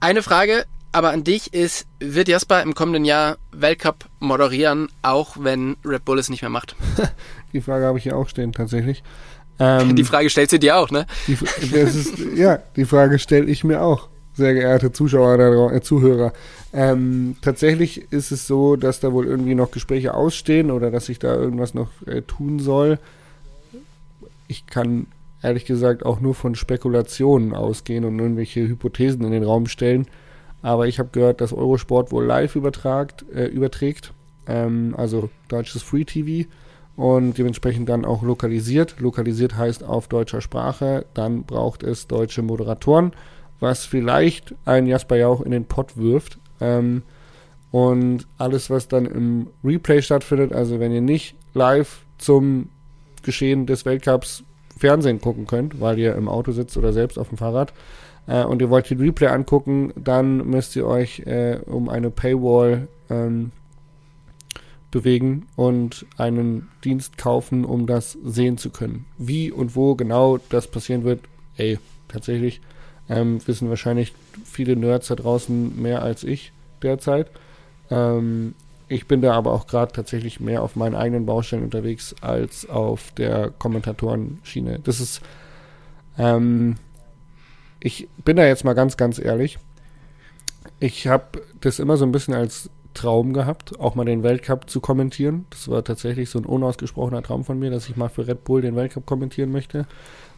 Eine 0.00 0.22
Frage 0.22 0.66
aber 0.94 1.10
an 1.10 1.24
dich 1.24 1.52
ist, 1.52 1.88
wird 1.98 2.28
Jasper 2.28 2.62
im 2.62 2.74
kommenden 2.76 3.04
Jahr 3.04 3.36
Weltcup 3.50 4.04
moderieren, 4.20 4.88
auch 5.02 5.36
wenn 5.40 5.76
Red 5.84 6.04
Bull 6.04 6.20
es 6.20 6.28
nicht 6.28 6.42
mehr 6.42 6.50
macht? 6.50 6.76
Die 7.52 7.60
Frage 7.60 7.84
habe 7.86 7.98
ich 7.98 8.04
hier 8.04 8.16
auch 8.16 8.28
stehen, 8.28 8.52
tatsächlich. 8.52 9.02
Ähm, 9.58 9.96
Die 9.96 10.04
Frage 10.04 10.30
stellst 10.30 10.52
du 10.52 10.58
dir 10.60 10.76
auch, 10.76 10.90
ne? 10.92 11.06
Die, 11.26 11.32
ist, 11.32 12.18
ja, 12.36 12.58
die 12.76 12.84
Frage 12.84 13.18
stelle 13.18 13.46
ich 13.46 13.64
mir 13.64 13.82
auch, 13.82 14.08
sehr 14.34 14.54
geehrte 14.54 14.92
Zuschauer, 14.92 15.72
äh, 15.72 15.80
Zuhörer. 15.80 16.32
Ähm, 16.72 17.36
tatsächlich 17.40 18.12
ist 18.12 18.32
es 18.32 18.46
so, 18.46 18.76
dass 18.76 19.00
da 19.00 19.12
wohl 19.12 19.26
irgendwie 19.26 19.54
noch 19.54 19.70
Gespräche 19.70 20.14
ausstehen 20.14 20.70
oder 20.70 20.90
dass 20.90 21.08
ich 21.08 21.18
da 21.18 21.34
irgendwas 21.34 21.74
noch 21.74 21.90
äh, 22.06 22.22
tun 22.22 22.58
soll. 22.58 22.98
Ich 24.48 24.66
kann 24.66 25.06
ehrlich 25.42 25.66
gesagt 25.66 26.04
auch 26.04 26.20
nur 26.20 26.34
von 26.34 26.54
Spekulationen 26.54 27.54
ausgehen 27.54 28.04
und 28.04 28.18
irgendwelche 28.18 28.66
Hypothesen 28.66 29.24
in 29.24 29.30
den 29.30 29.44
Raum 29.44 29.66
stellen. 29.66 30.06
Aber 30.62 30.88
ich 30.88 30.98
habe 30.98 31.10
gehört, 31.12 31.40
dass 31.40 31.52
Eurosport 31.52 32.10
wohl 32.10 32.24
live 32.24 32.56
übertragt, 32.56 33.24
äh, 33.34 33.44
überträgt, 33.46 34.12
ähm, 34.46 34.94
also 34.96 35.28
deutsches 35.48 35.82
Free 35.82 36.04
TV 36.04 36.48
und 36.96 37.36
dementsprechend 37.36 37.88
dann 37.88 38.04
auch 38.04 38.22
lokalisiert. 38.22 38.96
Lokalisiert 38.98 39.56
heißt 39.56 39.84
auf 39.84 40.08
deutscher 40.08 40.40
Sprache, 40.40 41.04
dann 41.14 41.44
braucht 41.44 41.82
es 41.82 42.06
deutsche 42.06 42.42
Moderatoren, 42.42 43.12
was 43.60 43.84
vielleicht 43.84 44.54
ein 44.64 44.86
Jasper 44.86 45.16
Jauch 45.16 45.40
in 45.40 45.50
den 45.50 45.64
Pott 45.64 45.96
wirft. 45.96 46.38
Ähm, 46.60 47.02
und 47.70 48.26
alles, 48.38 48.70
was 48.70 48.86
dann 48.86 49.06
im 49.06 49.48
Replay 49.64 50.00
stattfindet, 50.00 50.52
also 50.52 50.78
wenn 50.78 50.92
ihr 50.92 51.00
nicht 51.00 51.34
live 51.54 52.04
zum 52.18 52.68
Geschehen 53.22 53.66
des 53.66 53.84
Weltcups 53.84 54.44
Fernsehen 54.76 55.20
gucken 55.20 55.46
könnt, 55.46 55.80
weil 55.80 55.98
ihr 55.98 56.14
im 56.14 56.28
Auto 56.28 56.52
sitzt 56.52 56.76
oder 56.76 56.92
selbst 56.92 57.18
auf 57.18 57.28
dem 57.28 57.38
Fahrrad, 57.38 57.72
äh, 58.26 58.44
und 58.44 58.62
ihr 58.62 58.70
wollt 58.70 58.88
den 58.90 59.00
Replay 59.00 59.28
angucken, 59.28 59.92
dann 59.96 60.48
müsst 60.48 60.76
ihr 60.76 60.86
euch 60.86 61.20
äh, 61.20 61.58
um 61.66 61.88
eine 61.88 62.10
Paywall 62.10 62.88
ähm, 63.10 63.50
bewegen 64.90 65.46
und 65.56 66.06
einen 66.16 66.68
Dienst 66.84 67.18
kaufen, 67.18 67.64
um 67.64 67.86
das 67.86 68.12
sehen 68.24 68.58
zu 68.58 68.70
können. 68.70 69.06
Wie 69.18 69.50
und 69.50 69.74
wo 69.74 69.94
genau 69.94 70.38
das 70.50 70.68
passieren 70.68 71.04
wird, 71.04 71.20
ey, 71.56 71.78
tatsächlich 72.08 72.60
ähm, 73.08 73.46
wissen 73.46 73.68
wahrscheinlich 73.68 74.14
viele 74.44 74.76
Nerds 74.76 75.08
da 75.08 75.14
draußen 75.14 75.80
mehr 75.80 76.02
als 76.02 76.24
ich 76.24 76.52
derzeit. 76.82 77.30
Ähm, 77.90 78.54
ich 78.88 79.06
bin 79.06 79.22
da 79.22 79.32
aber 79.32 79.52
auch 79.52 79.66
gerade 79.66 79.92
tatsächlich 79.92 80.40
mehr 80.40 80.62
auf 80.62 80.76
meinen 80.76 80.94
eigenen 80.94 81.26
Baustellen 81.26 81.64
unterwegs 81.64 82.14
als 82.20 82.68
auf 82.68 83.12
der 83.12 83.50
Kommentatorenschiene. 83.58 84.80
Das 84.80 85.00
ist, 85.00 85.20
ähm, 86.18 86.76
ich 87.80 88.08
bin 88.24 88.36
da 88.36 88.46
jetzt 88.46 88.64
mal 88.64 88.74
ganz, 88.74 88.96
ganz 88.96 89.18
ehrlich. 89.18 89.58
Ich 90.80 91.06
habe 91.06 91.42
das 91.60 91.78
immer 91.78 91.96
so 91.96 92.04
ein 92.04 92.12
bisschen 92.12 92.34
als 92.34 92.70
Traum 92.94 93.32
gehabt, 93.32 93.78
auch 93.80 93.94
mal 93.94 94.04
den 94.04 94.22
Weltcup 94.22 94.70
zu 94.70 94.80
kommentieren. 94.80 95.46
Das 95.50 95.68
war 95.68 95.84
tatsächlich 95.84 96.30
so 96.30 96.38
ein 96.38 96.46
unausgesprochener 96.46 97.22
Traum 97.22 97.44
von 97.44 97.58
mir, 97.58 97.70
dass 97.70 97.88
ich 97.88 97.96
mal 97.96 98.08
für 98.08 98.26
Red 98.26 98.44
Bull 98.44 98.62
den 98.62 98.76
Weltcup 98.76 99.04
kommentieren 99.04 99.52
möchte. 99.52 99.86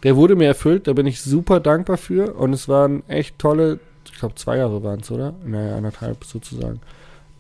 Der 0.02 0.16
wurde 0.16 0.36
mir 0.36 0.46
erfüllt, 0.46 0.88
da 0.88 0.92
bin 0.92 1.06
ich 1.06 1.20
super 1.20 1.60
dankbar 1.60 1.96
für 1.96 2.34
und 2.34 2.52
es 2.52 2.68
waren 2.68 3.08
echt 3.08 3.38
tolle, 3.38 3.78
ich 4.10 4.18
glaube 4.18 4.34
zwei 4.34 4.56
Jahre 4.56 4.82
waren 4.82 5.00
es, 5.00 5.10
oder? 5.10 5.34
Naja, 5.44 5.76
anderthalb 5.76 6.24
sozusagen, 6.24 6.80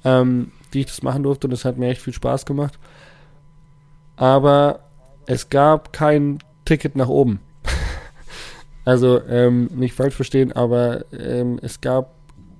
ähm, 0.04 0.52
die 0.72 0.80
ich 0.80 0.86
das 0.86 1.02
machen 1.02 1.22
durfte 1.22 1.46
und 1.46 1.52
es 1.52 1.64
hat 1.64 1.78
mir 1.78 1.88
echt 1.88 2.02
viel 2.02 2.12
Spaß 2.12 2.46
gemacht. 2.46 2.78
Aber 4.16 4.80
es 5.26 5.50
gab 5.50 5.92
kein 5.92 6.38
Ticket 6.64 6.96
nach 6.96 7.08
oben. 7.08 7.40
also 8.84 9.20
ähm, 9.28 9.70
nicht 9.74 9.94
falsch 9.94 10.14
verstehen, 10.14 10.52
aber 10.52 11.04
ähm, 11.12 11.58
es 11.62 11.80
gab 11.80 12.15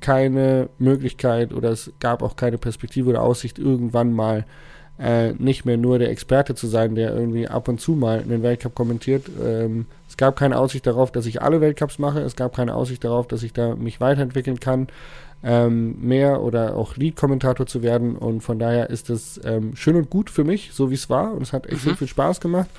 keine 0.07 0.69
Möglichkeit 0.79 1.53
oder 1.53 1.71
es 1.71 1.91
gab 1.99 2.23
auch 2.23 2.37
keine 2.37 2.59
Perspektive 2.59 3.11
oder 3.11 3.23
Aussicht, 3.23 3.59
irgendwann 3.59 4.13
mal 4.13 4.45
äh, 5.01 5.33
nicht 5.33 5.65
mehr 5.65 5.77
nur 5.77 5.99
der 5.99 6.11
Experte 6.11 6.55
zu 6.55 6.69
sein, 6.69 6.95
der 6.95 7.13
irgendwie 7.13 7.49
ab 7.49 7.67
und 7.69 7.81
zu 7.81 7.93
mal 7.93 8.21
einen 8.21 8.43
Weltcup 8.45 8.75
kommentiert. 8.77 9.25
Ähm, 9.45 9.87
es 10.09 10.17
gab 10.17 10.37
keine 10.37 10.59
Aussicht 10.59 10.87
darauf, 10.87 11.11
dass 11.11 11.27
ich 11.27 11.43
alle 11.43 11.61
Weltcups 11.61 11.99
mache. 11.99 12.21
Es 12.21 12.37
gab 12.37 12.55
keine 12.55 12.75
Aussicht 12.77 13.03
darauf, 13.03 13.27
dass 13.27 13.43
ich 13.43 13.53
da 13.53 13.75
mich 13.75 14.01
weiterentwickeln 14.01 14.61
kann, 14.61 14.87
ähm, 15.43 15.97
mehr 16.01 16.41
oder 16.41 16.77
auch 16.77 16.97
Lead-Kommentator 16.97 17.67
zu 17.67 17.83
werden. 17.83 18.17
Und 18.17 18.43
von 18.43 18.59
daher 18.61 18.89
ist 18.91 19.11
es 19.11 19.41
ähm, 19.45 19.75
schön 19.75 19.97
und 19.97 20.09
gut 20.09 20.31
für 20.31 20.45
mich, 20.45 20.71
so 20.73 20.89
wie 20.91 20.95
es 20.95 21.11
war. 21.11 21.33
Und 21.35 21.43
es 21.43 21.53
hat 21.53 21.67
echt 21.67 21.83
Mhm. 21.83 21.89
sehr 21.89 21.97
viel 21.97 22.09
Spaß 22.09 22.41
gemacht. 22.41 22.71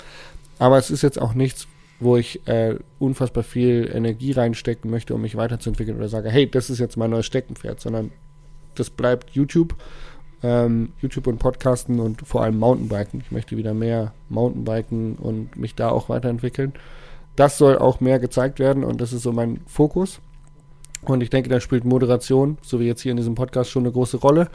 Aber 0.59 0.77
es 0.77 0.89
ist 0.89 1.03
jetzt 1.03 1.21
auch 1.21 1.33
nichts, 1.35 1.67
wo 1.99 2.17
ich 2.17 2.47
äh, 2.47 2.75
unfassbar 2.99 3.43
viel 3.43 3.89
Energie 3.93 4.31
reinstecken 4.31 4.91
möchte, 4.91 5.15
um 5.15 5.21
mich 5.21 5.35
weiterzuentwickeln 5.35 5.97
oder 5.97 6.09
sage, 6.09 6.29
hey, 6.29 6.49
das 6.49 6.69
ist 6.69 6.79
jetzt 6.79 6.97
mein 6.97 7.09
neues 7.09 7.25
Steckenpferd, 7.25 7.79
sondern 7.79 8.11
das 8.75 8.89
bleibt 8.89 9.31
YouTube, 9.31 9.75
ähm, 10.43 10.93
YouTube 11.01 11.27
und 11.27 11.39
Podcasten 11.39 11.99
und 11.99 12.27
vor 12.27 12.43
allem 12.43 12.59
Mountainbiken. 12.59 13.21
Ich 13.21 13.31
möchte 13.31 13.57
wieder 13.57 13.73
mehr 13.73 14.13
Mountainbiken 14.29 15.15
und 15.15 15.57
mich 15.57 15.75
da 15.75 15.89
auch 15.89 16.09
weiterentwickeln. 16.09 16.73
Das 17.35 17.57
soll 17.57 17.77
auch 17.77 17.99
mehr 17.99 18.19
gezeigt 18.19 18.59
werden 18.59 18.83
und 18.83 19.01
das 19.01 19.13
ist 19.13 19.23
so 19.23 19.31
mein 19.31 19.61
Fokus. 19.65 20.19
Und 21.03 21.21
ich 21.21 21.29
denke, 21.29 21.49
da 21.49 21.59
spielt 21.59 21.85
Moderation, 21.85 22.57
so 22.61 22.79
wie 22.79 22.87
jetzt 22.87 23.01
hier 23.01 23.11
in 23.11 23.17
diesem 23.17 23.35
Podcast, 23.35 23.69
schon 23.69 23.83
eine 23.83 23.91
große 23.91 24.17
Rolle. 24.17 24.49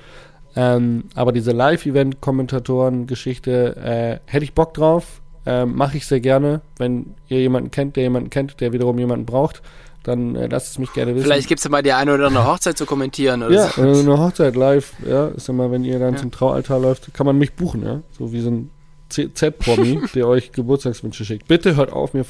Ähm, 0.54 1.04
aber 1.14 1.32
diese 1.32 1.52
Live-Event-Kommentatoren-Geschichte 1.52 3.76
äh, 3.76 4.18
hätte 4.30 4.44
ich 4.44 4.54
Bock 4.54 4.74
drauf. 4.74 5.21
Ähm, 5.44 5.74
Mache 5.76 5.96
ich 5.96 6.06
sehr 6.06 6.20
gerne. 6.20 6.60
Wenn 6.78 7.14
ihr 7.28 7.40
jemanden 7.40 7.70
kennt, 7.70 7.96
der 7.96 8.04
jemanden 8.04 8.30
kennt, 8.30 8.60
der 8.60 8.72
wiederum 8.72 8.98
jemanden 8.98 9.26
braucht, 9.26 9.62
dann 10.04 10.34
äh, 10.36 10.46
lasst 10.46 10.72
es 10.72 10.78
mich 10.78 10.92
gerne 10.92 11.14
wissen. 11.14 11.24
Vielleicht 11.24 11.48
gibt's 11.48 11.64
ja 11.64 11.70
mal 11.70 11.82
die 11.82 11.92
eine 11.92 12.14
oder 12.14 12.26
andere 12.26 12.46
Hochzeit 12.46 12.76
zu 12.78 12.86
kommentieren 12.86 13.42
oder 13.42 13.54
ja, 13.54 13.68
so. 13.68 13.82
äh, 13.82 13.98
eine 14.00 14.18
Hochzeit 14.18 14.56
live, 14.56 14.92
ja, 15.06 15.28
ist 15.28 15.48
immer, 15.48 15.70
wenn 15.70 15.84
ihr 15.84 15.98
dann 15.98 16.14
Ja. 16.14 16.20
zum 16.20 16.30
Traualtar 16.30 16.78
läuft, 16.80 17.12
kann 17.14 17.26
man 17.26 17.38
mich 17.38 17.52
buchen, 17.54 17.84
ja. 17.84 18.00
So 18.16 18.32
wie 18.32 18.40
so 18.40 18.50
ein 18.50 18.70
Z-Promi, 19.08 20.00
der 20.14 20.26
euch 20.26 20.52
Geburtstagswünsche 20.52 21.24
schickt. 21.24 21.46
Bitte 21.46 21.76
hört 21.76 21.92
auf, 21.92 22.14
mir 22.14 22.24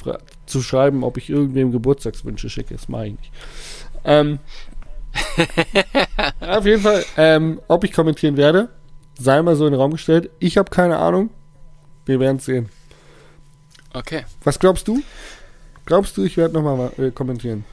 zu 0.47 0.62
schreiben, 0.62 1.05
ob 1.05 1.16
ich 1.16 1.30
irgendwem 1.30 1.70
Geburtstagswünsche 1.72 2.51
schicke. 2.51 2.74
Das 2.74 2.89
mache 2.89 3.07
ich 3.09 3.12
nicht. 3.18 3.32
Ähm, 4.05 4.39
auf 6.41 6.66
jeden 6.66 6.82
Fall, 6.82 7.05
ähm, 7.16 7.61
ob 7.68 7.84
ich 7.84 7.93
kommentieren 7.93 8.37
werde, 8.37 8.68
sei 9.18 9.41
mal 9.43 9.55
so 9.57 9.66
in 9.66 9.72
den 9.72 9.80
Raum 9.80 9.93
gestellt. 9.93 10.30
Ich 10.39 10.59
habe 10.59 10.70
keine 10.70 10.97
Ahnung. 10.99 11.30
Wir 12.05 12.18
werden 12.18 12.39
es 12.39 12.47
sehen. 12.47 12.68
Okay. 13.93 14.24
Was 14.45 14.59
glaubst 14.59 14.88
du? 14.88 15.03
Glaubst 15.84 16.16
du, 16.16 16.24
ich 16.24 16.36
werde 16.36 16.55
nochmal 16.55 16.93
äh, 16.99 17.11
kommentieren? 17.11 17.64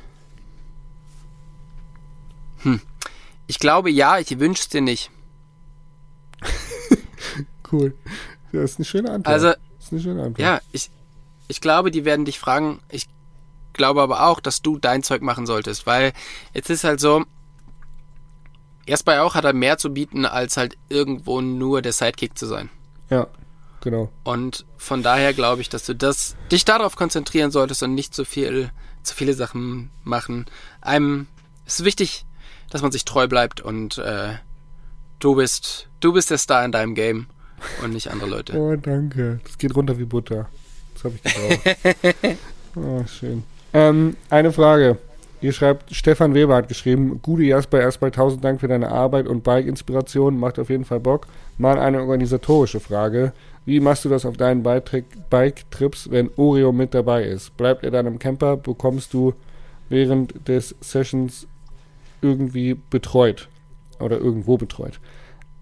Ich 3.47 3.59
glaube 3.59 3.89
ja, 3.89 4.19
ich 4.19 4.39
wünsch's 4.39 4.69
dir 4.69 4.81
nicht. 4.81 5.11
Cool. 7.71 7.93
Das 8.51 8.71
ist 8.71 8.79
eine 8.79 8.85
schöne 8.85 9.11
Antwort. 9.11 9.31
Also, 9.31 9.47
das 9.49 9.85
ist 9.85 9.91
eine 9.91 10.01
schöne 10.01 10.23
Antwort. 10.23 10.39
ja, 10.39 10.59
ich, 10.71 10.89
ich 11.47 11.61
glaube, 11.61 11.91
die 11.91 12.03
werden 12.03 12.25
dich 12.25 12.39
fragen. 12.39 12.79
Ich 12.89 13.07
glaube 13.73 14.01
aber 14.01 14.25
auch, 14.25 14.39
dass 14.39 14.63
du 14.63 14.79
dein 14.79 15.03
Zeug 15.03 15.21
machen 15.21 15.45
solltest, 15.45 15.85
weil 15.85 16.13
jetzt 16.55 16.71
ist 16.71 16.83
halt 16.83 16.99
so, 16.99 17.25
Erstmal 18.89 19.19
auch 19.19 19.35
hat 19.35 19.45
er 19.45 19.53
mehr 19.53 19.77
zu 19.77 19.93
bieten, 19.93 20.25
als 20.25 20.57
halt 20.57 20.75
irgendwo 20.89 21.41
nur 21.41 21.83
der 21.83 21.93
Sidekick 21.93 22.35
zu 22.35 22.47
sein. 22.47 22.71
Ja, 23.11 23.27
genau. 23.81 24.09
Und 24.23 24.65
von 24.77 25.03
daher 25.03 25.33
glaube 25.33 25.61
ich, 25.61 25.69
dass 25.69 25.85
du 25.85 25.95
das, 25.95 26.35
dich 26.51 26.65
darauf 26.65 26.95
konzentrieren 26.95 27.51
solltest 27.51 27.83
und 27.83 27.93
nicht 27.93 28.13
zu 28.13 28.25
viel, 28.25 28.71
zu 29.03 29.15
viele 29.15 29.33
Sachen 29.33 29.91
machen. 30.03 30.45
Einem 30.81 31.27
ist 31.65 31.83
wichtig, 31.83 32.25
dass 32.69 32.81
man 32.81 32.91
sich 32.91 33.05
treu 33.05 33.27
bleibt 33.27 33.61
und 33.61 33.97
äh, 33.97 34.33
du 35.19 35.35
bist, 35.35 35.87
du 35.99 36.13
bist 36.13 36.29
der 36.29 36.37
Star 36.37 36.63
in 36.65 36.71
deinem 36.71 36.95
Game 36.95 37.27
und 37.83 37.93
nicht 37.93 38.11
andere 38.11 38.29
Leute. 38.29 38.57
Oh, 38.57 38.75
danke. 38.75 39.39
Das 39.43 39.57
geht 39.57 39.75
runter 39.75 39.97
wie 39.97 40.05
Butter. 40.05 40.47
Das 40.93 41.03
habe 41.03 41.15
ich 41.15 41.23
gebraucht. 41.23 42.37
oh, 42.75 43.03
schön. 43.07 43.43
Ähm, 43.73 44.15
eine 44.29 44.51
Frage. 44.51 44.97
Ihr 45.41 45.53
schreibt, 45.53 45.95
Stefan 45.95 46.33
Weber 46.33 46.55
hat 46.55 46.67
geschrieben, 46.67 47.21
gute 47.21 47.43
Jasper, 47.43 47.79
erstmal 47.79 48.11
tausend 48.11 48.43
Dank 48.43 48.59
für 48.59 48.67
deine 48.67 48.91
Arbeit 48.91 49.25
und 49.25 49.43
Bike-Inspiration, 49.43 50.37
macht 50.37 50.59
auf 50.59 50.69
jeden 50.69 50.83
Fall 50.83 50.99
Bock. 50.99 51.27
Mal 51.57 51.79
eine 51.79 52.01
organisatorische 52.01 52.81
Frage. 52.81 53.31
Wie 53.69 53.79
machst 53.79 54.03
du 54.03 54.09
das 54.09 54.25
auf 54.25 54.35
deinen 54.35 54.63
Bike-Trips, 54.63 56.09
wenn 56.09 56.31
Oreo 56.37 56.71
mit 56.71 56.95
dabei 56.95 57.25
ist? 57.25 57.55
Bleibt 57.55 57.83
er 57.83 57.91
dann 57.91 58.07
im 58.07 58.17
Camper? 58.17 58.57
Bekommst 58.57 59.13
du 59.13 59.35
während 59.89 60.47
des 60.47 60.73
Sessions 60.81 61.45
irgendwie 62.23 62.73
betreut? 62.73 63.47
Oder 63.99 64.17
irgendwo 64.17 64.57
betreut? 64.57 64.99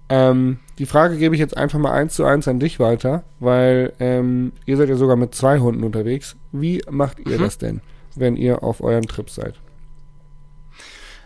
Ähm, 0.07 0.59
die 0.79 0.85
Frage 0.85 1.17
gebe 1.17 1.35
ich 1.35 1.39
jetzt 1.41 1.57
einfach 1.57 1.79
mal 1.79 1.91
eins 1.91 2.13
zu 2.13 2.23
eins 2.23 2.47
an 2.47 2.61
dich 2.61 2.79
weiter, 2.79 3.25
weil 3.41 3.91
ähm, 3.99 4.53
ihr 4.65 4.77
seid 4.77 4.87
ja 4.87 4.95
sogar 4.95 5.17
mit 5.17 5.35
zwei 5.35 5.59
Hunden 5.59 5.83
unterwegs. 5.83 6.37
Wie 6.53 6.81
macht 6.89 7.19
ihr 7.19 7.37
mhm. 7.37 7.43
das 7.43 7.57
denn, 7.57 7.81
wenn 8.15 8.37
ihr 8.37 8.63
auf 8.63 8.79
euren 8.79 9.05
Trip 9.05 9.29
seid? 9.29 9.55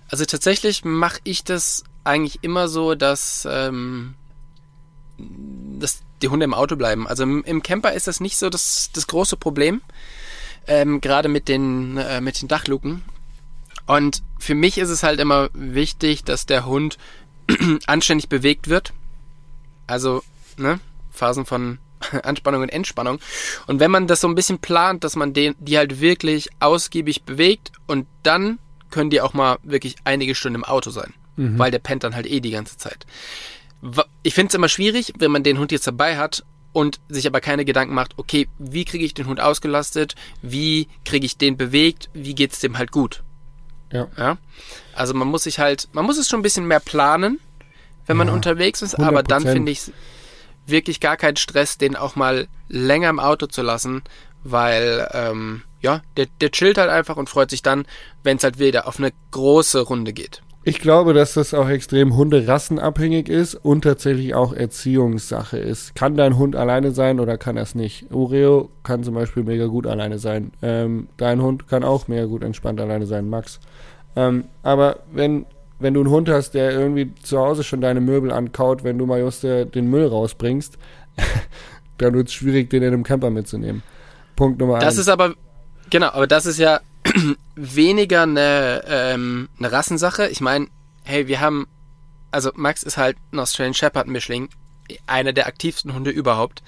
Also 0.10 0.26
tatsächlich 0.26 0.84
mache 0.84 1.20
ich 1.26 1.44
das 1.44 1.84
eigentlich 2.04 2.40
immer 2.42 2.68
so, 2.68 2.96
dass, 2.96 3.48
ähm, 3.48 4.16
dass 5.80 6.02
die 6.22 6.28
Hunde 6.28 6.44
im 6.44 6.54
Auto 6.54 6.76
bleiben. 6.76 7.08
Also 7.08 7.24
im, 7.24 7.44
im 7.44 7.64
Camper 7.64 7.94
ist 7.94 8.08
das 8.08 8.20
nicht 8.20 8.38
so 8.38 8.50
das, 8.50 8.92
das 8.94 9.08
große 9.08 9.38
Problem, 9.38 9.82
ähm, 10.68 11.02
gerade 11.02 11.30
mit 11.30 11.48
den, 11.48 11.98
äh, 11.98 12.22
mit 12.22 12.42
den 12.42 12.48
Dachluken. 12.48 13.04
Und 13.88 14.24
für 14.40 14.56
mich 14.56 14.78
ist 14.78 14.90
es 14.90 15.04
halt 15.04 15.20
immer 15.20 15.50
wichtig, 15.54 16.24
dass 16.24 16.46
der 16.46 16.66
Hund 16.66 16.98
anständig 17.88 18.30
bewegt 18.30 18.68
wird. 18.68 18.94
Also, 19.88 20.24
ne, 20.58 20.80
Phasen 21.12 21.46
von 21.46 21.80
Anspannung 22.24 22.62
und 22.62 22.70
Entspannung. 22.70 23.20
Und 23.68 23.80
wenn 23.80 23.92
man 23.92 24.08
das 24.08 24.22
so 24.22 24.28
ein 24.28 24.36
bisschen 24.36 24.60
plant, 24.60 25.04
dass 25.04 25.16
man 25.16 25.34
den, 25.34 25.56
die 25.60 25.78
halt 25.78 26.00
wirklich 26.00 26.50
ausgiebig 26.60 27.24
bewegt 27.24 27.72
und 27.88 28.08
dann 28.24 28.60
können 28.90 29.10
die 29.10 29.22
auch 29.22 29.34
mal 29.34 29.58
wirklich 29.64 29.96
einige 30.04 30.36
Stunden 30.36 30.56
im 30.56 30.66
Auto 30.66 30.90
sein. 30.90 31.14
Mhm. 31.38 31.58
Weil 31.58 31.72
der 31.72 31.80
pennt 31.80 32.04
dann 32.04 32.16
halt 32.16 32.28
eh 32.28 32.40
die 32.40 32.52
ganze 32.52 32.78
Zeit. 32.78 33.06
Ich 34.24 34.34
finde 34.34 34.50
es 34.50 34.56
immer 34.56 34.70
schwierig, 34.70 35.14
wenn 35.18 35.32
man 35.32 35.44
den 35.44 35.58
Hund 35.58 35.72
jetzt 35.72 35.88
dabei 35.88 36.18
hat 36.18 36.44
und 36.74 37.00
sich 37.10 37.28
aber 37.28 37.42
keine 37.42 37.66
Gedanken 37.66 37.94
macht, 37.94 38.18
okay, 38.18 38.48
wie 38.60 38.86
kriege 38.86 39.04
ich 39.04 39.14
den 39.14 39.28
Hund 39.28 39.40
ausgelastet, 39.40 40.16
wie 40.42 40.88
kriege 41.04 41.26
ich 41.26 41.38
den 41.38 41.58
bewegt, 41.58 42.10
wie 42.14 42.36
geht's 42.36 42.60
dem 42.60 42.78
halt 42.78 42.92
gut. 42.92 43.24
Ja. 43.92 44.08
ja. 44.18 44.38
Also 44.94 45.14
man 45.14 45.28
muss 45.28 45.44
sich 45.44 45.60
halt, 45.60 45.90
man 45.94 46.06
muss 46.06 46.18
es 46.18 46.30
schon 46.30 46.40
ein 46.40 46.44
bisschen 46.44 46.66
mehr 46.66 46.80
planen, 46.80 47.40
wenn 48.06 48.18
man 48.18 48.30
unterwegs 48.30 48.82
ist, 48.82 48.98
100%. 48.98 49.04
aber 49.04 49.24
dann 49.24 49.44
finde 49.44 49.72
ich 49.72 49.92
wirklich 50.66 51.00
gar 51.00 51.18
keinen 51.18 51.38
Stress, 51.38 51.78
den 51.78 51.96
auch 51.96 52.16
mal 52.16 52.48
länger 52.68 53.10
im 53.10 53.20
Auto 53.20 53.48
zu 53.48 53.62
lassen, 53.62 54.04
weil 54.44 55.08
ähm, 55.14 55.64
ja, 55.82 56.02
der, 56.18 56.28
der 56.40 56.52
chillt 56.52 56.78
halt 56.78 56.90
einfach 56.90 57.18
und 57.18 57.30
freut 57.30 57.50
sich 57.50 57.62
dann, 57.62 57.86
wenn 58.24 58.38
es 58.38 58.44
halt 58.44 58.60
wieder 58.60 58.88
auf 58.88 58.98
eine 58.98 59.12
große 59.32 59.82
Runde 59.82 60.14
geht. 60.14 60.42
Ich 60.64 60.80
glaube, 60.80 61.14
dass 61.14 61.34
das 61.34 61.56
auch 61.56 61.68
extrem 61.70 62.16
hunderassenabhängig 62.16 63.30
ist 63.30 63.56
und 63.56 63.82
tatsächlich 63.82 64.36
auch 64.36 64.54
Erziehungssache 64.54 65.58
ist. 65.58 65.96
Kann 65.96 66.16
dein 66.16 66.38
Hund 66.38 66.56
alleine 66.56 66.92
sein 66.92 67.20
oder 67.20 67.40
kann 67.40 67.58
er 67.58 67.64
es 67.64 67.74
nicht? 67.74 68.12
Oreo 68.14 68.70
kann 68.84 69.04
zum 69.04 69.16
Beispiel 69.16 69.44
mega 69.44 69.66
gut 69.66 69.88
alleine 69.88 70.20
sein. 70.20 70.52
Ähm, 70.62 71.08
dein 71.18 71.42
Hund 71.42 71.68
kann 71.68 71.84
auch 71.84 72.08
mega 72.08 72.26
gut 72.26 72.44
entspannt 72.44 72.80
alleine 72.80 73.08
sein, 73.08 73.28
Max. 73.28 73.60
Ähm, 74.16 74.46
aber 74.62 75.00
wenn, 75.12 75.48
wenn 75.80 75.96
du 75.96 76.02
einen 76.02 76.12
Hund 76.12 76.30
hast, 76.30 76.52
der 76.52 76.72
irgendwie 76.74 77.12
zu 77.24 77.40
Hause 77.40 77.64
schon 77.64 77.82
deine 77.82 78.02
Möbel 78.02 78.32
ankaut, 78.32 78.84
wenn 78.84 79.00
du 79.00 79.08
mal 79.08 79.20
just 79.20 79.44
äh, 79.44 79.66
den 79.66 79.90
Müll 79.90 80.06
rausbringst, 80.06 80.78
dann 81.98 82.14
wird 82.14 82.28
es 82.28 82.34
schwierig, 82.34 82.70
den 82.70 82.84
in 82.84 82.94
einem 82.94 83.04
Camper 83.04 83.32
mitzunehmen. 83.32 83.82
Punkt 84.36 84.60
Nummer 84.60 84.76
das 84.76 84.84
eins. 84.84 84.96
Das 84.96 85.02
ist 85.02 85.10
aber, 85.10 85.34
genau, 85.90 86.10
aber 86.10 86.28
das 86.28 86.46
ist 86.46 86.60
ja 86.60 86.82
weniger 87.56 88.24
eine, 88.24 88.84
ähm, 88.88 89.50
eine 89.58 89.72
Rassensache. 89.72 90.28
Ich 90.28 90.42
meine, 90.42 90.68
hey, 91.04 91.28
wir 91.28 91.40
haben, 91.40 91.68
also 92.32 92.52
Max 92.56 92.84
ist 92.84 92.98
halt 92.98 93.18
ein 93.32 93.40
Australian 93.40 93.74
Shepherd 93.74 94.08
Mischling, 94.08 94.50
einer 95.08 95.34
der 95.34 95.48
aktivsten 95.48 95.94
Hunde 95.94 96.12
überhaupt. 96.12 96.64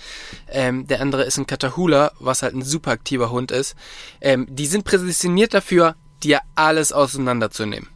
Ähm, 0.47 0.87
der 0.87 1.01
andere 1.01 1.23
ist 1.23 1.37
ein 1.37 1.47
Catahoula, 1.47 2.11
was 2.19 2.41
halt 2.41 2.55
ein 2.55 2.63
super 2.63 2.91
aktiver 2.91 3.31
Hund 3.31 3.51
ist. 3.51 3.75
Ähm, 4.21 4.47
die 4.49 4.65
sind 4.65 4.85
prädestiniert 4.85 5.53
dafür, 5.53 5.95
dir 6.23 6.41
alles 6.55 6.91
auseinanderzunehmen. 6.91 7.89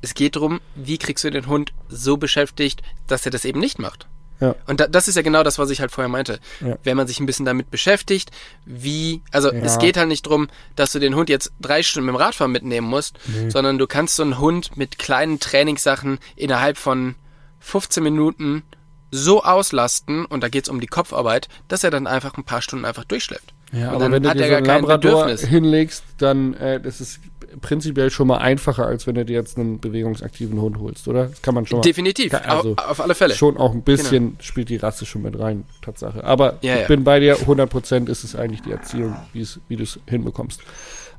Es 0.00 0.14
geht 0.14 0.36
darum, 0.36 0.60
wie 0.76 0.98
kriegst 0.98 1.24
du 1.24 1.30
den 1.30 1.46
Hund 1.46 1.72
so 1.88 2.16
beschäftigt, 2.16 2.82
dass 3.06 3.26
er 3.26 3.32
das 3.32 3.44
eben 3.44 3.60
nicht 3.60 3.78
macht. 3.78 4.06
Ja. 4.40 4.54
Und 4.66 4.80
da, 4.80 4.86
das 4.86 5.08
ist 5.08 5.16
ja 5.16 5.22
genau 5.22 5.42
das, 5.42 5.58
was 5.58 5.70
ich 5.70 5.80
halt 5.80 5.90
vorher 5.90 6.08
meinte. 6.08 6.38
Ja. 6.60 6.78
Wenn 6.84 6.96
man 6.96 7.06
sich 7.06 7.20
ein 7.20 7.26
bisschen 7.26 7.46
damit 7.46 7.70
beschäftigt, 7.70 8.30
wie, 8.64 9.22
also 9.32 9.52
ja. 9.52 9.60
es 9.60 9.78
geht 9.78 9.96
halt 9.96 10.08
nicht 10.08 10.26
drum, 10.26 10.48
dass 10.76 10.92
du 10.92 10.98
den 10.98 11.14
Hund 11.14 11.28
jetzt 11.28 11.52
drei 11.60 11.82
Stunden 11.82 12.06
mit 12.06 12.14
dem 12.14 12.20
Radfahren 12.20 12.52
mitnehmen 12.52 12.86
musst, 12.86 13.18
nee. 13.26 13.50
sondern 13.50 13.78
du 13.78 13.86
kannst 13.86 14.16
so 14.16 14.22
einen 14.22 14.38
Hund 14.38 14.76
mit 14.76 14.98
kleinen 14.98 15.40
Trainingssachen 15.40 16.18
innerhalb 16.36 16.78
von 16.78 17.16
15 17.60 18.02
Minuten 18.02 18.62
so 19.10 19.42
auslasten, 19.42 20.26
und 20.26 20.42
da 20.42 20.48
geht's 20.48 20.68
um 20.68 20.80
die 20.80 20.86
Kopfarbeit, 20.86 21.48
dass 21.68 21.82
er 21.82 21.90
dann 21.90 22.06
einfach 22.06 22.36
ein 22.36 22.44
paar 22.44 22.60
Stunden 22.62 22.84
einfach 22.84 23.04
durchschläft. 23.04 23.54
Ja, 23.72 23.88
und 23.88 23.96
aber 23.96 24.12
wenn 24.12 24.22
du 24.22 24.34
dir 24.34 24.48
so 24.48 24.54
einen 24.54 24.64
Labrador 24.64 25.28
hinlegst, 25.28 26.04
dann 26.18 26.54
äh, 26.54 26.80
das 26.80 27.00
ist 27.00 27.20
prinzipiell 27.60 28.10
schon 28.10 28.28
mal 28.28 28.38
einfacher, 28.38 28.86
als 28.86 29.06
wenn 29.06 29.14
du 29.14 29.24
dir 29.24 29.34
jetzt 29.34 29.58
einen 29.58 29.80
bewegungsaktiven 29.80 30.60
Hund 30.60 30.78
holst, 30.78 31.08
oder? 31.08 31.26
Das 31.26 31.42
kann 31.42 31.54
man 31.54 31.66
schon. 31.66 31.82
Definitiv, 31.82 32.32
mal, 32.32 32.40
also 32.40 32.72
auf, 32.72 32.90
auf 32.90 33.00
alle 33.00 33.14
Fälle. 33.14 33.34
Schon 33.34 33.56
auch 33.56 33.72
ein 33.72 33.82
bisschen 33.82 34.30
genau. 34.30 34.36
spielt 34.40 34.68
die 34.68 34.76
Rasse 34.76 35.06
schon 35.06 35.22
mit 35.22 35.38
rein, 35.38 35.64
Tatsache. 35.82 36.24
Aber 36.24 36.58
ja, 36.62 36.74
ich 36.74 36.80
ja. 36.82 36.86
bin 36.86 37.04
bei 37.04 37.20
dir, 37.20 37.36
100% 37.36 38.08
ist 38.08 38.24
es 38.24 38.36
eigentlich 38.36 38.62
die 38.62 38.72
Erziehung, 38.72 39.16
wie 39.32 39.76
du 39.76 39.82
es 39.82 39.98
hinbekommst. 40.06 40.60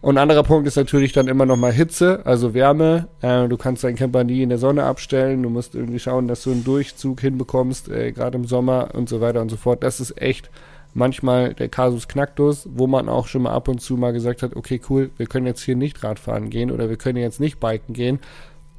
Und 0.01 0.15
ein 0.15 0.21
anderer 0.21 0.43
Punkt 0.43 0.65
ist 0.65 0.77
natürlich 0.77 1.11
dann 1.11 1.27
immer 1.27 1.45
noch 1.45 1.57
mal 1.57 1.73
Hitze, 1.73 2.21
also 2.25 2.53
Wärme. 2.53 3.09
Äh, 3.21 3.49
du 3.49 3.57
kannst 3.57 3.83
deinen 3.83 3.97
Camper 3.97 4.23
nie 4.23 4.41
in 4.41 4.49
der 4.49 4.57
Sonne 4.57 4.85
abstellen. 4.85 5.43
Du 5.43 5.49
musst 5.49 5.75
irgendwie 5.75 5.99
schauen, 5.99 6.29
dass 6.29 6.43
du 6.43 6.51
einen 6.51 6.63
Durchzug 6.63 7.19
hinbekommst, 7.19 7.89
äh, 7.89 8.13
gerade 8.13 8.37
im 8.37 8.45
Sommer 8.45 8.89
und 8.93 9.09
so 9.09 9.19
weiter 9.19 9.41
und 9.41 9.49
so 9.49 9.57
fort. 9.57 9.83
Das 9.83 9.99
ist 9.99 10.21
echt 10.21 10.49
manchmal 10.99 11.55
der 11.55 11.69
Kasus 11.69 12.07
Knacktus, 12.07 12.67
wo 12.71 12.85
man 12.85 13.09
auch 13.09 13.25
schon 13.25 13.43
mal 13.43 13.53
ab 13.53 13.67
und 13.67 13.79
zu 13.79 13.97
mal 13.97 14.13
gesagt 14.13 14.43
hat, 14.43 14.55
okay, 14.55 14.79
cool, 14.89 15.09
wir 15.17 15.25
können 15.25 15.47
jetzt 15.47 15.63
hier 15.63 15.75
nicht 15.75 16.03
Radfahren 16.03 16.51
gehen 16.51 16.69
oder 16.69 16.89
wir 16.89 16.97
können 16.97 17.17
jetzt 17.17 17.39
nicht 17.39 17.59
biken 17.59 17.95
gehen, 17.95 18.19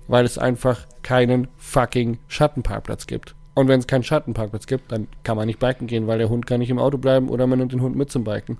weil 0.06 0.24
es 0.24 0.38
einfach 0.38 0.86
keinen 1.02 1.48
fucking 1.56 2.18
Schattenparkplatz 2.28 3.08
gibt. 3.08 3.34
Und 3.54 3.66
wenn 3.66 3.80
es 3.80 3.86
keinen 3.86 4.04
Schattenparkplatz 4.04 4.66
gibt, 4.66 4.92
dann 4.92 5.08
kann 5.24 5.36
man 5.36 5.46
nicht 5.46 5.58
biken 5.58 5.88
gehen, 5.88 6.06
weil 6.06 6.18
der 6.18 6.28
Hund 6.28 6.46
kann 6.46 6.60
nicht 6.60 6.70
im 6.70 6.78
Auto 6.78 6.98
bleiben 6.98 7.28
oder 7.28 7.46
man 7.46 7.58
nimmt 7.58 7.72
den 7.72 7.82
Hund 7.82 7.96
mit 7.96 8.12
zum 8.12 8.22
Biken. 8.22 8.58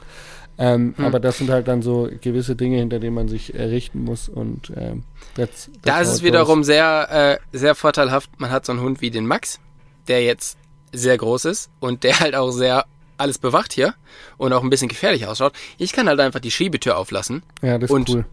Ähm, 0.58 0.94
hm. 0.96 1.04
Aber 1.04 1.20
das 1.20 1.38
sind 1.38 1.50
halt 1.50 1.68
dann 1.68 1.82
so 1.82 2.08
gewisse 2.20 2.56
Dinge, 2.56 2.78
hinter 2.78 2.98
denen 2.98 3.14
man 3.14 3.28
sich 3.28 3.54
errichten 3.54 4.02
muss 4.02 4.28
und 4.28 4.72
ähm, 4.76 5.04
that's, 5.36 5.66
that's 5.66 5.80
da 5.82 6.00
ist 6.00 6.08
es 6.08 6.22
wiederum 6.22 6.64
sehr, 6.64 7.38
äh, 7.52 7.56
sehr 7.56 7.74
vorteilhaft. 7.74 8.30
Man 8.38 8.50
hat 8.50 8.66
so 8.66 8.72
einen 8.72 8.80
Hund 8.80 9.00
wie 9.00 9.10
den 9.10 9.26
Max, 9.26 9.60
der 10.08 10.24
jetzt 10.24 10.58
sehr 10.92 11.16
groß 11.16 11.44
ist 11.44 11.70
und 11.78 12.04
der 12.04 12.20
halt 12.20 12.34
auch 12.34 12.50
sehr 12.50 12.84
alles 13.20 13.38
bewacht 13.38 13.72
hier 13.72 13.94
und 14.36 14.52
auch 14.52 14.62
ein 14.62 14.70
bisschen 14.70 14.88
gefährlich 14.88 15.26
ausschaut. 15.26 15.52
Ich 15.78 15.92
kann 15.92 16.08
halt 16.08 16.20
einfach 16.20 16.40
die 16.40 16.50
Schiebetür 16.50 16.96
auflassen. 16.96 17.42
Ja, 17.62 17.78
das 17.78 17.90
ist 17.90 17.94
und, 17.94 18.10
cool. 18.10 18.24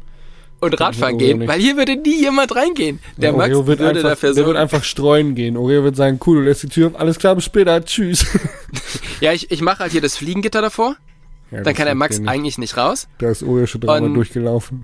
Und 0.59 0.79
Radfahren 0.79 1.19
gehen, 1.19 1.39
nicht. 1.39 1.47
weil 1.47 1.59
hier 1.59 1.77
würde 1.77 1.95
nie 1.97 2.19
jemand 2.19 2.55
reingehen. 2.55 2.99
Der 3.17 3.29
ja, 3.29 3.37
Max 3.37 3.53
wird 3.53 3.67
würde 3.67 3.89
einfach, 3.89 4.01
dafür 4.01 4.29
sorgen. 4.29 4.35
Der 4.35 4.45
wird 4.47 4.57
einfach 4.57 4.83
streuen 4.83 5.35
gehen. 5.35 5.55
Oreo 5.55 5.83
wird 5.83 5.95
sagen, 5.95 6.19
cool, 6.25 6.37
du 6.37 6.43
lässt 6.45 6.63
die 6.63 6.69
Tür 6.69 6.87
auf, 6.87 6.99
alles 6.99 7.19
klar, 7.19 7.35
bis 7.35 7.43
später, 7.43 7.83
tschüss. 7.85 8.25
ja, 9.21 9.33
ich, 9.33 9.51
ich 9.51 9.61
mache 9.61 9.79
halt 9.79 9.91
hier 9.91 10.01
das 10.01 10.17
Fliegengitter 10.17 10.61
davor. 10.61 10.95
Ja, 11.51 11.61
dann 11.61 11.75
kann 11.75 11.85
der 11.85 11.95
Max 11.95 12.17
nicht. 12.17 12.27
eigentlich 12.27 12.57
nicht 12.57 12.75
raus. 12.75 13.07
Da 13.19 13.29
ist 13.29 13.43
Oreo 13.43 13.67
schon 13.67 13.81
dreimal 13.81 14.13
durchgelaufen. 14.13 14.81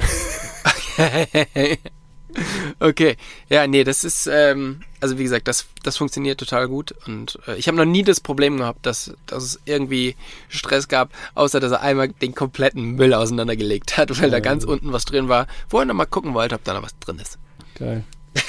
okay, 0.64 1.48
ja, 3.50 3.68
nee, 3.68 3.84
das 3.84 4.04
ist, 4.04 4.28
ähm, 4.28 4.82
also 5.00 5.18
wie 5.18 5.24
gesagt, 5.24 5.48
das, 5.48 5.68
das 5.84 5.98
funktioniert 5.98 6.40
total 6.40 6.68
gut 6.68 6.94
und 7.06 7.40
äh, 7.48 7.56
ich 7.56 7.68
habe 7.68 7.78
noch 7.78 7.86
nie 7.86 8.04
das 8.04 8.20
Problem 8.20 8.58
gehabt, 8.58 8.86
dass, 8.86 9.14
dass 9.26 9.44
es 9.44 9.60
irgendwie 9.66 10.16
Stress 10.50 10.88
gab, 10.88 11.12
außer 11.36 11.60
dass 11.60 11.72
er 11.72 11.82
einmal 11.82 12.10
den 12.10 12.36
kompletten 12.36 12.92
Müll 12.96 13.14
auseinandergelegt 13.14 13.98
hat, 13.98 14.10
weil 14.18 14.26
ja, 14.26 14.32
da 14.32 14.40
ganz 14.40 14.64
unten 14.64 14.92
was 14.94 15.06
drin 15.06 15.30
war, 15.30 15.48
wo 15.70 15.80
er 15.80 15.86
nochmal 15.86 16.08
gucken 16.08 16.34
wollte, 16.34 16.56
ob 16.56 16.64
da 16.64 16.74
noch 16.74 16.84
was 16.84 16.98
drin 17.00 17.20
ist. 17.20 17.38
Geil. 17.76 18.04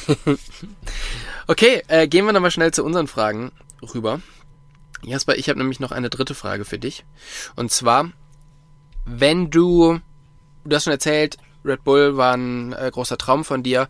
okay, 1.47 1.83
äh, 1.89 2.09
gehen 2.09 2.25
wir 2.25 2.33
nochmal 2.33 2.51
schnell 2.51 2.73
zu 2.73 2.85
unseren 2.85 3.07
Fragen 3.07 3.53
rüber. 3.95 4.21
Jasper, 5.03 5.37
ich 5.37 5.49
habe 5.49 5.59
nämlich 5.59 5.81
noch 5.81 5.93
eine 5.93 6.11
dritte 6.11 6.35
Frage 6.35 6.65
für 6.65 6.79
dich. 6.79 7.05
Und 7.57 7.71
zwar, 7.71 8.11
wenn 9.05 9.51
du, 9.51 10.01
du 10.65 10.77
hast 10.77 10.85
schon 10.85 10.93
erzählt, 10.93 11.37
Red 11.65 11.85
Bull 11.85 12.17
war 12.17 12.35
ein 12.37 12.73
äh, 12.73 12.91
großer 12.93 13.17
Traum 13.19 13.45
von 13.45 13.63
dir. 13.63 13.89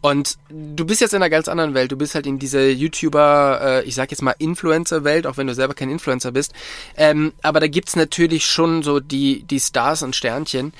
Und 0.00 0.36
du 0.48 0.84
bist 0.84 1.00
jetzt 1.00 1.12
in 1.14 1.22
einer 1.22 1.30
ganz 1.30 1.48
anderen 1.48 1.74
Welt. 1.74 1.90
Du 1.90 1.96
bist 1.96 2.14
halt 2.14 2.26
in 2.26 2.38
diese 2.38 2.68
YouTuber, 2.68 3.60
äh, 3.62 3.84
ich 3.84 3.94
sag 3.94 4.10
jetzt 4.10 4.22
mal 4.22 4.34
Influencer-Welt, 4.38 5.26
auch 5.26 5.36
wenn 5.36 5.46
du 5.46 5.54
selber 5.54 5.74
kein 5.74 5.90
Influencer 5.90 6.32
bist. 6.32 6.52
Ähm, 6.96 7.32
aber 7.42 7.60
da 7.60 7.66
gibt's 7.66 7.96
natürlich 7.96 8.46
schon 8.46 8.82
so 8.82 9.00
die, 9.00 9.42
die 9.42 9.60
Stars 9.60 10.02
und 10.02 10.14
Sternchen. 10.14 10.72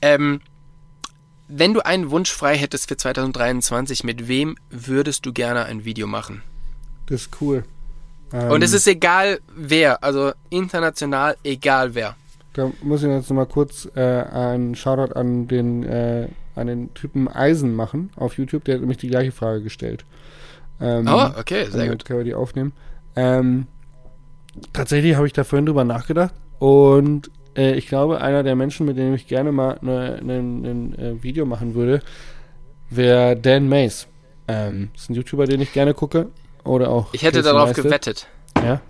Ähm, 0.00 0.40
wenn 1.48 1.74
du 1.74 1.84
einen 1.84 2.10
Wunsch 2.10 2.32
frei 2.32 2.56
hättest 2.56 2.88
für 2.88 2.96
2023, 2.96 4.04
mit 4.04 4.26
wem 4.26 4.56
würdest 4.70 5.26
du 5.26 5.32
gerne 5.32 5.64
ein 5.66 5.84
Video 5.84 6.06
machen? 6.06 6.42
Das 7.06 7.22
ist 7.22 7.30
cool. 7.40 7.64
Und 8.30 8.62
es 8.62 8.72
Ähm, 8.72 8.76
ist 8.78 8.86
egal 8.86 9.40
wer, 9.54 10.02
also 10.02 10.32
international 10.48 11.36
egal 11.44 11.94
wer. 11.94 12.16
Da 12.54 12.70
muss 12.82 13.02
ich 13.02 13.08
jetzt 13.08 13.30
noch 13.30 13.36
mal 13.36 13.46
kurz 13.46 13.88
äh, 13.94 14.00
einen 14.00 14.74
Shoutout 14.74 15.14
an 15.14 15.48
den, 15.48 15.84
äh, 15.84 16.28
an 16.54 16.66
den 16.66 16.92
Typen 16.94 17.28
Eisen 17.28 17.74
machen 17.74 18.10
auf 18.16 18.36
YouTube. 18.36 18.64
Der 18.64 18.74
hat 18.74 18.80
nämlich 18.80 18.98
die 18.98 19.08
gleiche 19.08 19.32
Frage 19.32 19.62
gestellt. 19.62 20.04
Ähm, 20.80 21.06
Oh, 21.08 21.30
okay, 21.38 21.64
sehr 21.64 21.84
damit 21.84 21.90
gut. 22.00 22.04
können 22.04 22.18
wir 22.20 22.24
die 22.24 22.34
aufnehmen. 22.34 22.72
Ähm, 23.16 23.66
tatsächlich 24.72 25.16
habe 25.16 25.26
ich 25.26 25.32
da 25.32 25.44
vorhin 25.44 25.66
drüber 25.66 25.84
nachgedacht 25.84 26.34
und 26.58 27.30
äh, 27.56 27.72
ich 27.74 27.86
glaube, 27.86 28.20
einer 28.20 28.42
der 28.42 28.54
Menschen, 28.56 28.86
mit 28.86 28.96
dem 28.98 29.14
ich 29.14 29.26
gerne 29.26 29.52
mal 29.52 29.78
ein 29.82 30.26
ne, 30.26 30.42
ne, 30.42 30.98
äh, 30.98 31.22
Video 31.22 31.46
machen 31.46 31.74
würde, 31.74 32.00
wäre 32.90 33.36
Dan 33.36 33.68
Mays. 33.68 34.06
Ähm, 34.48 34.90
ist 34.94 35.08
ein 35.10 35.14
YouTuber, 35.14 35.46
den 35.46 35.60
ich 35.60 35.72
gerne 35.72 35.94
gucke. 35.94 36.28
Oder 36.64 36.90
auch. 36.90 37.12
Ich 37.12 37.22
hätte 37.22 37.38
Casey 37.38 37.52
darauf 37.52 37.68
Neistat. 37.68 37.84
gewettet. 37.84 38.26
Ja. 38.62 38.80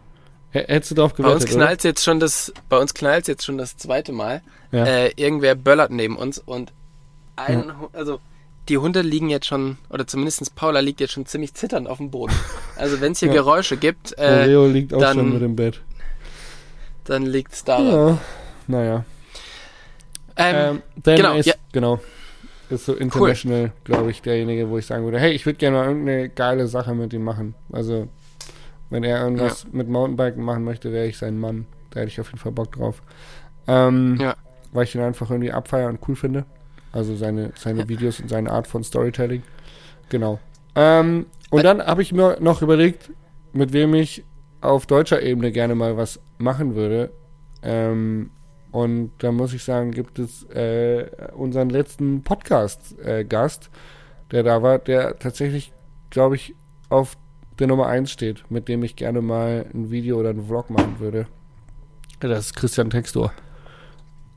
Hättest 0.53 0.90
du 0.90 0.94
darauf 0.94 1.12
Bei 1.14 1.22
gewettet? 1.24 1.42
uns 1.42 1.50
knallt 1.50 1.84
jetzt 1.84 2.05
schon 2.05 2.20
das, 2.20 2.53
bei 2.68 2.78
uns 2.78 2.94
knallt 2.94 3.26
jetzt 3.28 3.44
schon 3.44 3.59
das 3.59 3.76
zweite 3.76 4.12
Mal. 4.12 4.42
Ja. 4.70 4.84
Äh, 4.84 5.12
irgendwer 5.16 5.55
böllert 5.55 5.90
neben 5.90 6.16
uns 6.16 6.38
und 6.38 6.72
ein, 7.36 7.80
Hu- 7.80 7.88
also 7.92 8.20
die 8.68 8.78
Hunde 8.78 9.00
liegen 9.03 9.28
jetzt 9.30 9.46
schon, 9.46 9.78
oder 9.90 10.07
zumindest 10.07 10.55
Paula 10.55 10.80
liegt 10.80 11.00
jetzt 11.00 11.12
schon 11.14 11.26
ziemlich 11.26 11.55
zitternd 11.55 11.88
auf 11.88 11.98
dem 11.98 12.11
Boden. 12.11 12.32
Also 12.76 13.00
wenn 13.00 13.12
es 13.12 13.18
hier 13.18 13.28
Ja. 13.28 13.34
Geräusche 13.34 13.76
gibt, 13.76 14.16
äh, 14.18 14.40
Oreo 14.42 14.66
liegt 14.66 14.92
auch 14.94 15.00
dann- 15.00 15.16
schon 15.16 15.32
mit 15.32 15.42
im 15.42 15.57
Bett. 15.57 15.80
dann 17.05 17.24
liegt's 17.26 17.64
daran. 17.64 17.86
Ja. 17.86 18.18
Naja. 18.68 19.05
Ähm, 20.36 20.57
Ähm, 20.57 20.82
genau, 21.16 21.34
ja. 21.36 21.55
genau. 21.72 22.00
Ist 22.70 22.86
so 22.86 22.94
international, 22.94 23.72
glaube 23.84 24.11
ich, 24.11 24.22
derjenige, 24.22 24.70
wo 24.70 24.78
ich 24.78 24.86
sagen 24.86 25.05
würde, 25.05 25.18
hey, 25.18 25.32
ich 25.32 25.44
würde 25.44 25.59
gerne 25.59 25.76
mal 25.78 25.86
irgendeine 25.88 26.28
geile 26.30 26.66
Sache 26.68 26.94
mit 26.94 27.12
ihm 27.12 27.22
machen. 27.24 27.55
Also, 27.70 28.09
wenn 28.93 29.05
er 29.05 29.22
irgendwas 29.22 29.66
mit 29.72 29.88
Mountainbiken 29.88 30.45
machen 30.45 30.64
möchte, 30.64 30.93
wäre 30.93 31.07
ich 31.07 31.18
sein 31.18 31.38
Mann. 31.38 31.66
Da 31.90 32.01
hätte 32.01 32.11
ich 32.11 32.20
auf 32.20 32.28
jeden 32.28 32.38
Fall 32.38 32.53
Bock 32.53 32.72
drauf. 32.72 33.03
Ähm, 33.66 34.18
Ja. 34.20 34.36
Weil 34.72 34.84
ich 34.84 34.95
ihn 34.95 35.01
einfach 35.03 35.30
irgendwie 35.30 35.53
abfeier 35.53 35.88
und 35.88 36.01
cool 36.09 36.16
finde. 36.16 36.45
Also 36.93 37.16
seine, 37.16 37.53
seine 37.57 37.88
Videos 37.88 38.20
und 38.20 38.28
seine 38.28 38.51
Art 38.51 38.66
von 38.66 38.84
Storytelling. 38.84 39.43
Genau. 40.09 40.38
Ähm, 40.74 41.26
und 41.51 41.64
dann 41.64 41.84
habe 41.84 42.03
ich 42.03 42.12
mir 42.12 42.38
noch 42.40 42.62
überlegt, 42.62 43.11
mit 43.53 43.72
wem 43.72 43.95
ich 43.95 44.24
auf 44.61 44.86
deutscher 44.86 45.22
Ebene 45.22 45.53
gerne 45.53 45.74
mal 45.74 45.97
was 45.97 46.20
machen 46.38 46.74
würde. 46.74 47.11
Ähm, 47.62 48.30
und 48.70 49.12
da 49.18 49.32
muss 49.32 49.53
ich 49.53 49.64
sagen, 49.64 49.90
gibt 49.90 50.18
es 50.18 50.45
äh, 50.51 51.07
unseren 51.34 51.68
letzten 51.68 52.22
Podcast-Gast, 52.22 53.70
der 54.30 54.43
da 54.43 54.62
war, 54.62 54.78
der 54.78 55.18
tatsächlich, 55.18 55.72
glaube 56.09 56.36
ich, 56.36 56.55
auf 56.88 57.16
der 57.63 57.69
Nummer 57.69 57.87
1 57.87 58.11
steht, 58.11 58.51
mit 58.51 58.69
dem 58.69 58.83
ich 58.83 58.97
gerne 58.97 59.21
mal 59.23 59.67
ein 59.73 59.91
Video 59.91 60.19
oder 60.19 60.31
einen 60.31 60.47
Vlog 60.47 60.69
machen 60.71 60.99
würde. 60.99 61.27
Das 62.21 62.47
ist 62.47 62.57
Christian 62.57 62.91
Textor. 62.91 63.33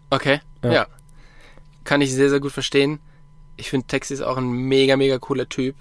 okay, 0.10 0.40
Ja. 0.64 0.72
ja. 0.74 0.88
Kann 1.84 2.02
ich 2.02 2.14
sehr, 2.14 2.30
sehr 2.30 2.40
gut 2.40 2.52
verstehen. 2.52 3.00
Ich 3.58 3.70
finde 3.70 3.86
Texi 3.88 4.14
ist 4.16 4.22
auch 4.22 4.38
ein 4.38 4.50
mega, 4.50 4.98
mega 4.98 5.18
cooler 5.20 5.48
Typ. 5.48 5.76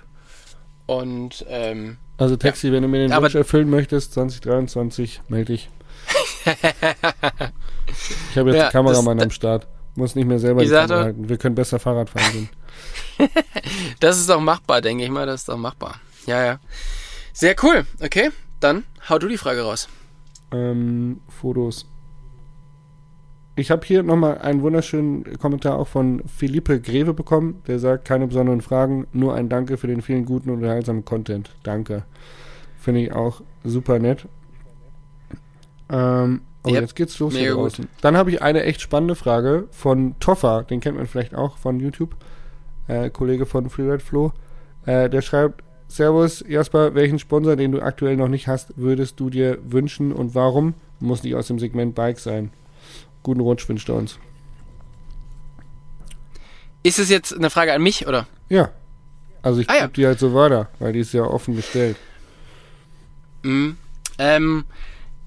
Und 0.87 1.45
ähm, 1.49 1.97
Also 2.19 2.37
Taxi, 2.37 2.71
wenn 2.73 2.83
du 2.83 2.89
mir 2.89 2.99
den 2.99 3.13
Aber- 3.13 3.25
Wunsch 3.25 3.35
erfüllen 3.35 3.71
möchtest, 3.71 4.13
2023, 4.15 5.23
melde 5.29 5.53
dich. 5.53 5.71
ich 8.31 8.37
habe 8.37 8.51
jetzt 8.51 8.57
Ja, 8.59 8.63
einen 8.65 8.71
Kameramann 8.73 9.17
das- 9.19 9.25
am 9.25 9.31
Start. 9.31 9.67
Muss 9.97 10.15
nicht 10.17 10.27
mehr 10.27 10.39
selber 10.41 10.63
die 10.63 10.67
Kamera 10.69 10.89
sagte- 10.89 11.05
halten. 11.05 11.29
Wir 11.29 11.37
können 11.39 11.55
besser 11.55 11.79
Fahrrad 11.79 12.11
fahren. 12.11 12.49
das 14.01 14.19
ist 14.19 14.29
auch 14.31 14.41
machbar, 14.41 14.81
denke 14.81 15.05
ich 15.05 15.11
mal. 15.11 15.25
Das 15.25 15.43
ist 15.43 15.51
auch 15.51 15.57
machbar. 15.57 16.01
Ja, 16.27 16.45
ja. 16.45 16.59
Sehr 17.35 17.55
cool. 17.63 17.85
Okay, 18.03 18.31
dann 18.61 18.85
hau 19.11 19.19
du 19.19 19.29
die 19.29 19.37
Frage 19.39 19.63
raus. 19.63 19.89
ähm, 20.53 21.21
Fotos. 21.29 21.87
Ich 23.57 23.71
habe 23.71 23.87
hier 23.87 24.03
nochmal 24.03 24.39
einen 24.39 24.63
wunderschönen 24.63 25.39
Kommentar 25.39 25.79
auch 25.79 25.87
von 25.89 26.23
Philippe 26.27 26.81
Greve 26.81 27.13
bekommen. 27.15 27.63
Der 27.67 27.79
sagt, 27.79 28.05
keine 28.05 28.27
besonderen 28.27 28.61
Fragen, 28.63 29.07
nur 29.13 29.35
ein 29.35 29.49
Danke 29.49 29.77
für 29.77 29.87
den 29.87 30.01
vielen 30.03 30.25
guten 30.25 30.51
und 30.51 30.57
unterhaltsamen 30.57 31.05
Content. 31.05 31.51
Danke. 31.63 32.05
Finde 32.79 33.03
ich 33.03 33.13
auch 33.13 33.43
super 33.63 33.99
nett. 33.99 34.27
Ähm, 35.89 36.41
oh, 36.65 36.71
Yep, 36.71 36.81
jetzt 36.81 36.97
geht's 36.97 37.19
los 37.21 37.33
mega 37.33 37.45
hier 37.45 37.55
gut. 37.55 37.65
draußen. 37.65 37.89
Dann 38.01 38.17
habe 38.17 38.31
ich 38.31 38.43
eine 38.43 38.63
echt 38.65 38.81
spannende 38.81 39.15
Frage 39.15 39.69
von 39.71 40.19
Toffer, 40.19 40.65
den 40.65 40.81
kennt 40.81 40.97
man 40.97 41.07
vielleicht 41.07 41.35
auch 41.35 41.57
von 41.59 41.79
YouTube, 41.79 42.17
äh, 42.89 43.11
Kollege 43.11 43.47
von 43.47 43.71
Freeride 43.71 44.03
Flo. 44.03 44.33
Äh, 44.87 45.09
der 45.11 45.23
schreibt, 45.23 45.63
Servus, 45.95 46.45
Jasper, 46.49 46.95
welchen 46.97 47.21
Sponsor, 47.21 47.55
den 47.55 47.71
du 47.71 47.81
aktuell 47.81 48.17
noch 48.17 48.27
nicht 48.27 48.49
hast, 48.49 48.73
würdest 48.77 49.21
du 49.21 49.31
dir 49.31 49.59
wünschen 49.63 50.13
und 50.13 50.35
warum? 50.35 50.75
Muss 50.99 51.23
nicht 51.23 51.37
aus 51.37 51.47
dem 51.47 51.61
Segment 51.61 51.95
Bike 51.95 52.19
sein. 52.19 52.51
Guten 53.23 53.41
Rutsch 53.41 53.69
wünscht 53.69 53.89
er 53.89 53.95
uns. 53.95 54.19
Ist 56.83 56.99
es 56.99 57.09
jetzt 57.11 57.33
eine 57.33 57.49
Frage 57.49 57.73
an 57.73 57.81
mich 57.83 58.09
oder? 58.09 58.27
Ja. 58.49 58.71
Also 59.43 59.61
ich 59.61 59.71
Ah, 59.71 59.75
ja. 59.75 59.81
gebe 59.83 59.93
die 59.93 60.07
halt 60.07 60.19
so 60.19 60.35
weiter, 60.35 60.69
weil 60.81 60.93
die 60.93 60.99
ist 61.01 61.13
ja 61.13 61.23
offen 61.23 61.55
gestellt. 61.55 61.97
Mhm. 63.45 63.77
Ähm, 64.19 64.65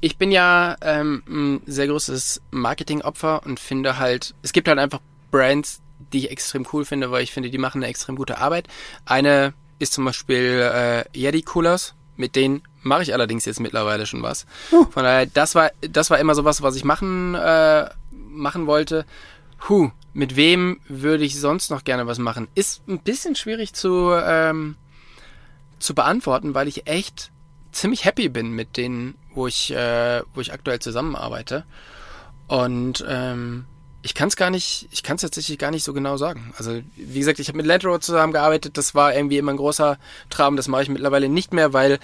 ich 0.02 0.18
bin 0.18 0.32
ja 0.32 0.76
ähm, 0.82 1.24
ein 1.30 1.62
sehr 1.66 1.88
großes 1.88 2.42
Marketingopfer 2.52 3.42
und 3.46 3.60
finde 3.60 4.00
halt, 4.00 4.34
es 4.44 4.52
gibt 4.54 4.68
halt 4.68 4.80
einfach 4.80 5.00
Brands, 5.32 5.80
die 6.14 6.20
ich 6.20 6.32
extrem 6.32 6.68
cool 6.74 6.84
finde, 6.84 7.10
weil 7.10 7.24
ich 7.24 7.32
finde, 7.32 7.50
die 7.50 7.58
machen 7.58 7.82
eine 7.82 7.90
extrem 7.90 8.18
gute 8.18 8.38
Arbeit. 8.38 8.68
Eine 9.06 9.54
ist 9.80 9.94
zum 9.94 10.06
Beispiel 10.06 10.72
äh, 10.74 11.18
Yeti 11.18 11.42
Coolers, 11.42 11.94
mit 12.16 12.36
denen 12.36 12.64
mache 12.82 13.04
ich 13.04 13.14
allerdings 13.14 13.46
jetzt 13.46 13.60
mittlerweile 13.60 14.06
schon 14.06 14.24
was. 14.24 14.46
Von 14.70 15.04
daher, 15.04 15.26
das 15.26 15.56
war, 15.56 15.72
das 15.82 16.10
war 16.10 16.20
immer 16.20 16.36
sowas, 16.36 16.62
was 16.62 16.76
ich 16.76 16.84
machen, 16.84 17.36
äh, 17.36 17.90
machen 18.12 18.66
wollte. 18.66 19.06
Huh, 19.68 19.92
mit 20.14 20.36
wem 20.36 20.80
würde 20.88 21.24
ich 21.24 21.40
sonst 21.40 21.70
noch 21.70 21.84
gerne 21.84 22.08
was 22.08 22.18
machen? 22.18 22.48
Ist 22.56 22.88
ein 22.88 23.00
bisschen 23.00 23.36
schwierig 23.36 23.74
zu, 23.74 24.12
ähm, 24.14 24.76
zu 25.80 25.94
beantworten, 25.94 26.56
weil 26.56 26.68
ich 26.68 26.88
echt 26.88 27.32
ziemlich 27.72 28.06
happy 28.06 28.30
bin 28.30 28.52
mit 28.52 28.78
denen, 28.78 29.16
wo 29.34 29.48
ich, 29.48 29.72
äh, 29.72 30.22
wo 30.34 30.42
ich 30.42 30.54
aktuell 30.54 30.80
zusammenarbeite. 30.80 31.66
Und 32.48 33.06
ähm, 33.08 33.66
ich 34.08 34.14
kann 34.14 34.30
es 34.30 34.38
gar 34.38 34.50
nicht, 34.50 34.88
ich 34.92 35.04
kann 35.04 35.18
es 35.18 35.22
tatsächlich 35.22 35.58
gar 35.60 35.70
nicht 35.70 35.84
so 35.84 35.92
genau 35.94 36.16
sagen. 36.16 36.54
Also 36.58 36.80
wie 36.96 37.20
gesagt, 37.20 37.40
ich 37.40 37.50
habe 37.50 37.58
mit 37.58 37.66
Land 37.66 37.84
Rover 37.84 38.00
zusammengearbeitet. 38.00 38.78
Das 38.78 38.96
war 38.96 39.14
irgendwie 39.14 39.38
immer 39.38 39.52
ein 39.52 39.58
großer 39.58 39.98
Traum. 40.30 40.56
Das 40.56 40.70
mache 40.70 40.84
ich 40.84 40.90
mittlerweile 40.90 41.28
nicht 41.28 41.54
mehr, 41.54 41.74
weil 41.74 42.00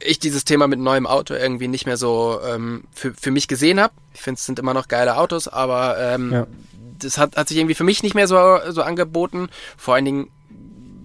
ich 0.00 0.18
dieses 0.18 0.44
Thema 0.44 0.66
mit 0.66 0.80
neuem 0.80 1.06
Auto 1.06 1.34
irgendwie 1.34 1.68
nicht 1.68 1.86
mehr 1.86 1.96
so 1.96 2.40
ähm, 2.44 2.82
für, 2.92 3.14
für 3.14 3.30
mich 3.30 3.46
gesehen 3.46 3.78
habe. 3.80 3.94
Ich 4.14 4.20
finde, 4.20 4.38
es 4.38 4.46
sind 4.46 4.58
immer 4.58 4.74
noch 4.74 4.88
geile 4.88 5.16
Autos, 5.16 5.46
aber 5.46 5.96
ähm, 5.98 6.32
Ja. 6.32 6.46
das 6.98 7.18
hat, 7.18 7.36
hat 7.36 7.46
sich 7.48 7.56
irgendwie 7.56 7.76
für 7.76 7.84
mich 7.84 8.02
nicht 8.02 8.14
mehr 8.16 8.26
so, 8.26 8.58
so 8.70 8.82
angeboten. 8.82 9.48
Vor 9.76 9.94
allen 9.94 10.04
Dingen 10.04 10.28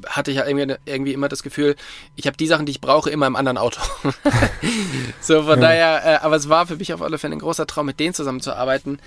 hatte 0.08 0.32
ich 0.32 0.38
ja 0.38 0.48
irgendwie, 0.48 0.76
irgendwie 0.86 1.14
immer 1.14 1.30
das 1.30 1.44
Gefühl, 1.44 1.76
ich 2.16 2.26
habe 2.26 2.36
die 2.38 2.48
Sachen, 2.48 2.66
die 2.66 2.72
ich 2.72 2.82
brauche, 2.82 3.10
immer 3.12 3.28
im 3.28 3.36
anderen 3.36 3.58
Auto. 3.60 3.80
so, 5.22 5.44
von 5.44 5.62
Ja. 5.62 5.68
daher, 5.68 6.06
äh, 6.06 6.26
aber 6.26 6.36
es 6.38 6.50
war 6.50 6.66
für 6.68 6.78
mich 6.78 6.94
auf 6.94 7.02
alle 7.02 7.18
Fälle 7.20 7.36
ein 7.36 7.40
großer 7.40 7.68
Traum, 7.68 7.86
mit 7.86 8.00
denen 8.00 8.14
zusammenzuarbeiten. 8.14 9.00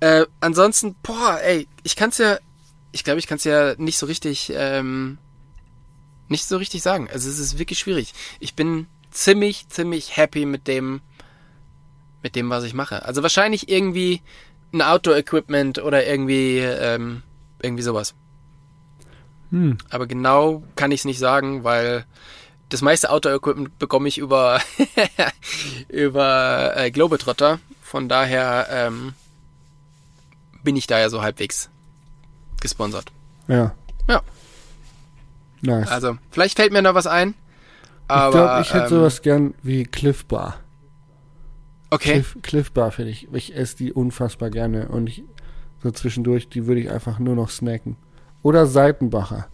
Äh, 0.00 0.26
ansonsten, 0.40 0.94
boah, 1.02 1.38
ey, 1.42 1.66
ich 1.82 1.96
kann's 1.96 2.18
ja, 2.18 2.38
ich 2.92 3.04
glaube, 3.04 3.18
ich 3.18 3.26
kann's 3.26 3.44
ja 3.44 3.74
nicht 3.78 3.98
so 3.98 4.06
richtig, 4.06 4.52
ähm, 4.54 5.18
nicht 6.28 6.46
so 6.46 6.56
richtig 6.56 6.82
sagen. 6.82 7.08
Also 7.12 7.28
es 7.28 7.38
ist 7.38 7.58
wirklich 7.58 7.78
schwierig. 7.78 8.12
Ich 8.38 8.54
bin 8.54 8.86
ziemlich, 9.10 9.68
ziemlich 9.68 10.16
happy 10.16 10.44
mit 10.44 10.68
dem, 10.68 11.00
mit 12.22 12.36
dem, 12.36 12.50
was 12.50 12.64
ich 12.64 12.74
mache. 12.74 13.04
Also 13.04 13.22
wahrscheinlich 13.22 13.68
irgendwie 13.68 14.22
ein 14.72 14.82
Outdoor-Equipment 14.82 15.78
oder 15.78 16.06
irgendwie, 16.06 16.58
ähm, 16.58 17.22
irgendwie 17.60 17.82
sowas. 17.82 18.14
Hm. 19.50 19.78
Aber 19.90 20.06
genau 20.06 20.62
kann 20.76 20.92
ich 20.92 21.00
es 21.00 21.04
nicht 21.06 21.18
sagen, 21.18 21.64
weil 21.64 22.04
das 22.68 22.82
meiste 22.82 23.10
Outdoor-Equipment 23.10 23.78
bekomme 23.78 24.08
ich 24.08 24.18
über, 24.18 24.60
über 25.88 26.76
äh, 26.76 26.90
Globetrotter. 26.90 27.58
Von 27.82 28.08
daher 28.08 28.68
ähm, 28.70 29.14
bin 30.62 30.76
ich 30.76 30.86
da 30.86 30.98
ja 30.98 31.08
so 31.10 31.22
halbwegs 31.22 31.70
gesponsert. 32.60 33.12
Ja. 33.46 33.74
Ja. 34.08 34.22
Nice. 35.60 35.88
Also, 35.88 36.18
vielleicht 36.30 36.56
fällt 36.56 36.72
mir 36.72 36.82
noch 36.82 36.94
was 36.94 37.06
ein. 37.06 37.34
Aber, 38.06 38.28
ich 38.28 38.32
glaube, 38.32 38.60
ich 38.62 38.74
hätte 38.74 38.84
ähm, 38.84 39.00
sowas 39.00 39.22
gern 39.22 39.54
wie 39.62 39.84
Cliff 39.84 40.24
Bar. 40.24 40.56
Okay. 41.90 42.12
Cliff, 42.14 42.36
Cliff 42.42 42.72
Bar 42.72 42.90
finde 42.90 43.10
ich. 43.10 43.32
Ich 43.32 43.54
esse 43.56 43.76
die 43.76 43.92
unfassbar 43.92 44.50
gerne. 44.50 44.88
Und 44.88 45.08
ich 45.08 45.24
so 45.82 45.90
zwischendurch, 45.90 46.48
die 46.48 46.66
würde 46.66 46.80
ich 46.80 46.90
einfach 46.90 47.18
nur 47.18 47.34
noch 47.34 47.50
snacken. 47.50 47.96
Oder 48.42 48.66
Seitenbacher. 48.66 49.46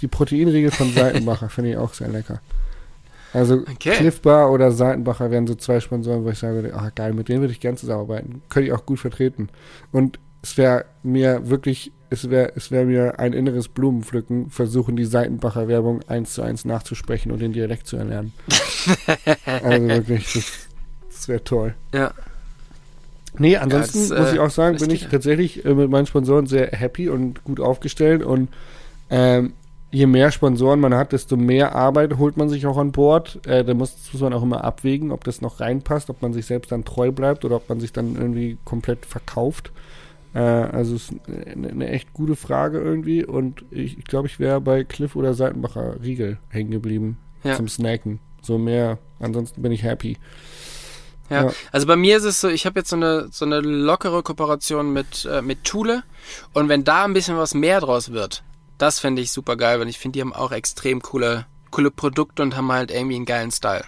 Die 0.00 0.08
Proteinriegel 0.08 0.70
von 0.70 0.92
Seitenbacher 0.94 1.48
finde 1.48 1.70
ich 1.70 1.76
auch 1.76 1.94
sehr 1.94 2.08
lecker. 2.08 2.40
Also 3.32 3.56
Okay. 3.70 3.96
Cliff 3.96 4.22
Bar 4.22 4.50
oder 4.50 4.70
Seitenbacher 4.72 5.30
wären 5.30 5.46
so 5.46 5.54
zwei 5.54 5.80
Sponsoren, 5.80 6.24
wo 6.24 6.30
ich 6.30 6.38
sage, 6.38 6.72
ach 6.74 6.94
geil, 6.94 7.12
mit 7.12 7.28
denen 7.28 7.40
würde 7.40 7.52
ich 7.52 7.60
gerne 7.60 7.76
zusammenarbeiten. 7.76 8.42
Könnte 8.48 8.68
ich 8.68 8.72
auch 8.72 8.86
gut 8.86 9.00
vertreten. 9.00 9.48
Und 9.92 10.18
es 10.46 10.56
wäre 10.56 10.84
mir 11.02 11.50
wirklich, 11.50 11.90
es 12.08 12.30
wäre 12.30 12.52
es 12.54 12.70
wäre 12.70 12.84
mir 12.84 13.18
ein 13.18 13.32
inneres 13.32 13.66
Blumenpflücken, 13.66 14.48
versuchen 14.48 14.94
die 14.94 15.04
Seitenbacher 15.04 15.66
Werbung 15.66 16.02
eins 16.06 16.34
zu 16.34 16.42
eins 16.42 16.64
nachzusprechen 16.64 17.32
und 17.32 17.40
den 17.40 17.52
Dialekt 17.52 17.88
zu 17.88 17.96
erlernen. 17.96 18.32
also 19.44 19.88
wirklich, 19.88 20.34
das, 20.34 20.68
das 21.10 21.28
wäre 21.28 21.42
toll. 21.42 21.74
Ja. 21.92 22.12
Nee, 23.38 23.56
ansonsten 23.56 24.08
das, 24.08 24.10
äh, 24.12 24.20
muss 24.20 24.32
ich 24.34 24.38
auch 24.38 24.50
sagen, 24.50 24.76
bin 24.76 24.88
richtig. 24.88 25.08
ich 25.08 25.10
tatsächlich 25.10 25.64
äh, 25.64 25.74
mit 25.74 25.90
meinen 25.90 26.06
Sponsoren 26.06 26.46
sehr 26.46 26.68
happy 26.68 27.08
und 27.08 27.42
gut 27.42 27.58
aufgestellt 27.58 28.22
und 28.22 28.48
ähm, 29.10 29.52
je 29.90 30.06
mehr 30.06 30.30
Sponsoren 30.30 30.78
man 30.78 30.94
hat, 30.94 31.10
desto 31.10 31.36
mehr 31.36 31.74
Arbeit 31.74 32.18
holt 32.18 32.36
man 32.36 32.48
sich 32.48 32.66
auch 32.66 32.78
an 32.78 32.92
Bord. 32.92 33.40
Äh, 33.48 33.64
da 33.64 33.74
muss, 33.74 33.96
das 33.96 34.12
muss 34.12 34.22
man 34.22 34.32
auch 34.32 34.44
immer 34.44 34.62
abwägen, 34.62 35.10
ob 35.10 35.24
das 35.24 35.40
noch 35.40 35.58
reinpasst, 35.58 36.08
ob 36.08 36.22
man 36.22 36.32
sich 36.32 36.46
selbst 36.46 36.70
dann 36.70 36.84
treu 36.84 37.10
bleibt 37.10 37.44
oder 37.44 37.56
ob 37.56 37.68
man 37.68 37.80
sich 37.80 37.92
dann 37.92 38.14
irgendwie 38.14 38.58
komplett 38.64 39.04
verkauft. 39.04 39.72
Äh, 40.36 40.40
also 40.40 40.96
es 40.96 41.10
ist 41.10 41.14
eine, 41.28 41.68
eine 41.70 41.88
echt 41.88 42.12
gute 42.12 42.36
Frage 42.36 42.78
irgendwie 42.78 43.24
und 43.24 43.64
ich, 43.70 43.96
ich 43.98 44.04
glaube, 44.04 44.28
ich 44.28 44.38
wäre 44.38 44.60
bei 44.60 44.84
Cliff 44.84 45.16
oder 45.16 45.32
Seitenbacher 45.32 46.02
Riegel 46.02 46.38
hängen 46.50 46.70
geblieben 46.70 47.16
Ja. 47.42 47.56
zum 47.56 47.68
Snacken. 47.68 48.20
So 48.42 48.58
mehr, 48.58 48.98
ansonsten 49.18 49.62
bin 49.62 49.72
ich 49.72 49.82
happy. 49.82 50.18
Ja. 51.30 51.46
Ja. 51.46 51.52
Also 51.72 51.86
bei 51.86 51.96
mir 51.96 52.18
ist 52.18 52.24
es 52.24 52.40
so, 52.40 52.48
ich 52.48 52.66
habe 52.66 52.78
jetzt 52.80 52.90
so 52.90 52.96
eine 52.96 53.28
so 53.32 53.44
eine 53.46 53.60
lockere 53.60 54.22
Kooperation 54.22 54.92
mit 54.92 55.24
äh, 55.24 55.40
mit 55.42 55.64
Thule 55.64 56.02
und 56.52 56.68
wenn 56.68 56.84
da 56.84 57.04
ein 57.04 57.14
bisschen 57.14 57.36
was 57.38 57.54
mehr 57.54 57.80
draus 57.80 58.12
wird, 58.12 58.44
das 58.78 59.00
fände 59.00 59.22
ich 59.22 59.32
super 59.32 59.56
geil, 59.56 59.80
weil 59.80 59.88
ich 59.88 59.98
finde, 59.98 60.16
die 60.18 60.20
haben 60.20 60.34
auch 60.34 60.52
extrem 60.52 61.00
coole 61.00 61.46
coole 61.70 61.90
Produkte 61.90 62.42
und 62.42 62.56
haben 62.56 62.70
halt 62.70 62.90
irgendwie 62.90 63.16
einen 63.16 63.24
geilen 63.24 63.50
Style. 63.52 63.84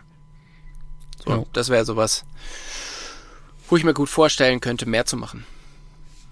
So, 1.25 1.31
Ja. 1.31 1.45
das 1.53 1.69
wäre 1.69 1.85
sowas, 1.85 2.25
wo 3.69 3.77
ich 3.77 3.85
mir 3.85 3.95
gut 3.95 4.09
vorstellen 4.09 4.61
könnte, 4.61 4.87
mehr 4.89 5.05
zu 5.05 5.17
machen. 5.17 5.45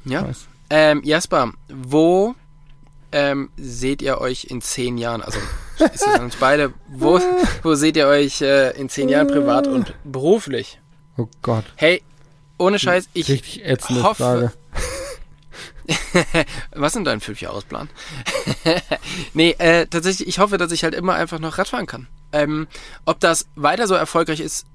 Ja. 0.07 0.29
Ähm, 0.71 1.03
Jasper, 1.05 1.53
wo 1.69 2.35
ähm, 3.13 3.51
seht 3.57 4.03
ihr 4.03 4.21
euch 4.21 4.45
in 4.45 4.61
zehn 4.63 4.99
Jahren? 4.99 5.23
Also 5.23 5.39
ist 5.79 5.95
es 5.97 6.03
an 6.03 6.23
uns 6.25 6.37
beide. 6.37 6.73
Wo, 6.89 7.21
wo 7.63 7.75
seht 7.75 7.97
ihr 7.97 8.07
euch 8.07 8.41
äh, 8.41 8.71
in 8.79 8.89
zehn 8.89 9.09
Jahren 9.09 9.27
privat 9.29 9.67
und 9.67 9.95
beruflich? 10.05 10.81
Oh 11.17 11.29
Gott. 11.43 11.65
Hey, 11.77 12.03
ohne 12.59 12.79
Scheiß, 12.79 13.09
ich 13.13 13.29
Richtig 13.29 13.65
ätzende 13.65 14.03
hoffe- 14.03 14.23
Frage. 14.23 14.53
Was 16.73 16.89
ist 16.93 16.97
denn 16.97 17.05
dein 17.05 17.21
Fünfjahresplan? 17.21 17.89
nee, 19.35 19.55
äh, 19.59 19.87
tatsächlich, 19.87 20.27
ich 20.29 20.39
hoffe, 20.39 20.59
dass 20.59 20.73
ich 20.73 20.83
halt 20.85 20.95
immer 20.95 21.15
einfach 21.15 21.39
noch 21.39 21.59
Radfahren 21.59 21.87
kann. 21.87 22.09
Ähm, 22.33 22.67
ob 23.05 23.21
das 23.21 23.47
weiter 23.55 23.87
so 23.87 23.95
erfolgreich 23.95 24.41
ist 24.41 24.67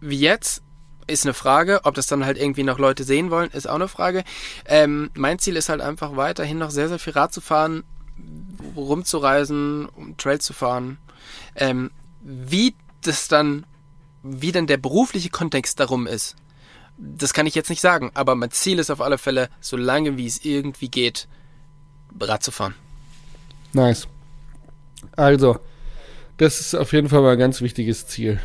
wie 0.00 0.18
jetzt, 0.18 0.62
ist 1.06 1.24
eine 1.24 1.34
Frage. 1.34 1.80
Ob 1.84 1.94
das 1.94 2.06
dann 2.06 2.24
halt 2.24 2.38
irgendwie 2.38 2.62
noch 2.62 2.78
Leute 2.78 3.04
sehen 3.04 3.30
wollen, 3.30 3.50
ist 3.50 3.68
auch 3.68 3.74
eine 3.74 3.88
Frage. 3.88 4.24
Ähm, 4.66 5.10
mein 5.14 5.38
Ziel 5.38 5.56
ist 5.56 5.68
halt 5.68 5.80
einfach 5.80 6.16
weiterhin 6.16 6.58
noch 6.58 6.70
sehr, 6.70 6.88
sehr 6.88 6.98
viel 6.98 7.12
Rad 7.12 7.32
zu 7.32 7.40
fahren, 7.40 7.84
rumzureisen, 8.76 9.86
um 9.86 10.16
Trails 10.16 10.44
zu 10.44 10.52
fahren. 10.52 10.98
Ähm, 11.56 11.90
wie 12.22 12.74
das 13.02 13.28
dann, 13.28 13.64
wie 14.22 14.52
denn 14.52 14.66
der 14.66 14.76
berufliche 14.76 15.30
Kontext 15.30 15.80
darum 15.80 16.06
ist, 16.06 16.36
das 16.98 17.32
kann 17.32 17.46
ich 17.46 17.54
jetzt 17.54 17.70
nicht 17.70 17.80
sagen, 17.80 18.10
aber 18.14 18.34
mein 18.34 18.50
Ziel 18.50 18.78
ist 18.78 18.90
auf 18.90 19.00
alle 19.00 19.18
Fälle, 19.18 19.48
so 19.60 19.76
lange 19.76 20.16
wie 20.16 20.26
es 20.26 20.44
irgendwie 20.44 20.88
geht, 20.88 21.26
Rad 22.20 22.42
zu 22.42 22.50
fahren. 22.50 22.74
Nice. 23.72 24.06
Also, 25.16 25.58
das 26.36 26.60
ist 26.60 26.74
auf 26.74 26.92
jeden 26.92 27.08
Fall 27.08 27.22
mal 27.22 27.32
ein 27.32 27.38
ganz 27.38 27.60
wichtiges 27.60 28.06
Ziel. 28.06 28.40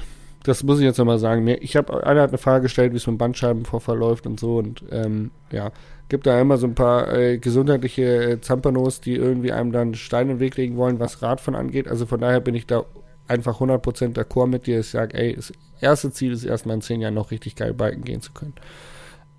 Das 0.47 0.63
muss 0.63 0.79
ich 0.79 0.85
jetzt 0.85 0.97
nochmal 0.97 1.19
sagen. 1.19 1.45
Ich 1.59 1.75
habe, 1.75 2.07
einer 2.07 2.21
hat 2.21 2.29
eine 2.29 2.37
Frage 2.37 2.63
gestellt, 2.63 2.93
wie 2.93 2.97
es 2.97 3.05
mit 3.05 3.15
dem 3.15 3.17
Bandscheibenvorfall 3.17 3.97
läuft 3.97 4.25
und 4.25 4.39
so 4.39 4.59
und 4.59 4.81
ähm, 4.91 5.31
ja, 5.51 5.71
gibt 6.07 6.25
da 6.25 6.39
immer 6.39 6.57
so 6.57 6.67
ein 6.67 6.73
paar 6.73 7.13
äh, 7.13 7.37
gesundheitliche 7.37 8.31
äh, 8.31 8.39
Zampanos, 8.39 9.01
die 9.01 9.15
irgendwie 9.15 9.51
einem 9.51 9.73
dann 9.73 9.93
Steine 9.93 10.31
in 10.31 10.37
den 10.37 10.39
Weg 10.39 10.55
legen 10.55 10.77
wollen, 10.77 11.01
was 11.01 11.21
Radfahren 11.21 11.59
angeht. 11.59 11.89
Also 11.89 12.05
von 12.05 12.21
daher 12.21 12.39
bin 12.39 12.55
ich 12.55 12.65
da 12.65 12.85
einfach 13.27 13.59
100% 13.59 14.13
d'accord 14.13 14.47
mit 14.47 14.67
dir. 14.67 14.79
Ich 14.79 14.87
sage, 14.87 15.17
ey, 15.17 15.35
das 15.35 15.51
erste 15.81 16.13
Ziel 16.13 16.31
ist 16.31 16.45
erstmal 16.45 16.75
in 16.75 16.81
zehn 16.81 17.01
Jahren 17.01 17.15
noch 17.15 17.31
richtig 17.31 17.57
geil 17.57 17.73
biken 17.73 18.05
gehen 18.05 18.21
zu 18.21 18.31
können. 18.31 18.53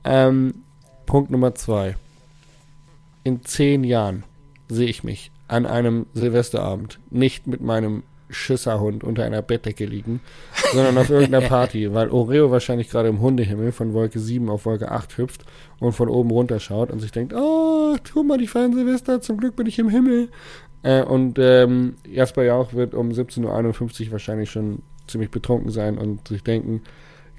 Ähm, 0.05 0.57
Punkt 1.07 1.31
Nummer 1.31 1.55
zwei. 1.55 1.97
In 3.25 3.47
zehn 3.47 3.83
Jahren 3.83 4.25
sehe 4.69 4.89
ich 4.89 5.05
mich 5.05 5.31
an 5.49 5.65
einem 5.65 6.05
Silvesterabend 6.13 6.99
nicht 7.09 7.47
mit 7.47 7.63
meinem 7.63 8.03
Schisserhund 8.31 9.05
unter 9.05 9.25
einer 9.25 9.43
Bettdecke 9.43 9.87
liegen, 9.87 10.21
sondern 10.73 10.99
auf 10.99 11.11
irgendeiner 11.11 11.47
Party, 11.49 11.93
weil 11.95 12.11
Oreo 12.11 12.51
wahrscheinlich 12.51 12.91
gerade 12.91 13.09
im 13.09 13.21
Hundehimmel 13.21 13.73
von 13.73 13.95
Wolke 13.95 14.19
7 14.19 14.49
auf 14.49 14.67
Wolke 14.67 14.91
8 14.91 15.19
hüpft 15.19 15.45
und 15.79 15.93
von 15.93 16.09
oben 16.09 16.31
runter 16.31 16.61
schaut 16.61 16.91
und 16.91 17.01
sich 17.01 17.13
denkt, 17.13 17.35
oh, 17.35 17.97
tu 18.05 18.23
mal, 18.23 18.39
die 18.39 18.47
feiern 18.47 18.75
Silvester, 18.75 19.21
zum 19.21 19.39
Glück 19.39 19.57
bin 19.57 19.67
ich 19.67 19.79
im 19.79 19.89
Himmel. 19.89 20.29
Äh, 20.83 21.03
und 21.03 21.39
ähm, 21.39 21.97
Jasper 22.07 22.45
Jauch 22.45 22.73
wird 22.73 22.95
um 22.95 23.11
17.51 23.11 24.07
Uhr 24.07 24.13
wahrscheinlich 24.13 24.51
schon 24.51 24.83
ziemlich 25.07 25.31
betrunken 25.31 25.71
sein 25.71 25.99
und 25.99 26.29
sich 26.29 26.45
denken, 26.45 26.83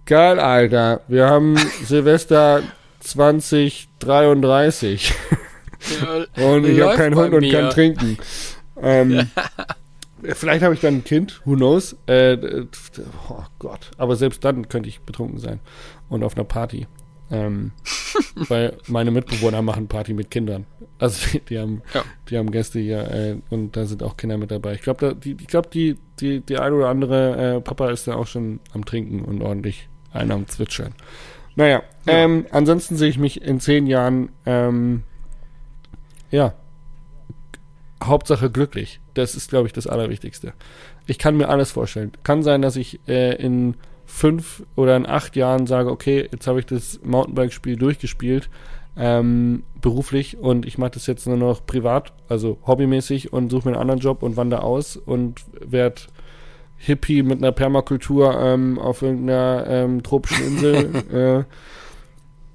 geil, 0.06 0.40
Alter, 0.40 1.02
wir 1.08 1.30
haben 1.30 1.58
Silvester 1.84 2.62
2033. 3.00 5.14
Und 6.36 6.66
ich 6.66 6.82
habe 6.82 6.98
keinen 6.98 7.16
Hund 7.16 7.34
und 7.34 7.40
mir. 7.40 7.54
kann 7.54 7.70
trinken. 7.70 8.18
Ähm, 8.82 9.30
Vielleicht 10.24 10.64
habe 10.64 10.74
ich 10.74 10.82
dann 10.82 10.96
ein 10.96 11.04
Kind, 11.04 11.42
who 11.46 11.56
knows? 11.56 11.96
Äh, 12.08 12.66
oh 13.30 13.44
Gott. 13.60 13.92
Aber 13.98 14.16
selbst 14.16 14.44
dann 14.44 14.68
könnte 14.70 14.90
ich 14.90 15.02
betrunken 15.02 15.40
sein. 15.40 15.60
Und 16.10 16.24
auf 16.24 16.36
einer 16.36 16.44
Party. 16.46 16.88
Ähm, 17.32 17.72
weil 18.48 18.78
meine 18.88 19.12
Mitbewohner 19.12 19.62
machen 19.62 19.88
Party 19.88 20.14
mit 20.14 20.32
Kindern. 20.32 20.66
Also 20.98 21.38
die, 21.48 21.60
haben, 21.60 21.82
Ja. 21.94 22.04
die 22.30 22.38
haben 22.38 22.50
Gäste 22.52 22.80
hier 22.80 23.10
äh, 23.12 23.36
und 23.50 23.76
da 23.78 23.86
sind 23.86 24.02
auch 24.02 24.18
Kinder 24.18 24.38
mit 24.38 24.50
dabei. 24.52 24.74
Ich 24.74 24.82
glaube, 24.82 25.16
die, 25.16 25.38
ich 25.40 25.48
glaube, 25.48 25.70
die, 25.72 25.98
die, 26.20 26.42
die 26.42 26.58
ein 26.58 26.74
oder 26.74 26.90
andere 26.90 27.58
äh, 27.58 27.62
Papa 27.62 27.90
ist 27.92 28.08
da 28.08 28.16
auch 28.16 28.26
schon 28.28 28.60
am 28.74 28.84
Trinken 28.84 29.22
und 29.24 29.42
ordentlich 29.44 29.88
einer 30.12 30.34
am 30.34 30.48
Zwitschern. 30.48 30.94
Naja, 31.56 31.84
Ja. 32.08 32.14
ähm, 32.14 32.46
ansonsten 32.52 32.96
sehe 32.98 33.10
ich 33.10 33.20
mich 33.20 33.42
in 33.44 33.60
zehn 33.60 33.86
Jahren, 33.86 34.30
ähm, 34.48 35.04
ja, 36.32 36.54
Hauptsache 38.04 38.50
glücklich. 38.50 39.00
Das 39.14 39.36
ist, 39.36 39.50
glaube 39.50 39.68
ich, 39.68 39.74
das 39.74 39.88
Allerwichtigste. 39.88 40.54
Ich 41.06 41.20
kann 41.20 41.38
mir 41.38 41.50
alles 41.50 41.72
vorstellen. 41.72 42.12
Kann 42.24 42.44
sein, 42.44 42.62
dass 42.62 42.76
ich 42.76 43.00
äh, 43.08 43.36
in 43.36 43.76
fünf 44.06 44.64
oder 44.76 44.96
in 44.96 45.06
acht 45.06 45.36
Jahren 45.36 45.68
sage, 45.68 45.92
okay, 45.92 46.28
jetzt 46.32 46.48
habe 46.48 46.60
ich 46.60 46.66
das 46.66 47.00
Mountainbike-Spiel 47.04 47.76
durchgespielt, 47.76 48.50
ähm, 48.98 49.64
beruflich 49.82 50.38
und 50.38 50.66
ich 50.66 50.78
mache 50.78 50.92
das 50.92 51.08
jetzt 51.08 51.28
nur 51.28 51.38
noch 51.38 51.66
privat, 51.66 52.12
also 52.28 52.58
hobbymäßig 52.66 53.32
und 53.32 53.50
suche 53.50 53.70
mir 53.70 53.76
einen 53.76 53.82
anderen 53.82 54.00
Job 54.00 54.24
und 54.24 54.36
wandere 54.36 54.64
aus 54.64 54.98
und 54.98 55.42
werde 55.60 56.02
Hippie 56.78 57.24
mit 57.24 57.38
einer 57.38 57.52
Permakultur 57.52 58.40
ähm, 58.42 58.80
auf 58.80 59.02
irgendeiner 59.02 59.66
ähm, 59.68 60.02
tropischen 60.02 60.48
Insel. 60.48 61.46
äh, 61.46 61.54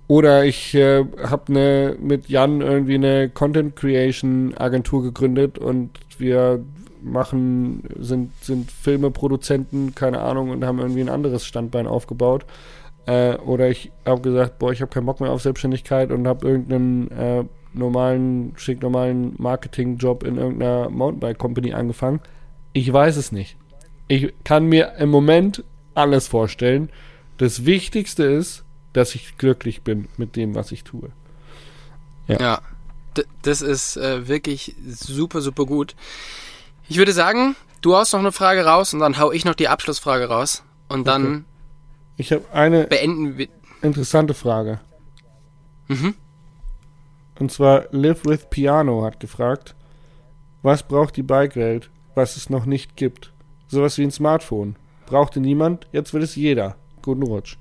oder 0.07 0.45
ich 0.45 0.75
äh, 0.75 1.05
habe 1.23 1.53
ne, 1.53 1.97
mit 1.99 2.29
Jan 2.29 2.61
irgendwie 2.61 2.95
eine 2.95 3.31
Content 3.31 3.75
Creation 3.77 4.55
Agentur 4.57 5.03
gegründet 5.03 5.59
und 5.59 5.91
wir 6.19 6.63
machen, 7.03 7.83
sind, 7.99 8.33
sind 8.43 8.71
Filmeproduzenten, 8.71 9.95
keine 9.95 10.21
Ahnung, 10.21 10.51
und 10.51 10.65
haben 10.65 10.79
irgendwie 10.79 11.03
ein 11.03 11.09
anderes 11.09 11.45
Standbein 11.47 11.87
aufgebaut. 11.87 12.45
Äh, 13.07 13.37
oder 13.37 13.69
ich 13.69 13.93
habe 14.05 14.23
gesagt, 14.23 14.59
boah, 14.59 14.73
ich 14.73 14.81
habe 14.81 14.91
keinen 14.91 15.07
Bock 15.07 15.21
mehr 15.21 15.31
auf 15.31 15.43
Selbstständigkeit 15.43 16.11
und 16.11 16.27
habe 16.27 16.49
irgendeinen 16.49 17.11
äh, 17.11 17.45
normalen, 17.75 18.53
schick 18.57 18.83
normalen 18.83 19.35
Marketingjob 19.39 20.23
in 20.23 20.37
irgendeiner 20.37 20.89
Mountainbike 20.89 21.39
Company 21.39 21.75
angefangen. 21.75 22.21
Ich 22.73 22.91
weiß 22.93 23.17
es 23.17 23.33
nicht. 23.33 23.57
Ich 24.09 24.33
kann 24.45 24.67
mir 24.67 24.95
im 24.99 25.11
Moment 25.11 25.65
alles 25.95 26.29
vorstellen. 26.29 26.89
Das 27.37 27.67
Wichtigste 27.67 28.25
ist, 28.25 28.64
dass 28.95 29.15
ich 29.15 29.37
glücklich 29.37 29.83
bin 29.83 30.09
mit 30.17 30.35
dem, 30.37 30.55
was 30.55 30.73
ich 30.73 30.85
tue. 30.85 31.11
Ja, 32.27 32.63
D 33.17 33.25
das 33.43 33.61
ist 33.61 33.97
äh, 33.99 34.27
wirklich 34.27 34.75
super, 34.87 35.43
super 35.43 35.67
gut. 35.67 35.95
Ich 36.89 36.97
würde 36.97 37.13
sagen, 37.13 37.55
du 37.83 37.95
haust 37.95 38.13
noch 38.15 38.21
eine 38.21 38.33
Frage 38.33 38.65
raus 38.65 38.95
und 38.95 39.01
dann 39.01 39.19
hau 39.19 39.31
ich 39.31 39.45
noch 39.45 39.55
die 39.55 39.69
Abschlussfrage 39.69 40.27
raus. 40.29 40.63
Und 40.89 41.07
dann 41.07 41.45
Ich 42.17 42.33
habe 42.33 42.45
eine 42.53 42.85
beenden 42.85 43.37
wir. 43.37 43.49
interessante 43.83 44.33
Frage. 44.35 44.81
Mhm. 45.89 46.15
Und 47.39 47.53
zwar 47.53 47.87
Live 47.91 48.25
with 48.25 48.47
Piano 48.49 49.05
hat 49.05 49.21
gefragt, 49.21 49.75
was 50.63 50.83
braucht 50.83 51.17
die 51.17 51.23
Bike-Welt, 51.23 51.91
was 52.15 52.37
es 52.37 52.49
noch 52.49 52.65
nicht 52.65 52.97
gibt? 52.97 53.33
Sowas 53.69 53.99
wie 53.99 54.03
ein 54.05 54.11
Smartphone. 54.13 54.77
Brauchte 55.07 55.41
niemand, 55.41 55.87
jetzt 55.93 56.15
will 56.15 56.23
es 56.23 56.37
jeder. 56.37 56.77
Guten 57.03 57.23
Rutsch. 57.25 57.59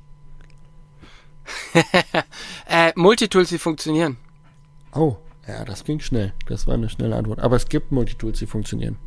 Äh, 2.68 2.92
Multitools, 2.96 3.50
die 3.50 3.58
funktionieren. 3.60 4.18
Oh, 4.96 5.18
ja, 5.48 5.64
das 5.66 5.84
ging 5.84 6.00
schnell. 6.00 6.34
Das 6.48 6.66
war 6.66 6.74
eine 6.74 6.90
schnelle 6.90 7.16
Antwort. 7.16 7.40
Aber 7.40 7.56
es 7.56 7.68
gibt 7.68 7.92
Multitools, 7.92 8.40
die 8.40 8.48
funktionieren. 8.48 8.98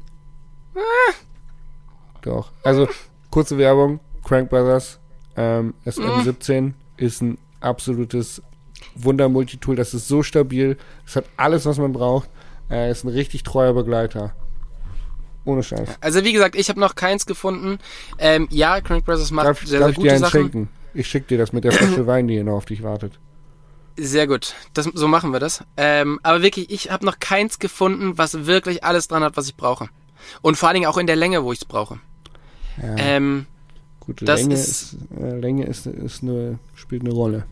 Doch. 2.23 2.53
Also, 2.63 2.89
kurze 3.31 3.59
Werbung. 3.59 4.01
Crank 4.25 4.51
Brothers 4.51 4.99
ähm, 5.37 5.75
SM17 5.85 6.73
ist 6.97 7.23
ein 7.23 7.39
absolutes 7.61 8.43
Wunder-Multitool. 8.97 9.77
Das 9.77 9.95
ist 9.95 10.09
so 10.09 10.23
stabil. 10.23 10.77
Es 11.07 11.17
hat 11.17 11.25
alles, 11.37 11.67
was 11.67 11.79
man 11.79 11.93
braucht. 11.93 12.29
Er 12.69 12.91
ist 12.91 13.05
ein 13.05 13.09
richtig 13.09 13.43
treuer 13.45 13.73
Begleiter. 13.73 14.35
Ohne 15.45 15.63
Scheiß. 15.63 15.89
Also 16.01 16.25
wie 16.25 16.33
gesagt, 16.33 16.57
ich 16.57 16.69
habe 16.69 16.81
noch 16.81 16.97
keins 16.97 17.25
gefunden. 17.27 17.79
Ähm, 18.19 18.49
ja, 18.51 18.81
Crank 18.81 19.05
Brothers 19.05 19.31
macht 19.31 19.47
Darf, 19.47 19.65
sehr, 19.65 19.79
darf 19.79 19.87
sehr 19.87 19.91
ich 19.91 19.97
gute 19.97 20.09
dir 20.09 20.13
einen 20.15 20.25
Sachen. 20.25 20.41
schenken? 20.43 20.69
Ich 20.97 21.09
schick 21.09 21.29
dir 21.29 21.39
das 21.39 21.53
mit 21.53 21.65
der 21.65 21.73
Flasche 21.73 22.07
Wein, 22.07 22.27
die 22.29 22.35
hier 22.35 22.45
noch 22.45 22.57
auf 22.57 22.65
dich 22.65 22.83
wartet. 22.83 23.19
Sehr 23.99 24.27
gut. 24.27 24.55
Das, 24.75 24.85
so 24.93 25.09
machen 25.09 25.33
wir 25.33 25.41
das. 25.41 25.65
Ähm, 25.77 26.21
aber 26.23 26.43
wirklich, 26.43 26.71
ich 26.71 26.91
habe 26.91 27.05
noch 27.07 27.19
keins 27.19 27.59
gefunden, 27.59 28.19
was 28.19 28.47
wirklich 28.47 28.85
alles 28.85 29.09
dran 29.09 29.23
hat, 29.23 29.37
was 29.37 29.47
ich 29.49 29.57
brauche. 29.57 29.89
Und 30.43 30.57
vor 30.57 30.69
allen 30.69 30.75
Dingen 30.75 30.87
auch 30.87 30.99
in 30.99 31.07
der 31.07 31.17
Länge, 31.17 31.45
wo 31.45 31.53
ich 31.53 31.61
es 31.61 31.65
brauche. 31.65 31.99
Ja, 32.83 32.95
Ähm, 32.99 33.47
gut, 34.01 34.21
das 34.23 34.43
Länge, 34.43 34.55
ist- 34.55 34.69
ist, 34.95 34.97
äh, 35.19 35.39
Länge 35.39 35.65
ist, 35.67 35.87
ist 35.87 36.23
eine, 36.23 36.59
spielt 36.75 37.03
eine 37.03 37.13
Rolle. 37.13 37.47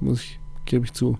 Muss 0.00 0.20
ich, 0.22 0.38
gebe 0.64 0.84
ich 0.86 0.92
zu. 0.94 1.18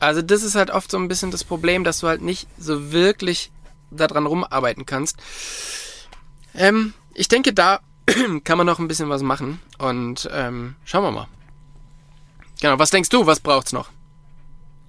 also 0.00 0.22
das 0.22 0.42
ist 0.42 0.54
halt 0.54 0.70
oft 0.70 0.90
so 0.90 0.96
ein 0.98 1.08
bisschen 1.08 1.30
das 1.30 1.44
Problem, 1.44 1.84
dass 1.84 2.00
du 2.00 2.08
halt 2.08 2.22
nicht 2.22 2.46
so 2.58 2.92
wirklich 2.92 3.50
daran 3.90 4.24
rumarbeiten 4.26 4.86
kannst. 4.86 5.16
Ähm, 6.54 6.94
ich 7.14 7.28
denke, 7.28 7.52
da 7.52 7.80
kann 8.44 8.58
man 8.58 8.66
noch 8.66 8.78
ein 8.78 8.88
bisschen 8.88 9.08
was 9.08 9.22
machen. 9.22 9.60
Und 9.78 10.28
ähm, 10.32 10.76
schauen 10.84 11.04
wir 11.04 11.10
mal. 11.10 11.28
Genau, 12.60 12.78
was 12.78 12.90
denkst 12.90 13.10
du, 13.10 13.26
was 13.26 13.40
braucht's 13.40 13.72
noch? 13.72 13.90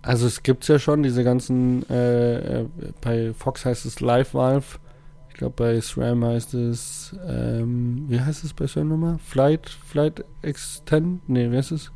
Also 0.02 0.28
es 0.28 0.44
gibt's 0.44 0.68
ja 0.68 0.78
schon, 0.78 1.02
diese 1.02 1.24
ganzen, 1.24 1.88
äh, 1.90 2.62
äh, 2.62 2.66
bei 3.02 3.34
Fox 3.34 3.66
heißt 3.66 3.86
es 3.86 4.02
Live 4.02 4.34
Valve. 4.34 4.78
Ich 5.30 5.36
glaube 5.36 5.56
bei 5.58 5.82
SRAM 5.82 6.24
heißt 6.24 6.54
es, 6.54 7.16
ähm, 7.28 8.06
wie 8.08 8.22
heißt 8.22 8.44
es 8.44 8.54
bei 8.54 8.68
SRAM 8.68 8.88
nochmal? 8.88 9.18
Flight, 9.18 9.68
Flight 9.70 10.24
Extend? 10.44 11.28
Nee, 11.28 11.52
wie 11.52 11.58
heißt 11.58 11.72
es? 11.72 11.92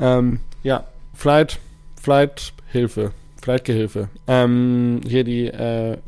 Ähm, 0.00 0.40
ja, 0.62 0.84
Flight, 1.14 1.60
Flight 2.00 2.54
Hilfe, 2.68 3.12
Flight 3.40 3.64
Gehilfe. 3.64 4.08
Ähm, 4.26 5.00
hier 5.06 5.24
die, 5.24 5.46
äh, 5.46 5.98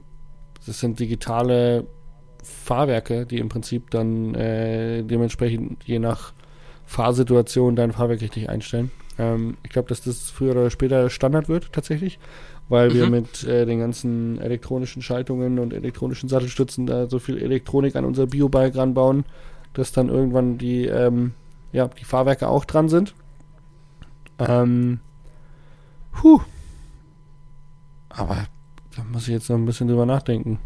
das 0.67 0.81
sind 0.81 0.99
digitale 0.99 1.87
Fahrwerke, 2.65 3.27
die 3.27 3.39
im 3.39 3.49
Prinzip 3.49 3.91
dann 3.91 4.35
äh, 4.35 5.03
dementsprechend 5.03 5.85
je 5.85 5.99
nach 5.99 6.33
Fahrsituation 6.87 7.77
dein 7.77 7.93
Fahrwerk 7.93 8.21
richtig 8.21 8.49
einstellen. 8.49 8.91
Ähm, 9.19 9.57
ich 9.63 9.71
glaube, 9.71 9.89
dass 9.89 10.03
das 10.03 10.31
früher 10.31 10.53
oder 10.53 10.71
später 10.71 11.11
Standard 11.11 11.49
wird, 11.49 11.73
tatsächlich, 11.73 12.19
weil 12.69 12.95
wir 12.95 13.07
Mhm. 13.07 13.11
mit 13.11 13.45
äh, 13.45 13.67
den 13.67 13.81
ganzen 13.81 14.39
elektronischen 14.41 15.03
Schaltungen 15.03 15.59
und 15.59 15.73
elektronischen 15.73 16.29
Sattelstützen 16.29 16.87
da 16.87 17.07
so 17.09 17.19
viel 17.19 17.39
Elektronik 17.39 17.97
an 17.97 18.05
unser 18.05 18.27
Biobike 18.27 18.77
ranbauen, 18.77 19.25
dass 19.75 19.93
dann 19.93 20.09
irgendwann 20.09 20.59
die, 20.59 20.87
ähm, 20.87 21.33
ja, 21.73 21.89
die 21.89 22.05
Fahrwerke 22.05 22.49
auch 22.49 22.65
dran 22.65 22.89
sind. 22.89 23.15
Ähm, 24.39 25.01
puh. 26.13 26.41
Aber 28.09 28.47
da 28.97 29.05
muss 29.05 29.23
ich 29.29 29.35
jetzt 29.35 29.49
noch 29.51 29.57
ein 29.57 29.67
bisschen 29.67 29.89
drüber 29.89 30.07
nachdenken. 30.07 30.59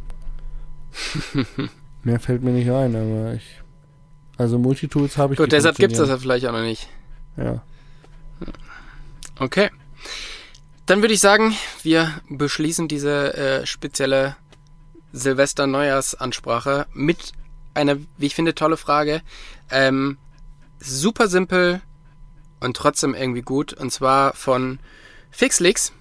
Mehr 2.04 2.20
fällt 2.20 2.42
mir 2.42 2.50
nicht 2.50 2.70
ein, 2.70 2.96
aber 2.96 3.34
ich. 3.34 3.60
Also 4.36 4.58
Multitools 4.58 5.18
habe 5.18 5.34
ich 5.34 5.38
Gut, 5.38 5.52
deshalb 5.52 5.76
gibt's 5.76 5.98
das 5.98 6.08
ja 6.08 6.18
vielleicht 6.18 6.46
auch 6.46 6.52
noch 6.52 6.62
nicht. 6.62 6.88
Ja. 7.36 7.62
Okay. 9.38 9.70
Dann 10.86 11.00
würde 11.00 11.14
ich 11.14 11.20
sagen, 11.20 11.54
wir 11.82 12.12
beschließen 12.28 12.88
diese 12.88 13.34
äh, 13.34 13.66
spezielle 13.66 14.36
Silvester-Neujahrsansprache 15.12 16.86
mit 16.92 17.32
einer, 17.74 17.98
wie 18.16 18.26
ich 18.26 18.34
finde, 18.34 18.54
tolle 18.54 18.76
Frage. 18.76 19.22
Ähm, 19.70 20.18
super 20.80 21.28
simpel 21.28 21.80
und 22.60 22.76
trotzdem 22.76 23.14
irgendwie 23.14 23.42
gut. 23.42 23.72
Und 23.72 23.92
zwar 23.92 24.34
von 24.34 24.80
Fixlix. 25.30 25.92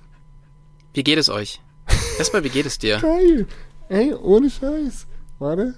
Wie 0.93 1.03
geht 1.03 1.19
es 1.19 1.29
euch? 1.29 1.61
Erstmal, 2.17 2.43
wie 2.43 2.49
geht 2.49 2.65
es 2.65 2.79
dir? 2.79 2.99
Geil. 2.99 3.47
Ey, 3.91 4.13
ohne 4.13 4.49
Scheiß. 4.49 5.05
Warte. 5.37 5.73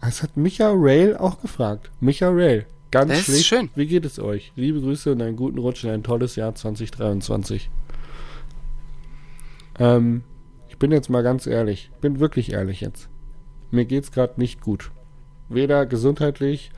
Das 0.00 0.20
hat 0.20 0.36
Micha 0.36 0.72
Rail 0.74 1.16
auch 1.16 1.40
gefragt. 1.40 1.92
Micha 2.00 2.28
Rail. 2.28 2.66
Ganz 2.90 3.08
Das 3.10 3.18
ist 3.20 3.24
schlicht. 3.26 3.46
schön. 3.46 3.70
Wie 3.76 3.86
geht 3.86 4.04
es 4.04 4.18
euch? 4.18 4.50
Liebe 4.56 4.80
Grüße 4.80 5.12
und 5.12 5.22
einen 5.22 5.36
guten 5.36 5.58
Rutsch 5.58 5.84
in 5.84 5.90
ein 5.90 6.02
tolles 6.02 6.34
Jahr 6.34 6.56
2023. 6.56 7.70
Ähm, 9.78 10.24
ich 10.68 10.76
bin 10.76 10.90
jetzt 10.90 11.08
mal 11.08 11.22
ganz 11.22 11.46
ehrlich. 11.46 11.92
Bin 12.00 12.18
wirklich 12.18 12.50
ehrlich 12.52 12.80
jetzt. 12.80 13.08
Mir 13.70 13.84
geht's 13.84 14.10
gerade 14.10 14.40
nicht 14.40 14.60
gut. 14.60 14.90
Weder 15.48 15.86
gesundheitlich, 15.86 16.72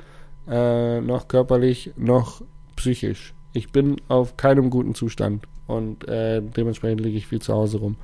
äh, 0.46 1.00
noch 1.00 1.28
körperlich, 1.28 1.92
noch 1.96 2.42
psychisch. 2.76 3.32
Ich 3.54 3.72
bin 3.72 3.96
auf 4.08 4.36
keinem 4.36 4.68
guten 4.68 4.94
Zustand 4.94 5.46
und 5.66 6.06
äh, 6.08 6.42
dementsprechend 6.42 7.00
liege 7.00 7.16
ich 7.16 7.26
viel 7.26 7.40
zu 7.40 7.54
Hause 7.54 7.78
rum. 7.78 7.96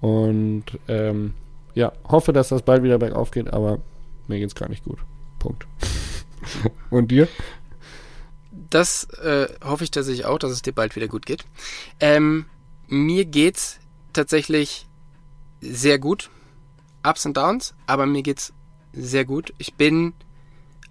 Und 0.00 0.64
ähm, 0.88 1.34
ja, 1.74 1.92
hoffe, 2.08 2.32
dass 2.32 2.48
das 2.48 2.62
bald 2.62 2.82
wieder 2.82 2.98
bergauf 2.98 3.30
geht, 3.30 3.52
aber 3.52 3.78
mir 4.28 4.38
geht's 4.38 4.54
gar 4.54 4.68
nicht 4.68 4.84
gut. 4.84 4.98
Punkt. 5.38 5.66
und 6.90 7.10
dir? 7.10 7.28
Das 8.70 9.04
äh, 9.22 9.48
hoffe 9.62 9.84
ich 9.84 9.90
tatsächlich 9.90 10.24
auch, 10.24 10.38
dass 10.38 10.52
es 10.52 10.62
dir 10.62 10.72
bald 10.72 10.96
wieder 10.96 11.08
gut 11.08 11.26
geht. 11.26 11.44
Ähm, 12.00 12.46
mir 12.88 13.24
geht's 13.24 13.78
tatsächlich 14.12 14.86
sehr 15.60 15.98
gut. 15.98 16.30
Ups 17.06 17.24
und 17.26 17.36
Downs, 17.36 17.74
aber 17.86 18.06
mir 18.06 18.22
geht's 18.22 18.52
sehr 18.92 19.24
gut. 19.24 19.54
Ich 19.58 19.74
bin 19.74 20.12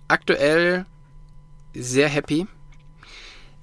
aktuell 0.08 0.86
sehr 1.74 2.08
happy. 2.08 2.48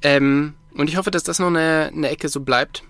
Ähm, 0.02 0.54
und 0.74 0.88
ich 0.88 0.96
hoffe, 0.96 1.10
dass 1.10 1.22
das 1.22 1.38
noch 1.38 1.48
eine, 1.48 1.90
eine 1.92 2.10
Ecke 2.10 2.28
so 2.28 2.40
bleibt. 2.40 2.84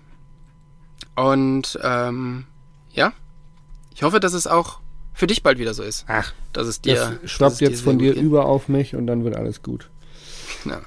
Und 1.15 1.79
ähm, 1.83 2.45
ja, 2.91 3.13
ich 3.93 4.03
hoffe, 4.03 4.19
dass 4.19 4.33
es 4.33 4.47
auch 4.47 4.79
für 5.13 5.27
dich 5.27 5.41
bald 5.41 5.57
wieder 5.57 5.73
so 5.73 5.81
ist. 5.81 6.05
Ach, 6.07 6.31
Dass 6.53 6.67
es 6.67 6.79
dir. 6.81 7.17
das 7.21 7.31
schwappt 7.31 7.53
es 7.53 7.57
dir 7.57 7.69
jetzt 7.69 7.81
von 7.81 7.97
dir 7.97 8.13
geht. 8.13 8.21
über 8.23 8.45
auf 8.45 8.67
mich 8.67 8.95
und 8.95 9.07
dann 9.07 9.23
wird 9.23 9.35
alles 9.35 9.63
gut. 9.63 9.89
Genau. 10.63 10.77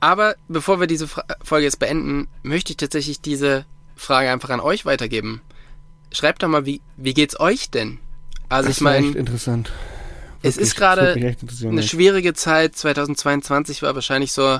Aber 0.00 0.34
bevor 0.48 0.78
wir 0.80 0.86
diese 0.86 1.08
Fra 1.08 1.24
Folge 1.42 1.64
jetzt 1.64 1.78
beenden, 1.78 2.28
möchte 2.42 2.72
ich 2.72 2.76
tatsächlich 2.76 3.20
diese 3.22 3.64
Frage 3.96 4.30
einfach 4.30 4.50
an 4.50 4.60
euch 4.60 4.84
weitergeben. 4.84 5.40
Schreibt 6.12 6.42
doch 6.42 6.48
mal, 6.48 6.66
wie, 6.66 6.82
wie 6.98 7.14
geht's 7.14 7.40
euch 7.40 7.70
denn? 7.70 7.98
Also 8.50 8.68
das 8.68 8.76
ich 8.76 8.82
meine, 8.82 9.06
interessant. 9.12 9.72
es 10.42 10.56
Wirklich, 10.56 10.66
ist 10.66 10.76
gerade 10.76 11.34
eine 11.66 11.82
schwierige 11.82 12.34
Zeit. 12.34 12.76
2022 12.76 13.80
war 13.80 13.94
wahrscheinlich 13.94 14.32
so, 14.32 14.58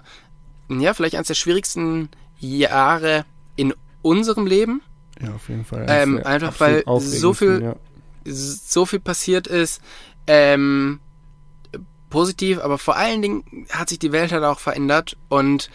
ja, 0.71 0.95
vielleicht 0.95 1.17
eines 1.17 1.29
der 1.29 1.35
schwierigsten 1.35 2.09
Jahre 2.39 3.27
in 3.57 3.75
unserem 4.03 4.47
Leben. 4.47 4.83
Ja, 5.21 5.35
auf 5.35 5.49
jeden 5.49 5.65
Fall. 5.65 5.87
Ähm, 5.89 6.21
einfach 6.25 6.59
weil 6.61 6.85
so 6.99 7.33
viel- 7.33 7.63
Ja. 7.63 7.77
so 8.25 8.87
viel 8.87 9.01
passiert 9.01 9.47
ist. 9.47 9.81
Ähm, 10.27 11.01
positiv, 12.11 12.59
aber 12.61 12.79
vor 12.79 12.97
allen 12.97 13.23
Dingen 13.23 13.67
hat 13.71 13.89
sich 13.89 13.99
die 13.99 14.13
Welt 14.13 14.33
halt 14.33 14.45
auch 14.45 14.59
verändert 14.61 15.17
und 15.29 15.71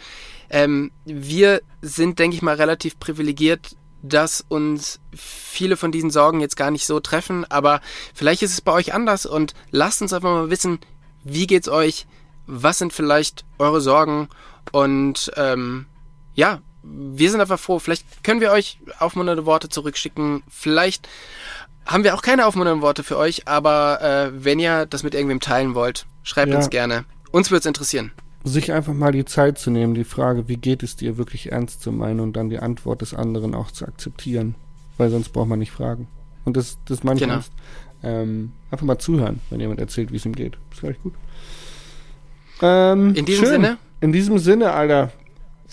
ähm, 0.50 0.92
wir 1.04 1.62
sind, 1.82 2.18
denke 2.18 2.36
ich 2.36 2.42
mal, 2.42 2.54
relativ 2.54 2.98
privilegiert, 2.98 3.76
dass 4.02 4.44
uns 4.48 5.00
viele 5.14 5.76
von 5.76 5.90
diesen 5.90 6.10
Sorgen 6.10 6.40
jetzt 6.40 6.56
gar 6.56 6.70
nicht 6.70 6.86
so 6.86 7.00
treffen, 7.00 7.44
aber 7.50 7.80
vielleicht 8.14 8.42
ist 8.42 8.52
es 8.52 8.60
bei 8.60 8.72
euch 8.72 8.94
anders 8.94 9.26
und 9.26 9.54
lasst 9.70 10.00
uns 10.00 10.12
einfach 10.12 10.30
mal 10.30 10.50
wissen, 10.50 10.78
wie 11.24 11.46
geht's 11.48 11.68
euch, 11.68 12.06
was 12.46 12.78
sind 12.78 12.92
vielleicht 12.92 13.44
eure 13.58 13.80
Sorgen 13.80 14.28
und 14.72 15.32
ähm, 15.36 15.86
ja, 16.34 16.60
wir 16.82 17.30
sind 17.30 17.40
einfach 17.40 17.58
froh. 17.58 17.78
Vielleicht 17.78 18.22
können 18.24 18.40
wir 18.40 18.50
euch 18.52 18.78
aufmunternde 18.98 19.46
Worte 19.46 19.68
zurückschicken. 19.68 20.42
Vielleicht 20.48 21.08
haben 21.86 22.04
wir 22.04 22.14
auch 22.14 22.22
keine 22.22 22.46
aufmunternden 22.46 22.82
Worte 22.82 23.02
für 23.02 23.16
euch, 23.16 23.48
aber 23.48 24.00
äh, 24.02 24.44
wenn 24.44 24.58
ihr 24.58 24.86
das 24.86 25.02
mit 25.02 25.14
irgendwem 25.14 25.40
teilen 25.40 25.74
wollt, 25.74 26.06
schreibt 26.22 26.50
Ja. 26.50 26.56
uns 26.56 26.70
gerne. 26.70 27.04
Uns 27.30 27.50
würde 27.50 27.60
es 27.60 27.66
interessieren. 27.66 28.12
Sich 28.44 28.72
einfach 28.72 28.92
mal 28.94 29.12
die 29.12 29.24
Zeit 29.24 29.58
zu 29.58 29.70
nehmen, 29.70 29.94
die 29.94 30.04
Frage, 30.04 30.48
wie 30.48 30.56
geht 30.56 30.82
es 30.82 30.96
dir, 30.96 31.18
wirklich 31.18 31.50
ernst 31.52 31.82
zu 31.82 31.90
meinen 31.92 32.20
und 32.20 32.34
dann 32.34 32.50
die 32.50 32.58
Antwort 32.58 33.00
des 33.02 33.12
anderen 33.14 33.54
auch 33.54 33.70
zu 33.70 33.84
akzeptieren. 33.86 34.54
Weil 34.96 35.10
sonst 35.10 35.30
braucht 35.30 35.48
man 35.48 35.58
nicht 35.58 35.72
fragen. 35.72 36.08
Und 36.44 36.56
das, 36.56 36.78
das 36.86 37.02
meine 37.04 37.16
ich 37.20 37.26
Genau. 37.26 37.40
Ähm, 38.02 38.52
einfach 38.70 38.86
mal 38.86 38.98
zuhören, 38.98 39.40
wenn 39.50 39.58
jemand 39.60 39.80
erzählt, 39.80 40.12
wie 40.12 40.16
es 40.16 40.24
ihm 40.24 40.34
geht. 40.34 40.56
Ist 40.72 40.80
gleich 40.80 41.02
gut. 41.02 41.14
Ähm, 42.62 43.14
In 43.14 43.24
diesem 43.24 43.44
schön. 43.44 43.52
Sinne, 43.54 43.78
In 44.00 44.12
diesem 44.12 44.38
Sinne, 44.38 44.72
Alter. 44.72 45.10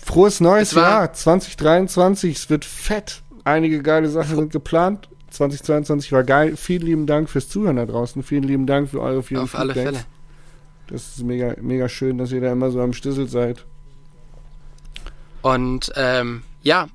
Frohes 0.05 0.39
neues 0.39 0.71
Jahr 0.73 1.11
2023. 1.11 2.35
Es 2.35 2.49
wird 2.51 2.63
fett. 2.63 3.23
Einige 3.43 3.81
geile 3.81 4.07
Sachen 4.07 4.35
sind 4.35 4.51
geplant. 4.51 5.09
2022 5.31 6.11
war 6.11 6.23
geil. 6.23 6.55
Vielen 6.57 6.83
lieben 6.83 7.07
Dank 7.07 7.27
fürs 7.27 7.49
Zuhören 7.49 7.77
da 7.77 7.87
draußen. 7.87 8.21
Vielen 8.21 8.43
lieben 8.43 8.67
Dank 8.67 8.91
für 8.91 9.01
eure 9.01 9.23
vielen 9.23 9.41
auf 9.41 9.55
alle 9.55 9.73
Feedbacks. 9.73 9.97
Fälle. 9.97 10.05
Das 10.87 11.07
ist 11.07 11.23
mega, 11.23 11.55
mega 11.59 11.89
schön, 11.89 12.19
dass 12.19 12.31
ihr 12.31 12.39
da 12.39 12.51
immer 12.51 12.69
so 12.69 12.81
am 12.81 12.93
Stissel 12.93 13.27
seid. 13.27 13.65
Und 15.41 15.91
ähm, 15.95 16.43
ja, 16.61 16.87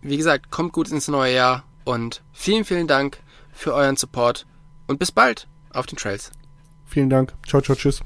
wie 0.00 0.16
gesagt, 0.16 0.52
kommt 0.52 0.72
gut 0.72 0.88
ins 0.88 1.08
neue 1.08 1.34
Jahr 1.34 1.64
und 1.84 2.22
vielen, 2.32 2.64
vielen 2.64 2.86
Dank 2.86 3.18
für 3.52 3.74
euren 3.74 3.96
Support 3.96 4.46
und 4.86 5.00
bis 5.00 5.10
bald 5.10 5.48
auf 5.72 5.86
den 5.86 5.98
Trails. 5.98 6.30
Vielen 6.86 7.10
Dank. 7.10 7.34
Ciao, 7.44 7.60
ciao, 7.60 7.76
tschüss. 7.76 8.02